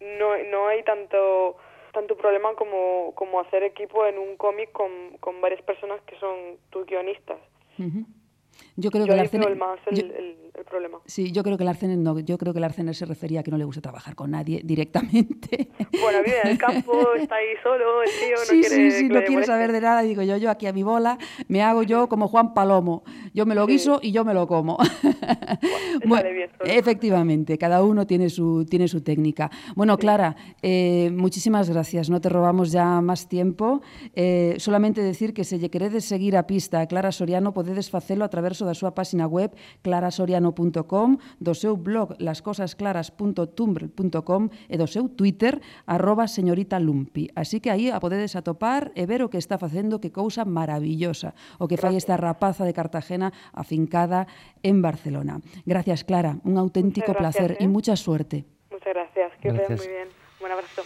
no, 0.00 0.34
no 0.44 0.68
hay 0.68 0.82
tanto 0.84 1.58
tanto 1.96 2.14
problema 2.14 2.52
como, 2.56 3.12
como 3.14 3.40
hacer 3.40 3.62
equipo 3.62 4.04
en 4.04 4.18
un 4.18 4.36
cómic 4.36 4.70
con, 4.70 4.90
con 5.18 5.40
varias 5.40 5.62
personas 5.62 5.98
que 6.02 6.14
son 6.18 6.58
tus 6.68 6.84
guionistas. 6.84 7.38
Yo 8.76 8.90
creo 8.90 9.06
yo 9.06 9.14
que 9.14 9.20
el 9.36 9.56
más 9.56 9.78
el, 9.86 9.96
yo- 9.96 10.04
el- 10.06 10.36
el 10.56 10.64
problema. 10.64 10.98
sí, 11.04 11.32
yo 11.32 11.42
creo 11.42 11.56
que 11.58 11.64
el 11.64 11.68
Arcener 11.68 11.98
no, 11.98 12.18
yo 12.20 12.38
creo 12.38 12.54
que 12.54 12.94
se 12.94 13.04
refería 13.04 13.40
a 13.40 13.42
que 13.42 13.50
no 13.50 13.58
le 13.58 13.64
gusta 13.64 13.80
trabajar 13.82 14.14
con 14.14 14.30
nadie 14.30 14.62
directamente. 14.64 15.68
Bueno, 16.02 16.18
vive 16.24 16.36
en 16.44 16.50
el 16.50 16.58
campo, 16.58 16.92
está 17.18 17.36
ahí 17.36 17.46
solo, 17.62 18.02
el 18.02 18.08
tío 18.10 18.36
no 18.36 18.44
sí, 18.44 18.60
quiere 18.60 18.90
sí, 18.90 18.98
sí, 18.98 19.08
no 19.08 19.22
quiere 19.24 19.44
saber 19.44 19.72
de 19.72 19.80
nada. 19.80 20.02
Digo 20.02 20.22
yo, 20.22 20.36
yo 20.36 20.50
aquí 20.50 20.66
a 20.66 20.72
mi 20.72 20.82
bola 20.82 21.18
me 21.48 21.62
hago 21.62 21.82
yo 21.82 22.08
como 22.08 22.28
Juan 22.28 22.54
Palomo. 22.54 23.02
Yo 23.34 23.44
me 23.46 23.54
lo 23.54 23.64
Sí. 23.66 23.72
guiso 23.72 23.98
y 24.02 24.12
yo 24.12 24.24
me 24.24 24.34
lo 24.34 24.46
como. 24.46 24.76
Bueno, 26.06 26.28
bien 26.30 26.50
efectivamente, 26.64 27.58
cada 27.58 27.82
uno 27.82 28.06
tiene 28.06 28.28
su, 28.30 28.64
tiene 28.68 28.86
su 28.88 29.00
técnica. 29.02 29.50
Bueno, 29.74 29.96
Clara, 29.98 30.36
eh, 30.62 31.10
muchísimas 31.12 31.68
gracias. 31.70 32.10
No 32.10 32.20
te 32.20 32.28
robamos 32.28 32.70
ya 32.70 33.00
más 33.00 33.28
tiempo. 33.28 33.80
Eh, 34.14 34.54
solamente 34.58 35.00
decir 35.02 35.32
que 35.32 35.44
se 35.44 35.58
lle 35.58 35.70
queredes 35.70 36.04
seguir 36.04 36.36
a 36.36 36.46
pista 36.46 36.80
a 36.82 36.86
Clara 36.86 37.10
Soriano 37.12 37.52
podedes 37.54 37.90
facelo 37.90 38.24
a 38.24 38.28
través 38.28 38.58
da 38.66 38.74
súa 38.74 38.90
páxina 38.92 39.26
web 39.30 39.54
clarasoriano.com, 39.86 41.08
do 41.38 41.54
seu 41.54 41.78
blog 41.78 42.18
lascosasclaras.tumblr.com 42.18 44.42
e 44.68 44.76
do 44.76 44.86
seu 44.90 45.08
Twitter 45.08 45.62
arroba 45.86 46.26
señorita 46.26 46.82
Lumpi. 46.82 47.30
Así 47.38 47.62
que 47.62 47.70
aí 47.70 47.94
a 47.94 48.02
podedes 48.02 48.34
atopar 48.34 48.90
e 48.98 49.06
ver 49.06 49.22
o 49.22 49.30
que 49.30 49.38
está 49.38 49.54
facendo, 49.56 50.02
que 50.02 50.10
cousa 50.10 50.42
maravillosa, 50.44 51.38
o 51.62 51.70
que 51.70 51.78
fai 51.78 51.94
esta 51.94 52.18
rapaza 52.18 52.66
de 52.66 52.74
Cartagena 52.74 53.30
afincada 53.54 54.26
en 54.66 54.82
Barcelona. 54.82 55.38
Gracias, 55.64 56.02
Clara, 56.02 56.42
un 56.42 56.58
auténtico 56.58 57.14
gracias, 57.14 57.22
placer 57.22 57.50
eh? 57.60 57.64
y 57.64 57.70
mucha 57.70 57.94
suerte. 57.94 58.44
Muchas 58.70 58.92
gracias, 58.92 59.32
que 59.40 59.50
os 59.50 59.54
muy 59.54 59.88
bien. 59.88 60.08
Un 60.42 60.50
abrazo. 60.50 60.82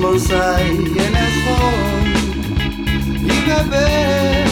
En 0.00 1.16
el 1.16 1.32
hall 1.44 2.06
y 3.20 3.36
beber 3.48 4.46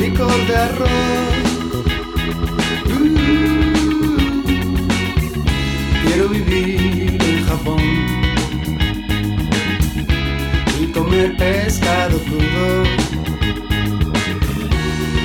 licor 0.00 0.46
de 0.48 0.56
arroz. 0.56 0.90
Quiero 6.04 6.28
vivir 6.28 7.22
en 7.22 7.46
Japón 7.46 7.80
y 10.80 10.86
comer 10.86 11.36
pescado 11.36 12.18
crudo. 12.18 12.82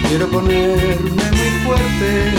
Quiero 0.08 0.28
ponerme 0.30 1.32
muy 1.32 1.52
fuerte 1.66 2.32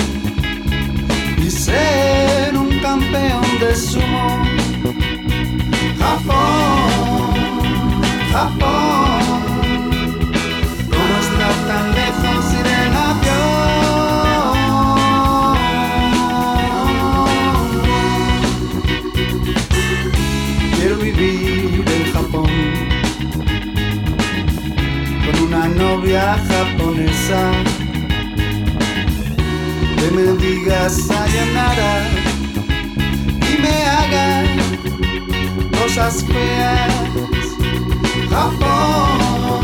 y 1.38 1.50
ser 1.50 2.56
un 2.56 2.78
campeón 2.78 3.42
de 3.60 3.74
sumo. 3.74 4.42
Japón, 5.98 6.91
Japón, 8.32 9.20
¿cómo 10.90 11.14
está 11.20 11.48
tan 11.68 11.84
lejos 11.94 12.42
ir 12.54 12.66
en 12.66 12.92
avión? 12.96 13.42
Quiero 20.76 20.96
vivir 20.96 21.84
en 21.86 22.04
Japón 22.14 22.52
con 25.26 25.34
una 25.46 25.64
novia 25.68 26.24
japonesa 26.48 27.42
que 29.98 30.08
me 30.10 30.26
diga 30.38 30.88
sayonara 30.88 31.92
y 33.46 33.52
me 33.60 33.76
haga 33.84 34.26
cosas 35.78 36.24
feas. 36.24 37.31
Japón, 38.32 39.62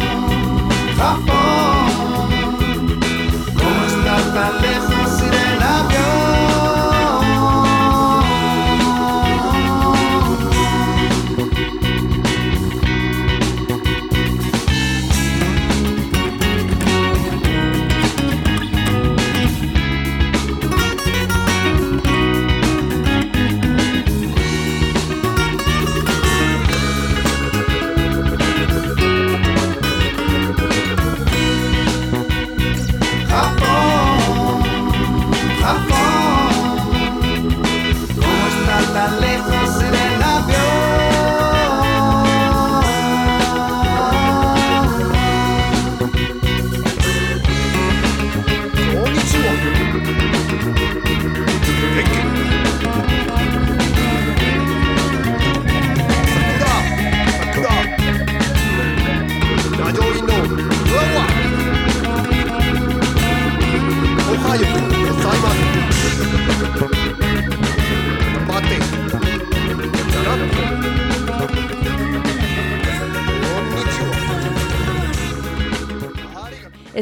Japón, 0.99 1.89
¿cómo 3.57 3.81
está 3.87 4.17
tan 4.35 4.68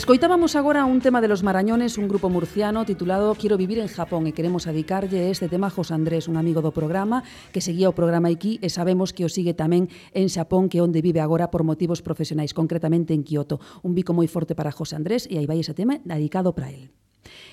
Escoitábamos 0.06 0.54
agora 0.54 0.84
un 0.84 1.00
tema 1.00 1.20
de 1.20 1.26
los 1.26 1.42
Marañones, 1.42 1.98
un 1.98 2.06
grupo 2.06 2.30
murciano 2.30 2.84
titulado 2.84 3.34
Quiero 3.34 3.56
vivir 3.56 3.80
en 3.80 3.88
Japón 3.90 4.30
e 4.30 4.32
queremos 4.32 4.70
adicarlle 4.70 5.34
este 5.34 5.50
tema 5.50 5.66
a 5.66 5.74
José 5.74 5.98
Andrés, 5.98 6.30
un 6.30 6.38
amigo 6.38 6.62
do 6.62 6.70
programa 6.70 7.26
que 7.50 7.58
seguía 7.58 7.90
o 7.90 7.98
programa 7.98 8.30
aquí 8.30 8.62
e 8.62 8.70
sabemos 8.70 9.10
que 9.10 9.26
o 9.26 9.28
sigue 9.28 9.58
tamén 9.58 9.90
en 10.14 10.30
Xapón 10.30 10.70
que 10.70 10.78
onde 10.78 11.02
vive 11.02 11.18
agora 11.18 11.50
por 11.50 11.66
motivos 11.66 12.06
profesionais, 12.06 12.54
concretamente 12.54 13.18
en 13.18 13.26
Kioto. 13.26 13.58
Un 13.82 13.98
bico 13.98 14.14
moi 14.14 14.30
forte 14.30 14.54
para 14.54 14.70
José 14.70 14.94
Andrés 14.94 15.26
e 15.26 15.42
aí 15.42 15.46
vai 15.50 15.58
ese 15.58 15.74
tema 15.74 15.98
dedicado 16.06 16.54
para 16.54 16.70
él. 16.70 16.94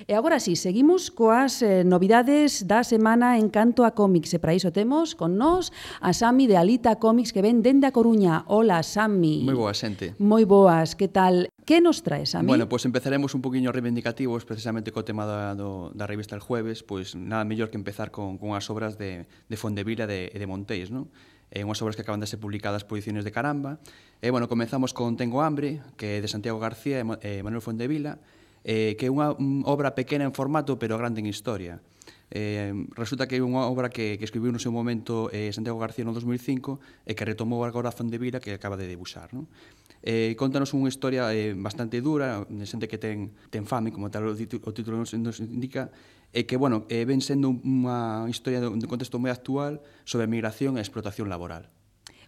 E 0.08 0.14
agora 0.16 0.40
sí, 0.40 0.56
seguimos 0.56 1.12
coas 1.14 1.62
eh, 1.62 1.86
novidades 1.88 2.66
da 2.68 2.84
semana 2.84 3.38
en 3.40 3.48
canto 3.48 3.86
a 3.86 3.96
cómics. 3.96 4.34
E 4.34 4.40
para 4.42 4.58
iso 4.58 4.74
temos 4.74 5.14
con 5.14 5.38
nós 5.38 5.72
a 6.02 6.12
Sami 6.12 6.50
de 6.50 6.58
Alita 6.58 6.98
Comics 6.98 7.32
que 7.32 7.46
ven 7.46 7.62
dende 7.62 7.88
a 7.88 7.94
Coruña. 7.94 8.44
Hola, 8.50 8.84
Sami. 8.84 9.46
Moi 9.46 9.56
boa, 9.56 9.72
xente. 9.72 10.18
Moi 10.20 10.44
boas, 10.44 10.98
que 10.98 11.08
tal? 11.08 11.48
Que 11.64 11.80
nos 11.80 12.04
traes 12.04 12.36
a 12.36 12.44
mí? 12.44 12.52
Bueno, 12.52 12.68
pois 12.68 12.84
pues 12.84 12.92
empezaremos 12.92 13.32
un 13.36 13.42
poquinho 13.42 13.72
reivindicativos 13.72 14.44
precisamente 14.44 14.92
co 14.92 15.08
tema 15.08 15.24
da, 15.24 15.56
do, 15.56 15.96
da 15.96 16.04
revista 16.04 16.36
El 16.36 16.44
Jueves, 16.44 16.84
pois 16.84 17.14
pues 17.14 17.16
nada 17.16 17.48
mellor 17.48 17.70
que 17.70 17.78
empezar 17.80 18.12
con, 18.12 18.38
con 18.38 18.56
as 18.58 18.68
obras 18.70 18.98
de, 18.98 19.26
de 19.48 19.58
Fondevila 19.58 20.04
e 20.04 20.10
de, 20.10 20.20
de 20.36 20.46
Montéis, 20.48 20.92
non? 20.92 21.08
Eh, 21.54 21.62
unhas 21.62 21.80
obras 21.86 21.96
que 21.96 22.02
acaban 22.02 22.20
de 22.20 22.26
ser 22.26 22.42
publicadas 22.42 22.82
por 22.82 22.98
Ediciones 22.98 23.24
de 23.24 23.32
Caramba. 23.32 23.78
E, 24.20 24.34
bueno, 24.34 24.50
comenzamos 24.50 24.92
con 24.92 25.16
Tengo 25.16 25.46
Hambre, 25.46 25.86
que 25.96 26.18
é 26.18 26.22
de 26.22 26.28
Santiago 26.28 26.58
García 26.58 27.00
e 27.00 27.46
Manuel 27.46 27.62
Fondevila, 27.62 28.18
eh, 28.64 28.96
que 28.96 29.08
é 29.08 29.12
unha 29.12 29.36
obra 29.68 29.94
pequena 29.94 30.24
en 30.28 30.34
formato 30.34 30.80
pero 30.80 30.98
grande 30.98 31.20
en 31.20 31.28
historia. 31.28 31.84
Eh, 32.34 32.74
resulta 32.98 33.30
que 33.30 33.38
é 33.38 33.46
unha 33.46 33.70
obra 33.70 33.94
que, 33.94 34.18
que 34.18 34.26
escribiu 34.26 34.50
no 34.50 34.58
seu 34.58 34.74
momento 34.74 35.30
eh, 35.30 35.54
Santiago 35.54 35.78
García 35.78 36.02
no 36.02 36.18
2005 36.18 37.06
e 37.06 37.14
que 37.14 37.28
retomou 37.30 37.62
agora 37.62 37.94
Fondevila 37.94 38.42
que 38.42 38.58
acaba 38.58 38.74
de 38.74 38.90
debuxar. 38.90 39.30
Non? 39.38 39.46
Eh, 40.02 40.34
contanos 40.34 40.74
unha 40.74 40.90
historia 40.90 41.30
eh, 41.30 41.54
bastante 41.54 42.02
dura, 42.02 42.42
de 42.50 42.66
xente 42.66 42.90
que 42.90 42.98
ten, 42.98 43.38
ten 43.54 43.70
fame, 43.70 43.94
como 43.94 44.10
tal 44.10 44.26
o, 44.26 44.34
título, 44.34 44.66
o 44.66 44.74
título 44.74 44.98
nos, 44.98 45.14
nos 45.14 45.38
indica, 45.40 45.94
e 46.34 46.50
que, 46.50 46.58
bueno, 46.58 46.90
eh, 46.90 47.06
ven 47.06 47.22
sendo 47.22 47.54
unha 47.54 48.26
historia 48.26 48.58
de 48.58 48.68
un 48.68 48.82
contexto 48.90 49.22
moi 49.22 49.30
actual 49.30 49.86
sobre 50.04 50.26
a 50.26 50.32
migración 50.34 50.76
e 50.76 50.82
a 50.82 50.86
explotación 50.86 51.30
laboral. 51.30 51.70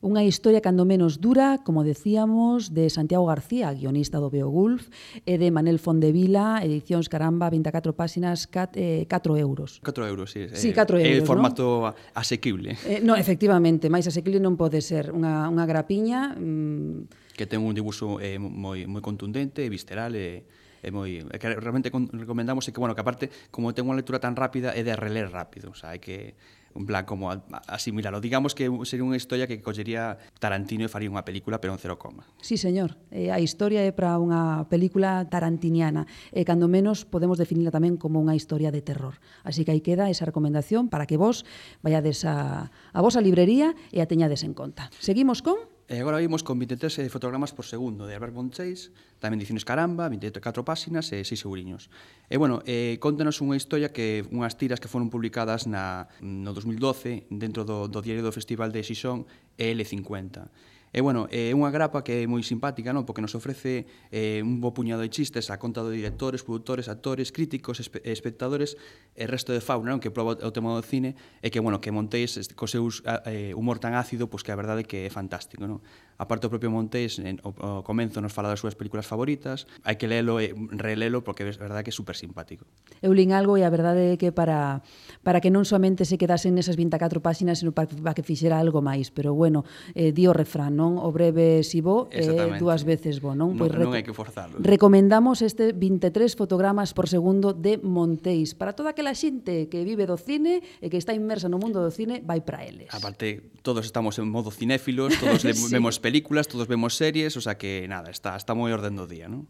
Unha 0.05 0.21
historia 0.21 0.61
cando 0.61 0.85
menos 0.85 1.17
dura, 1.17 1.65
como 1.65 1.81
decíamos, 1.81 2.77
de 2.77 2.93
Santiago 2.93 3.25
García, 3.25 3.73
guionista 3.73 4.21
do 4.21 4.29
Beowulf, 4.29 4.93
e 5.25 5.41
de 5.41 5.49
Manel 5.49 5.81
Fondevila, 5.81 6.61
edicións 6.61 7.09
Caramba, 7.09 7.49
24 7.49 7.97
páxinas, 7.97 8.45
4 8.45 8.77
eh, 8.77 9.09
euros. 9.41 9.81
4 9.81 10.05
euros, 10.05 10.29
sí. 10.29 10.45
Sí, 10.53 10.77
4 10.77 11.01
eh, 11.01 11.09
euros. 11.09 11.09
É 11.09 11.17
eh, 11.17 11.25
formato 11.25 11.89
no? 11.89 11.97
asequible. 12.13 12.77
Eh, 12.85 13.01
no, 13.01 13.17
efectivamente, 13.17 13.89
máis 13.89 14.05
asequible 14.05 14.37
non 14.37 14.53
pode 14.53 14.77
ser. 14.85 15.09
Unha, 15.09 15.49
unha 15.49 15.65
grapiña... 15.65 16.37
Mm, 16.37 17.09
que 17.33 17.49
ten 17.49 17.65
un 17.65 17.73
dibuixo 17.73 18.21
eh, 18.21 18.37
moi, 18.37 18.85
moi 18.85 19.01
contundente, 19.01 19.65
visceral 19.73 20.13
e... 20.13 20.45
Eh, 20.45 20.63
é 20.85 20.93
moi 20.93 21.17
é 21.17 21.37
que 21.41 21.49
realmente 21.49 21.89
recomendamos 21.89 22.69
é 22.69 22.71
que 22.71 22.77
bueno, 22.77 22.93
que 22.93 23.01
aparte 23.01 23.33
como 23.49 23.73
ten 23.73 23.89
unha 23.89 23.97
lectura 23.97 24.21
tan 24.21 24.37
rápida 24.37 24.69
é 24.77 24.85
de 24.85 24.93
reler 24.93 25.33
rápido, 25.33 25.73
o 25.73 25.77
sea, 25.77 25.97
hai 25.97 25.97
que 25.97 26.37
en 26.75 26.85
plan 26.85 27.07
como 27.07 27.31
a, 27.31 27.41
a 27.51 27.75
asimilalo. 27.79 28.19
Digamos 28.19 28.53
que 28.53 28.67
sería 28.83 29.07
unha 29.07 29.15
historia 29.15 29.47
que 29.47 29.63
collería 29.63 30.19
Tarantino 30.37 30.83
e 30.83 30.91
faría 30.91 31.07
unha 31.07 31.23
película, 31.23 31.63
pero 31.63 31.71
en 31.71 31.79
cero 31.79 31.95
coma. 31.95 32.27
Sí, 32.43 32.59
señor. 32.59 32.99
Eh, 33.09 33.31
a 33.31 33.39
historia 33.39 33.81
é 33.81 33.95
para 33.95 34.19
unha 34.19 34.67
película 34.67 35.23
tarantiniana, 35.31 36.05
e 36.35 36.43
eh, 36.43 36.45
cando 36.45 36.67
menos 36.67 37.07
podemos 37.07 37.39
definirla 37.39 37.71
tamén 37.71 37.95
como 37.95 38.19
unha 38.19 38.35
historia 38.35 38.69
de 38.69 38.83
terror. 38.83 39.17
Así 39.47 39.63
que 39.63 39.71
aí 39.71 39.79
queda 39.79 40.11
esa 40.11 40.27
recomendación 40.27 40.91
para 40.91 41.07
que 41.07 41.15
vos 41.15 41.47
vayades 41.79 42.27
a, 42.27 42.69
a 42.69 42.99
vosa 42.99 43.23
librería 43.23 43.73
e 43.95 44.03
a 44.03 44.09
teñades 44.09 44.43
en 44.43 44.51
conta. 44.51 44.91
Seguimos 44.99 45.39
con... 45.41 45.74
E 45.85 46.01
agora 46.01 46.17
vimos 46.17 46.41
con 46.41 46.57
23 46.57 47.05
eh, 47.05 47.13
fotogramas 47.13 47.53
por 47.53 47.61
segundo 47.61 48.09
de 48.09 48.17
Albert 48.17 48.33
Monchais, 48.33 48.89
tamén 49.21 49.37
ediciones 49.37 49.61
Caramba, 49.61 50.09
24 50.09 50.65
páxinas 50.65 51.13
e 51.13 51.21
6 51.21 51.45
euriños. 51.45 51.93
E 52.25 52.41
bueno, 52.41 52.65
eh, 52.65 52.97
contanos 52.97 53.37
unha 53.37 53.53
historia 53.53 53.93
que 53.93 54.25
unhas 54.33 54.57
tiras 54.57 54.81
que 54.81 54.89
foron 54.89 55.13
publicadas 55.13 55.69
na, 55.69 56.09
no 56.25 56.57
2012 56.57 57.29
dentro 57.29 57.69
do, 57.69 57.85
do 57.85 58.01
diario 58.01 58.25
do 58.25 58.33
Festival 58.33 58.73
de 58.73 58.81
Xixón 58.81 59.29
EL50 59.61 60.49
E, 60.95 61.03
bueno, 61.03 61.27
é 61.27 61.51
unha 61.51 61.75
grapa 61.75 62.07
que 62.07 62.23
é 62.23 62.25
moi 62.25 62.39
simpática, 62.39 62.95
non? 62.95 63.03
Porque 63.03 63.19
nos 63.19 63.35
ofrece 63.35 63.83
eh, 64.15 64.39
un 64.39 64.63
bo 64.63 64.71
puñado 64.71 65.03
de 65.03 65.11
chistes 65.11 65.51
a 65.51 65.59
conta 65.59 65.83
de 65.83 65.91
directores, 65.91 66.39
produtores, 66.47 66.87
actores, 66.87 67.35
críticos, 67.35 67.83
espe 67.83 67.99
espectadores 68.07 68.79
e 69.11 69.27
resto 69.27 69.51
de 69.51 69.59
fauna, 69.59 69.91
non? 69.91 69.99
Que 69.99 70.07
proba 70.07 70.39
o 70.39 70.51
tema 70.55 70.71
do 70.71 70.79
cine 70.79 71.19
e 71.43 71.51
que, 71.51 71.59
bueno, 71.59 71.83
que 71.83 71.91
Montés 71.91 72.39
co 72.55 72.63
seu 72.63 72.87
eh, 73.27 73.51
humor 73.59 73.83
tan 73.83 73.91
ácido, 73.91 74.31
pois 74.31 74.47
que 74.47 74.55
a 74.55 74.57
verdade 74.57 74.87
que 74.87 75.03
é 75.03 75.11
fantástico, 75.11 75.67
non? 75.67 75.83
A 76.15 76.31
parte 76.31 76.47
do 76.47 76.55
propio 76.55 76.71
Montés, 76.71 77.19
en, 77.19 77.43
o, 77.43 77.51
o 77.51 77.83
comenzo 77.83 78.23
nos 78.23 78.31
fala 78.31 78.47
das 78.47 78.63
súas 78.63 78.79
películas 78.79 79.03
favoritas, 79.03 79.67
hai 79.83 79.99
que 79.99 80.07
lelo 80.07 80.39
e 80.39 80.55
relelo 80.79 81.27
porque 81.27 81.43
é 81.43 81.51
verdade 81.51 81.83
que 81.83 81.91
é 81.91 81.95
super 81.95 82.15
simpático. 82.15 82.63
Eu 83.03 83.11
lin 83.11 83.35
algo 83.35 83.59
e 83.59 83.67
a 83.67 83.71
verdade 83.73 84.15
é 84.15 84.15
que 84.15 84.31
para, 84.31 84.79
para 85.27 85.43
que 85.43 85.51
non 85.51 85.67
somente 85.67 86.07
se 86.07 86.15
quedasen 86.15 86.55
nesas 86.55 86.79
24 86.79 87.19
páxinas, 87.19 87.59
sino 87.59 87.75
para, 87.75 87.91
para 87.91 88.15
que 88.15 88.23
fixera 88.23 88.63
algo 88.63 88.79
máis, 88.79 89.11
pero 89.11 89.35
bueno, 89.35 89.67
eh, 89.91 90.15
di 90.15 90.23
o 90.23 90.31
refrán, 90.31 90.79
non? 90.79 90.84
non? 90.85 91.01
O 91.01 91.09
breve 91.09 91.65
si 91.65 91.81
bo 91.81 92.05
e 92.13 92.21
eh, 92.21 92.61
dúas 92.61 92.85
veces 92.85 93.17
bo, 93.17 93.33
non? 93.33 93.57
Pois 93.57 93.73
non, 93.73 93.89
non 93.89 93.97
hai 93.97 94.05
que 94.05 94.13
forzalo. 94.13 94.61
Recomendamos 94.61 95.41
este 95.41 95.73
23 95.73 96.37
fotogramas 96.37 96.93
por 96.93 97.09
segundo 97.09 97.57
de 97.57 97.81
Monteis 97.81 98.53
para 98.53 98.77
toda 98.77 98.93
aquela 98.93 99.17
xente 99.17 99.65
que 99.65 99.81
vive 99.81 100.05
do 100.05 100.21
cine 100.21 100.61
e 100.77 100.93
que 100.93 101.01
está 101.01 101.17
inmersa 101.17 101.49
no 101.49 101.57
mundo 101.57 101.81
do 101.81 101.89
cine, 101.89 102.21
vai 102.21 102.45
para 102.45 102.61
eles. 102.61 102.93
Aparte, 102.93 103.41
todos 103.65 103.89
estamos 103.89 104.21
en 104.21 104.29
modo 104.29 104.53
cinéfilos, 104.53 105.17
todos 105.21 105.41
sí. 105.41 105.51
vemos 105.73 105.97
películas, 105.97 106.45
todos 106.45 106.69
vemos 106.69 106.93
series, 106.93 107.33
o 107.33 107.41
sea 107.41 107.57
que 107.57 107.89
nada, 107.89 108.13
está 108.13 108.37
está 108.37 108.53
moi 108.53 108.69
orden 108.69 108.93
do 108.93 109.09
día, 109.09 109.25
non? 109.25 109.49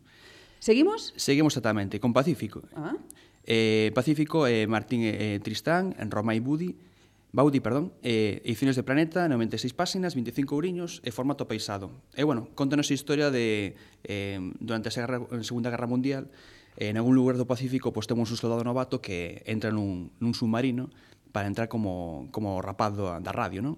Seguimos? 0.64 1.12
Seguimos 1.20 1.54
exactamente, 1.54 2.00
con 2.00 2.16
Pacífico. 2.16 2.64
Ah. 2.74 2.96
Eh, 3.46 3.92
Pacífico, 3.94 4.48
eh, 4.48 4.66
Martín 4.66 5.04
eh, 5.04 5.38
Tristán, 5.44 5.94
Roma 6.10 6.34
e 6.34 6.42
Budi, 6.42 6.74
Baudi, 7.36 7.60
perdón, 7.60 7.92
eh, 8.02 8.40
Ediciones 8.46 8.78
de 8.78 8.84
Planeta, 8.84 9.28
96 9.28 9.74
páxinas, 9.74 10.16
25 10.16 10.56
ouriños 10.56 11.04
e 11.04 11.12
formato 11.12 11.52
paisado. 11.52 11.92
E, 12.16 12.24
bueno, 12.24 12.48
contanos 12.56 12.88
a 12.88 12.96
historia 12.96 13.28
de, 13.28 13.76
eh, 14.08 14.40
durante 14.64 14.88
a 14.88 14.96
Guerra, 14.96 15.20
Segunda 15.44 15.68
Guerra 15.68 15.84
Mundial, 15.84 16.32
eh, 16.80 16.88
en 16.88 16.96
algún 16.96 17.12
lugar 17.12 17.36
do 17.36 17.44
Pacífico, 17.44 17.92
pois 17.92 18.08
pues, 18.08 18.16
temos 18.16 18.32
un 18.32 18.40
soldado 18.40 18.64
novato 18.64 19.04
que 19.04 19.44
entra 19.52 19.68
nun, 19.76 20.16
nun 20.24 20.32
submarino 20.32 20.88
para 21.36 21.52
entrar 21.52 21.68
como, 21.68 22.32
como 22.32 22.64
rapaz 22.64 22.96
da 22.96 23.32
radio, 23.36 23.60
non? 23.60 23.76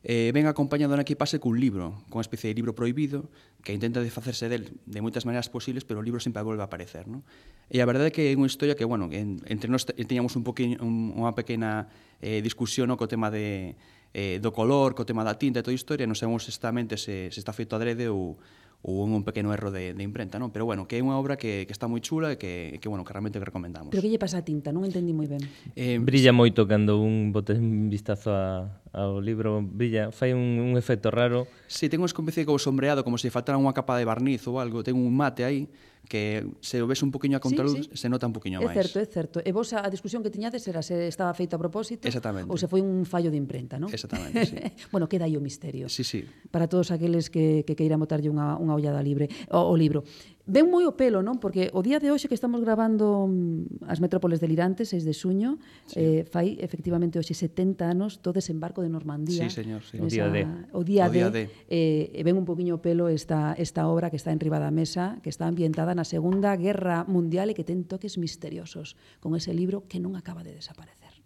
Eh, 0.00 0.32
ven 0.32 0.48
acompañado 0.48 0.96
na 0.96 1.04
equipase 1.04 1.36
cun 1.36 1.60
libro, 1.60 2.00
con 2.08 2.24
especie 2.24 2.48
de 2.48 2.56
libro 2.56 2.72
prohibido, 2.72 3.28
que 3.64 3.72
intenta 3.72 4.04
desfacerse 4.04 4.52
del 4.52 4.76
de 4.84 5.00
moitas 5.00 5.24
maneiras 5.24 5.48
posibles, 5.48 5.88
pero 5.88 5.98
o 5.98 6.04
libro 6.04 6.20
sempre 6.20 6.44
volve 6.44 6.60
a 6.60 6.68
aparecer, 6.68 7.08
non? 7.08 7.24
E 7.72 7.80
a 7.80 7.88
verdade 7.88 8.12
é 8.12 8.14
que 8.14 8.28
é 8.28 8.36
unha 8.36 8.46
historia 8.46 8.76
que, 8.76 8.84
bueno, 8.84 9.08
en, 9.08 9.40
entre 9.48 9.72
nós 9.72 9.88
teñamos 9.88 10.36
un 10.36 10.44
poquinho 10.44 10.76
un, 10.84 11.16
unha 11.16 11.32
pequena 11.32 11.88
eh, 12.20 12.44
discusión 12.44 12.92
no, 12.92 13.00
co 13.00 13.08
tema 13.08 13.32
de 13.32 13.74
eh, 14.12 14.36
do 14.38 14.52
color, 14.52 14.92
co 14.92 15.08
tema 15.08 15.24
da 15.24 15.40
tinta 15.40 15.58
e 15.58 15.64
toda 15.64 15.72
a 15.72 15.80
historia, 15.80 16.04
non 16.04 16.14
sabemos 16.14 16.44
exactamente 16.44 17.00
se, 17.00 17.32
se 17.32 17.40
está 17.40 17.56
feito 17.56 17.72
adrede 17.72 18.12
ou, 18.12 18.36
ou 18.84 19.00
un 19.08 19.24
pequeno 19.24 19.48
erro 19.56 19.72
de, 19.72 19.96
de 19.96 20.02
imprenta, 20.04 20.36
non? 20.36 20.52
Pero 20.52 20.68
bueno, 20.68 20.84
que 20.84 21.00
é 21.00 21.02
unha 21.02 21.16
obra 21.16 21.40
que, 21.40 21.64
que 21.64 21.72
está 21.72 21.88
moi 21.88 22.04
chula 22.04 22.30
e 22.32 22.38
que, 22.38 22.76
que, 22.84 22.88
bueno, 22.92 23.00
que 23.00 23.16
realmente 23.16 23.40
recomendamos. 23.40 23.96
Pero 23.96 24.04
que 24.04 24.12
lle 24.12 24.20
pasa 24.20 24.38
a 24.40 24.46
tinta? 24.46 24.76
Non 24.76 24.84
entendí 24.84 25.16
moi 25.16 25.24
ben. 25.24 25.40
Eh, 25.72 25.96
Brilla 26.04 26.36
moito 26.36 26.68
cando 26.68 27.00
un 27.00 27.32
bote 27.32 27.56
un 27.56 27.88
vistazo 27.88 28.36
a, 28.36 28.68
ao 28.94 29.18
libro 29.18 29.58
brilla, 29.58 30.14
fai 30.14 30.30
un, 30.30 30.62
un 30.62 30.78
efecto 30.78 31.10
raro. 31.10 31.50
Si, 31.66 31.84
sí, 31.84 31.90
ten 31.90 31.98
unha 31.98 32.08
especie 32.08 32.46
como 32.46 32.62
sombreado, 32.62 33.02
como 33.02 33.18
se 33.18 33.26
faltara 33.34 33.58
unha 33.58 33.74
capa 33.74 33.98
de 33.98 34.06
barniz 34.06 34.46
ou 34.46 34.62
algo, 34.62 34.86
ten 34.86 34.94
un 34.94 35.10
mate 35.10 35.42
aí 35.42 35.66
que 36.08 36.46
se 36.60 36.82
o 36.82 36.86
ves 36.86 37.02
un 37.02 37.10
poquinho 37.10 37.36
a 37.36 37.40
contraluz 37.40 37.88
sí, 37.88 37.88
sí. 37.90 37.96
se 37.96 38.08
nota 38.08 38.28
un 38.28 38.36
poquinho 38.36 38.60
máis. 38.60 38.76
É 38.76 38.82
certo, 38.84 38.96
é 39.00 39.06
certo. 39.08 39.36
E 39.40 39.50
vos 39.56 39.72
a 39.72 39.88
discusión 39.88 40.20
que 40.20 40.30
tiñades 40.30 40.62
era 40.68 40.84
se 40.84 41.08
estaba 41.08 41.32
feita 41.32 41.56
a 41.56 41.60
propósito 41.60 42.04
ou 42.48 42.56
se 42.60 42.68
foi 42.68 42.84
un 42.84 43.08
fallo 43.08 43.32
de 43.32 43.40
imprenta, 43.40 43.80
non? 43.80 43.88
Exactamente, 43.88 44.46
sí. 44.46 44.56
bueno, 44.92 45.08
queda 45.08 45.24
aí 45.24 45.34
o 45.34 45.42
misterio. 45.42 45.88
Sí, 45.88 46.04
sí. 46.04 46.28
Para 46.52 46.68
todos 46.68 46.92
aqueles 46.92 47.32
que, 47.32 47.64
que 47.64 47.74
queiran 47.74 47.98
botarlle 47.98 48.28
unha, 48.28 48.60
unha 48.60 48.76
ollada 48.76 49.00
libre, 49.00 49.32
o, 49.48 49.72
o 49.72 49.74
libro. 49.74 50.04
Ben 50.44 50.68
moi 50.68 50.84
o 50.84 50.92
pelo, 50.92 51.24
non? 51.24 51.40
Porque 51.40 51.72
o 51.72 51.80
día 51.80 51.96
de 51.96 52.12
hoxe 52.12 52.28
que 52.28 52.36
estamos 52.36 52.60
gravando 52.60 53.24
mm, 53.24 53.88
as 53.88 53.96
metrópoles 54.04 54.44
delirantes, 54.44 54.92
6 54.92 55.08
de 55.08 55.16
suño, 55.16 55.56
sí. 55.88 55.96
eh, 55.96 56.20
fai 56.28 56.60
efectivamente 56.60 57.16
hoxe 57.16 57.32
70 57.32 57.88
anos 57.88 58.20
do 58.20 58.28
desembarco 58.36 58.84
de 58.84 58.92
Normandía. 58.92 59.48
Sí, 59.48 59.64
señor, 59.64 59.80
sí. 59.88 59.96
O 59.96 60.04
día 60.04 60.28
de. 60.28 60.44
O 60.76 60.84
día, 60.84 61.08
o 61.08 61.12
día 61.12 61.32
de, 61.32 61.48
de. 61.48 61.64
Eh, 61.72 62.20
ben 62.20 62.36
un 62.36 62.44
poquinho 62.44 62.76
o 62.76 62.84
pelo 62.84 63.08
esta, 63.08 63.56
esta 63.56 63.88
obra 63.88 64.12
que 64.12 64.20
está 64.20 64.36
en 64.36 64.40
riba 64.40 64.60
da 64.60 64.68
mesa, 64.68 65.16
que 65.24 65.32
está 65.32 65.48
ambientada 65.48 65.96
na 65.96 66.04
Segunda 66.04 66.52
Guerra 66.60 67.08
Mundial 67.08 67.48
e 67.48 67.56
que 67.56 67.64
ten 67.64 67.88
toques 67.88 68.20
misteriosos 68.20 69.00
con 69.24 69.32
ese 69.32 69.56
libro 69.56 69.88
que 69.88 69.96
non 69.96 70.12
acaba 70.12 70.44
de 70.44 70.52
desaparecer. 70.52 71.24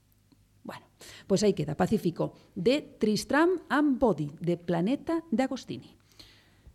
Bueno, 0.62 0.86
pois 1.26 1.42
pues 1.42 1.48
aí 1.48 1.58
queda, 1.58 1.74
Pacífico, 1.74 2.38
de 2.54 2.86
Tristram 3.02 3.66
Ambody, 3.66 4.30
de 4.38 4.54
Planeta 4.54 5.26
de 5.34 5.42
Agostini. 5.42 5.98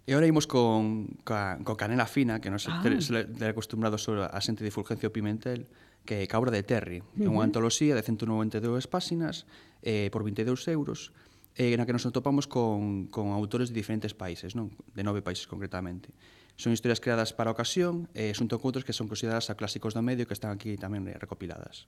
E 0.03 0.19
ora 0.19 0.27
imos 0.27 0.51
con, 0.51 1.07
ca, 1.23 1.63
co 1.63 1.79
canela 1.79 2.03
fina, 2.03 2.43
que 2.43 2.51
nos 2.51 2.67
ah. 2.67 2.83
ter 2.83 3.47
acostumbrados 3.47 4.03
sobre 4.03 4.27
a 4.27 4.39
xente 4.43 4.59
de 4.59 4.71
Fulgencio 4.71 5.15
Pimentel, 5.15 5.63
que 6.03 6.23
é 6.23 6.27
Cabra 6.27 6.51
de 6.51 6.59
Terry. 6.59 6.99
É 6.99 7.23
uh 7.23 7.31
-huh. 7.31 7.39
unha 7.39 7.47
antoloxía 7.47 7.95
de 7.95 8.03
192 8.03 8.91
páxinas 8.91 9.47
eh, 9.79 10.11
por 10.11 10.27
22 10.27 10.67
euros, 10.67 11.15
eh, 11.55 11.71
na 11.79 11.87
que 11.87 11.95
nos 11.95 12.03
topamos 12.11 12.51
con, 12.51 13.07
con 13.07 13.31
autores 13.31 13.71
de 13.71 13.75
diferentes 13.79 14.11
países, 14.11 14.59
non? 14.59 14.75
de 14.91 15.07
nove 15.07 15.23
países 15.23 15.47
concretamente. 15.47 16.11
Son 16.59 16.75
historias 16.75 16.99
creadas 16.99 17.31
para 17.31 17.49
a 17.49 17.55
ocasión, 17.55 18.11
e 18.11 18.29
eh, 18.29 18.33
xunto 18.35 18.59
con 18.59 18.75
outros 18.75 18.83
que 18.83 18.91
son 18.91 19.07
consideradas 19.07 19.47
a 19.47 19.55
clásicos 19.55 19.95
do 19.95 20.03
medio 20.03 20.27
que 20.27 20.35
están 20.35 20.51
aquí 20.51 20.75
tamén 20.75 21.07
recopiladas 21.15 21.87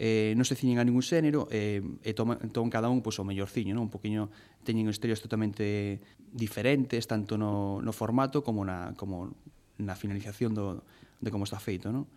eh, 0.00 0.32
non 0.32 0.48
se 0.48 0.56
ciñen 0.56 0.80
a 0.80 0.84
ningún 0.88 1.04
xénero 1.04 1.44
eh, 1.52 1.84
e 2.00 2.16
toma, 2.16 2.40
entón 2.40 2.72
cada 2.72 2.88
un 2.88 3.04
pois, 3.04 3.20
o 3.20 3.24
mellorciño, 3.28 3.76
non? 3.76 3.86
un 3.86 3.92
poquinho 3.92 4.32
teñen 4.64 4.88
historias 4.88 5.20
totalmente 5.20 6.00
diferentes 6.32 7.04
tanto 7.04 7.36
no, 7.36 7.84
no 7.84 7.92
formato 7.92 8.40
como 8.40 8.64
na, 8.64 8.96
como 8.96 9.36
na 9.76 9.92
finalización 9.92 10.56
do, 10.56 10.80
de 11.20 11.28
como 11.28 11.44
está 11.44 11.60
feito. 11.60 11.92
Non? 11.92 12.08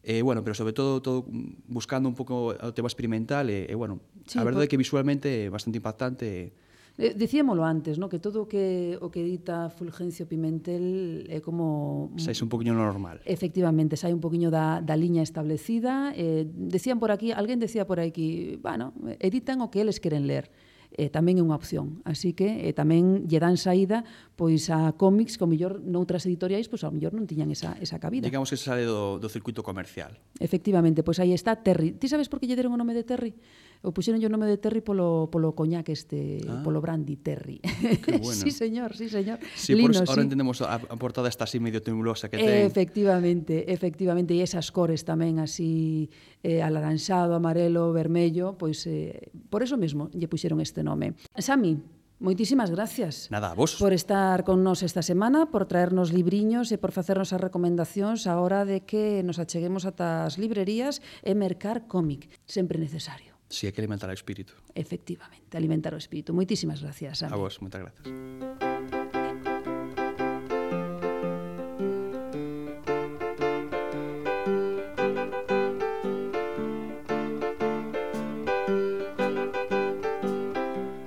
Eh, 0.00 0.24
bueno, 0.24 0.40
pero 0.40 0.56
sobre 0.56 0.72
todo, 0.72 1.04
todo 1.04 1.28
buscando 1.68 2.08
un 2.08 2.16
pouco 2.16 2.56
o 2.56 2.72
tema 2.72 2.88
experimental 2.88 3.52
e, 3.52 3.68
eh, 3.68 3.74
eh, 3.74 3.76
bueno, 3.76 4.00
sí, 4.24 4.40
a 4.40 4.44
verdade 4.46 4.64
por... 4.64 4.68
é 4.68 4.72
que 4.72 4.80
visualmente 4.80 5.28
é 5.28 5.52
bastante 5.52 5.76
impactante 5.76 6.24
e 6.24 6.32
eh, 6.40 6.65
Eh, 6.98 7.12
dicíamolo 7.12 7.64
antes, 7.64 7.98
no? 7.98 8.08
que 8.08 8.18
todo 8.18 8.42
o 8.42 8.48
que 8.48 8.96
o 9.04 9.12
que 9.12 9.20
edita 9.20 9.68
Fulgencio 9.68 10.24
Pimentel 10.24 11.28
é 11.28 11.44
como 11.44 12.08
saís 12.16 12.40
un 12.40 12.48
poquinho 12.48 12.72
normal. 12.72 13.20
Efectivamente, 13.28 14.00
sai 14.00 14.16
un 14.16 14.22
poquinho 14.24 14.48
da 14.48 14.80
da 14.80 14.96
liña 14.96 15.20
establecida. 15.20 16.16
Eh, 16.16 16.48
decían 16.48 16.96
por 16.96 17.12
aquí, 17.12 17.36
alguén 17.36 17.60
decía 17.60 17.84
por 17.84 18.00
aquí, 18.00 18.56
bueno, 18.64 18.96
editan 19.20 19.60
o 19.60 19.68
que 19.68 19.84
eles 19.84 20.00
queren 20.00 20.24
ler 20.24 20.48
eh, 20.96 21.10
tamén 21.10 21.36
é 21.36 21.42
unha 21.44 21.56
opción. 21.56 22.00
Así 22.08 22.32
que 22.32 22.66
eh, 22.66 22.72
tamén 22.72 23.28
lle 23.28 23.38
dan 23.42 23.60
saída 23.60 24.02
pois 24.38 24.72
a 24.72 24.96
cómics 24.96 25.36
que 25.36 25.44
ao 25.44 25.50
mellor 25.50 25.82
noutras 25.84 26.24
editoriais 26.24 26.70
pois 26.70 26.82
ao 26.86 26.92
mellor 26.94 27.12
non 27.12 27.28
tiñan 27.28 27.52
esa, 27.52 27.76
esa 27.82 28.00
cabida. 28.00 28.24
Digamos 28.24 28.48
que 28.48 28.58
sale 28.58 28.88
do, 28.88 29.20
do 29.20 29.28
circuito 29.28 29.60
comercial. 29.60 30.16
Efectivamente, 30.40 31.04
pois 31.04 31.20
aí 31.20 31.36
está 31.36 31.60
Terry. 31.60 31.96
Ti 32.00 32.08
sabes 32.08 32.32
por 32.32 32.40
que 32.40 32.48
lle 32.48 32.56
deron 32.56 32.72
o 32.72 32.80
nome 32.80 32.96
de 32.96 33.04
Terry? 33.04 33.36
O 33.82 33.92
puxeron 33.92 34.22
o 34.22 34.30
nome 34.30 34.46
de 34.48 34.56
Terry 34.56 34.80
polo, 34.80 35.28
polo 35.28 35.52
coñac 35.52 35.88
este, 35.92 36.40
ah. 36.48 36.62
polo 36.64 36.80
brandy 36.80 37.16
Terry. 37.20 37.60
Que 38.04 38.18
bueno. 38.18 38.32
sí, 38.42 38.50
señor, 38.50 38.96
sí, 38.96 39.08
señor. 39.08 39.38
Sí, 39.54 39.74
Lino, 39.74 39.92
por 39.92 39.94
sí. 39.94 40.04
ahora 40.08 40.22
entendemos 40.22 40.62
a, 40.62 40.74
a 40.76 40.96
portada 40.96 41.28
esta 41.28 41.44
así 41.44 41.60
medio 41.60 41.82
temulosa 41.82 42.28
que 42.28 42.38
ten. 42.38 42.66
Efectivamente, 42.66 43.72
efectivamente, 43.72 44.32
e 44.34 44.40
esas 44.40 44.72
cores 44.72 45.04
tamén 45.04 45.38
así 45.38 46.08
eh, 46.42 46.64
alaranxado, 46.64 47.36
amarelo, 47.36 47.92
vermello, 47.92 48.56
pois 48.56 48.86
eh, 48.88 49.30
por 49.50 49.62
eso 49.62 49.76
mesmo 49.76 50.08
lle 50.16 50.26
puxeron 50.26 50.58
este 50.64 50.82
nome. 50.82 51.14
Sami, 51.36 51.78
Moitísimas 52.18 52.70
gracias. 52.70 53.28
Nada, 53.30 53.50
a 53.50 53.54
vos. 53.54 53.76
Por 53.76 53.92
estar 53.92 54.44
con 54.44 54.64
nós 54.64 54.80
esta 54.80 55.04
semana, 55.04 55.52
por 55.52 55.68
traernos 55.68 56.16
libriños 56.16 56.72
e 56.72 56.80
por 56.80 56.96
facernos 56.96 57.36
as 57.36 57.44
recomendacións 57.44 58.24
a 58.24 58.40
hora 58.40 58.64
de 58.64 58.88
que 58.88 59.20
nos 59.20 59.36
acheguemos 59.36 59.84
ata 59.84 60.24
as 60.24 60.40
librerías 60.40 61.04
e 61.20 61.36
mercar 61.36 61.84
cómic, 61.84 62.32
sempre 62.48 62.80
necesario. 62.80 63.35
Si 63.48 63.66
hai 63.66 63.72
que 63.72 63.80
alimentar 63.80 64.10
o 64.10 64.12
espírito. 64.12 64.54
Efectivamente, 64.74 65.54
alimentar 65.56 65.94
o 65.94 65.98
espírito. 65.98 66.34
Moitísimas 66.34 66.82
gracias, 66.82 67.22
Sam. 67.22 67.30
A 67.32 67.36
vos, 67.38 67.62
moitas 67.62 67.80
gracias. 67.80 68.06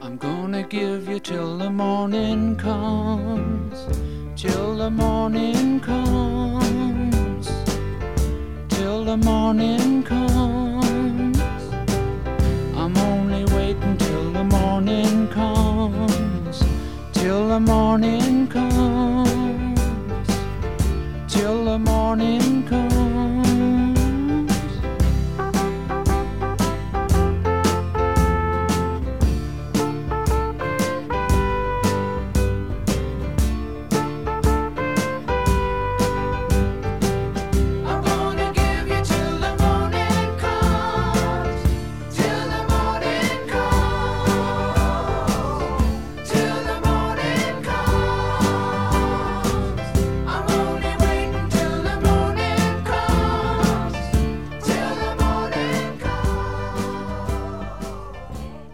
I'm 0.01 0.15
gonna 0.17 0.63
give 0.63 1.11
you 1.11 1.19
till 1.19 1.57
the 1.57 1.69
morning 1.69 2.55
comes, 2.55 3.83
till 4.39 4.77
the 4.77 4.89
morning 4.89 5.81
comes, 5.81 7.51
till 8.69 9.03
the 9.03 9.17
morning 9.17 10.03
comes. 10.03 10.58
Morning 17.59 18.18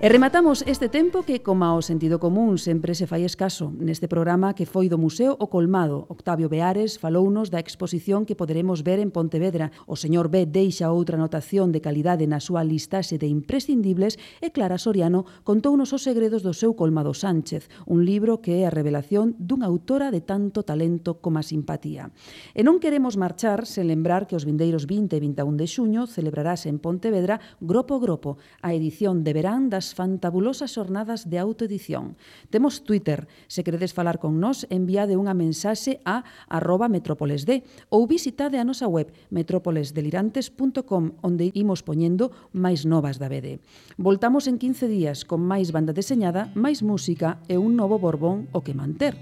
E 0.06 0.08
rematamos 0.08 0.62
este 0.68 0.86
tempo 0.88 1.26
que, 1.26 1.42
como 1.42 1.66
ao 1.66 1.82
sentido 1.82 2.22
común, 2.22 2.62
sempre 2.62 2.94
se 2.94 3.10
fai 3.10 3.26
escaso. 3.26 3.74
Neste 3.74 4.06
programa 4.06 4.54
que 4.54 4.70
foi 4.70 4.86
do 4.86 5.02
Museo 5.02 5.34
O 5.42 5.50
Colmado, 5.50 6.06
Octavio 6.14 6.46
Beares 6.46 7.02
falounos 7.02 7.50
da 7.50 7.58
exposición 7.58 8.22
que 8.22 8.38
poderemos 8.38 8.86
ver 8.86 9.02
en 9.02 9.10
Pontevedra. 9.10 9.74
O 9.90 9.98
señor 9.98 10.30
B 10.30 10.46
deixa 10.46 10.94
outra 10.94 11.18
anotación 11.18 11.74
de 11.74 11.82
calidade 11.82 12.30
na 12.30 12.38
súa 12.38 12.62
listaxe 12.62 13.18
de 13.18 13.26
imprescindibles 13.26 14.22
e 14.46 14.54
Clara 14.54 14.78
Soriano 14.78 15.26
contounos 15.42 15.90
os 15.90 16.06
segredos 16.06 16.46
do 16.46 16.54
seu 16.54 16.78
Colmado 16.78 17.18
Sánchez, 17.18 17.66
un 17.90 18.06
libro 18.06 18.46
que 18.46 18.62
é 18.62 18.70
a 18.70 18.76
revelación 18.78 19.34
dunha 19.42 19.66
autora 19.66 20.14
de 20.14 20.22
tanto 20.22 20.62
talento 20.62 21.18
como 21.18 21.42
a 21.42 21.48
simpatía. 21.50 22.14
E 22.54 22.62
non 22.62 22.78
queremos 22.78 23.18
marchar 23.18 23.66
sen 23.66 23.90
lembrar 23.90 24.30
que 24.30 24.38
os 24.38 24.46
vindeiros 24.46 24.86
20 24.86 25.18
e 25.18 25.20
21 25.34 25.58
de 25.58 25.66
xuño 25.66 26.06
celebrarase 26.06 26.70
en 26.70 26.78
Pontevedra 26.78 27.42
Gropo 27.58 27.98
Gropo, 27.98 28.38
a 28.62 28.78
edición 28.78 29.26
de 29.26 29.34
verán 29.34 29.74
das 29.74 29.95
fantabulosas 29.96 30.76
xornadas 30.76 31.32
de 31.32 31.40
autoedición. 31.40 32.20
Temos 32.52 32.84
Twitter, 32.84 33.32
se 33.48 33.64
queredes 33.64 33.96
falar 33.96 34.20
con 34.20 34.44
nós, 34.44 34.68
enviade 34.68 35.16
unha 35.16 35.32
mensaxe 35.32 36.04
a 36.04 36.28
arroba 36.52 36.92
metrópolesd 36.92 37.64
ou 37.88 38.04
visitade 38.04 38.60
a 38.60 38.68
nosa 38.68 38.92
web 38.92 39.16
metrópolesdelirantes.com 39.32 41.16
onde 41.24 41.56
imos 41.56 41.80
poñendo 41.88 42.36
máis 42.52 42.84
novas 42.84 43.16
da 43.16 43.32
BD. 43.32 43.64
Voltamos 43.96 44.52
en 44.52 44.60
15 44.60 44.92
días 44.92 45.24
con 45.24 45.40
máis 45.40 45.72
banda 45.72 45.96
deseñada, 45.96 46.52
máis 46.60 46.84
música 46.84 47.40
e 47.48 47.56
un 47.56 47.80
novo 47.80 47.96
Borbón 47.96 48.52
o 48.52 48.60
que 48.60 48.76
manter. 48.76 49.16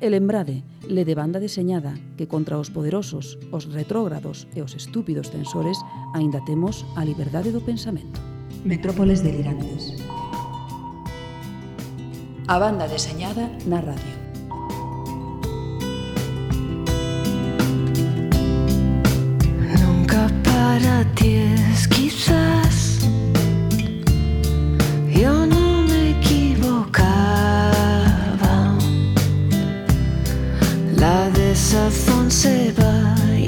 E 0.00 0.08
lembrade, 0.08 0.64
le 0.88 1.04
de 1.04 1.12
banda 1.12 1.42
deseñada 1.42 1.92
que 2.16 2.24
contra 2.24 2.56
os 2.56 2.72
poderosos, 2.72 3.36
os 3.52 3.68
retrógrados 3.68 4.48
e 4.56 4.64
os 4.64 4.72
estúpidos 4.72 5.28
censores 5.28 5.76
aínda 6.16 6.40
temos 6.48 6.86
a 6.96 7.04
liberdade 7.04 7.52
do 7.52 7.60
pensamento. 7.60 8.39
Metrópoles 8.64 9.22
delirantes. 9.22 9.94
A 12.46 12.58
banda 12.58 12.86
deseñada 12.86 13.48
na 13.64 13.80
radio. 13.80 14.14
Nunca 19.80 20.28
para 20.44 21.04
ti 21.14 21.36
es 21.36 21.88
quizás 21.88 23.00
yo 25.08 25.46
no 25.46 25.82
me 25.88 26.10
equivocaba. 26.20 26.94
La 30.96 31.30
desazón 31.30 32.30
se 32.30 32.72
va 32.72 33.14
a 33.14 33.38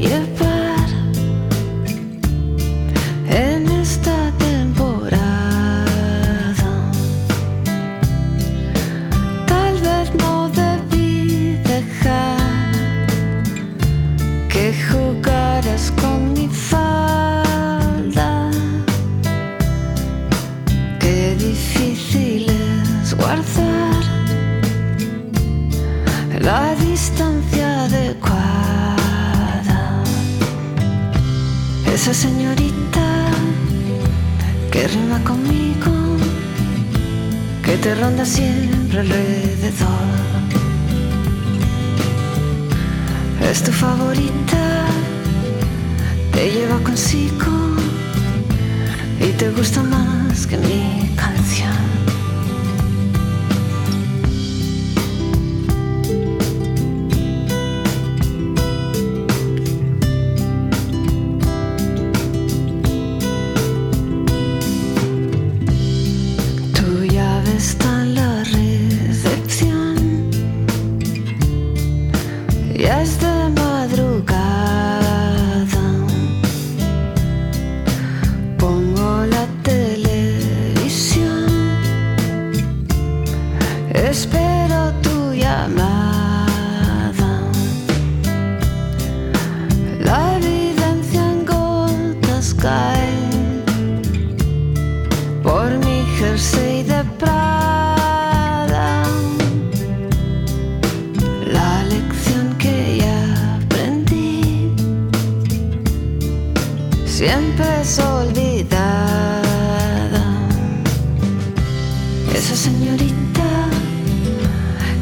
Esa 112.34 112.56
señorita 112.56 113.48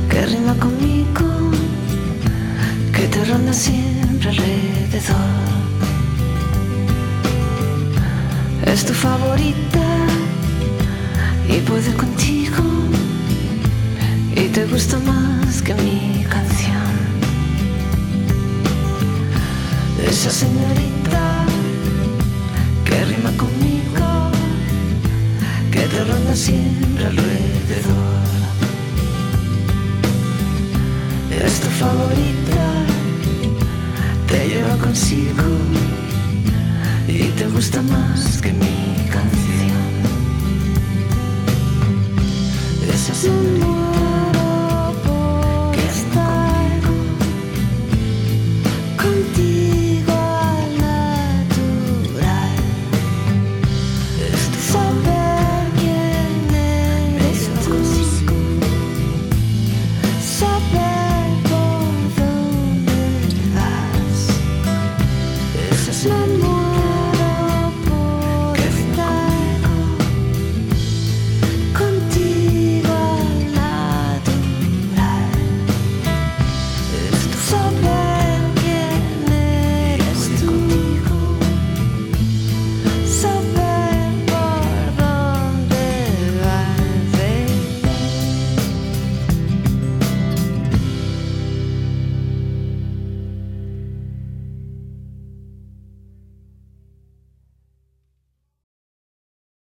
que 0.08 0.26
rima 0.26 0.54
conmigo, 0.54 1.28
que 2.94 3.06
te 3.08 3.24
ronda 3.24 3.52
siempre 3.52 4.30
alrededor. 4.30 5.38
Es 8.66 8.84
tu 8.84 8.92
favorita 8.92 9.86
y 11.48 11.60
puede 11.60 11.92
contigo 11.94 12.70
te 14.52 14.66
gusta 14.66 14.98
más 14.98 15.62
que 15.62 15.74
mi 15.74 16.24
canción. 16.24 16.90
Esa 20.04 20.30
señorita 20.30 21.44
que 22.84 23.04
rima 23.04 23.30
conmigo, 23.36 23.69
que 25.90 26.04
ronda 26.04 26.34
siempre 26.34 27.06
alrededor. 27.06 28.20
Es 31.44 31.60
tu 31.60 31.68
favorita, 31.82 32.64
te 34.28 34.48
lleva 34.48 34.76
consigo 34.76 35.48
y 37.08 37.24
te 37.38 37.46
gusta 37.48 37.82
más 37.82 38.40
que 38.40 38.52
mi 38.52 39.08
canción. 39.10 39.90
Esa 42.92 43.14
señorita 43.14 43.89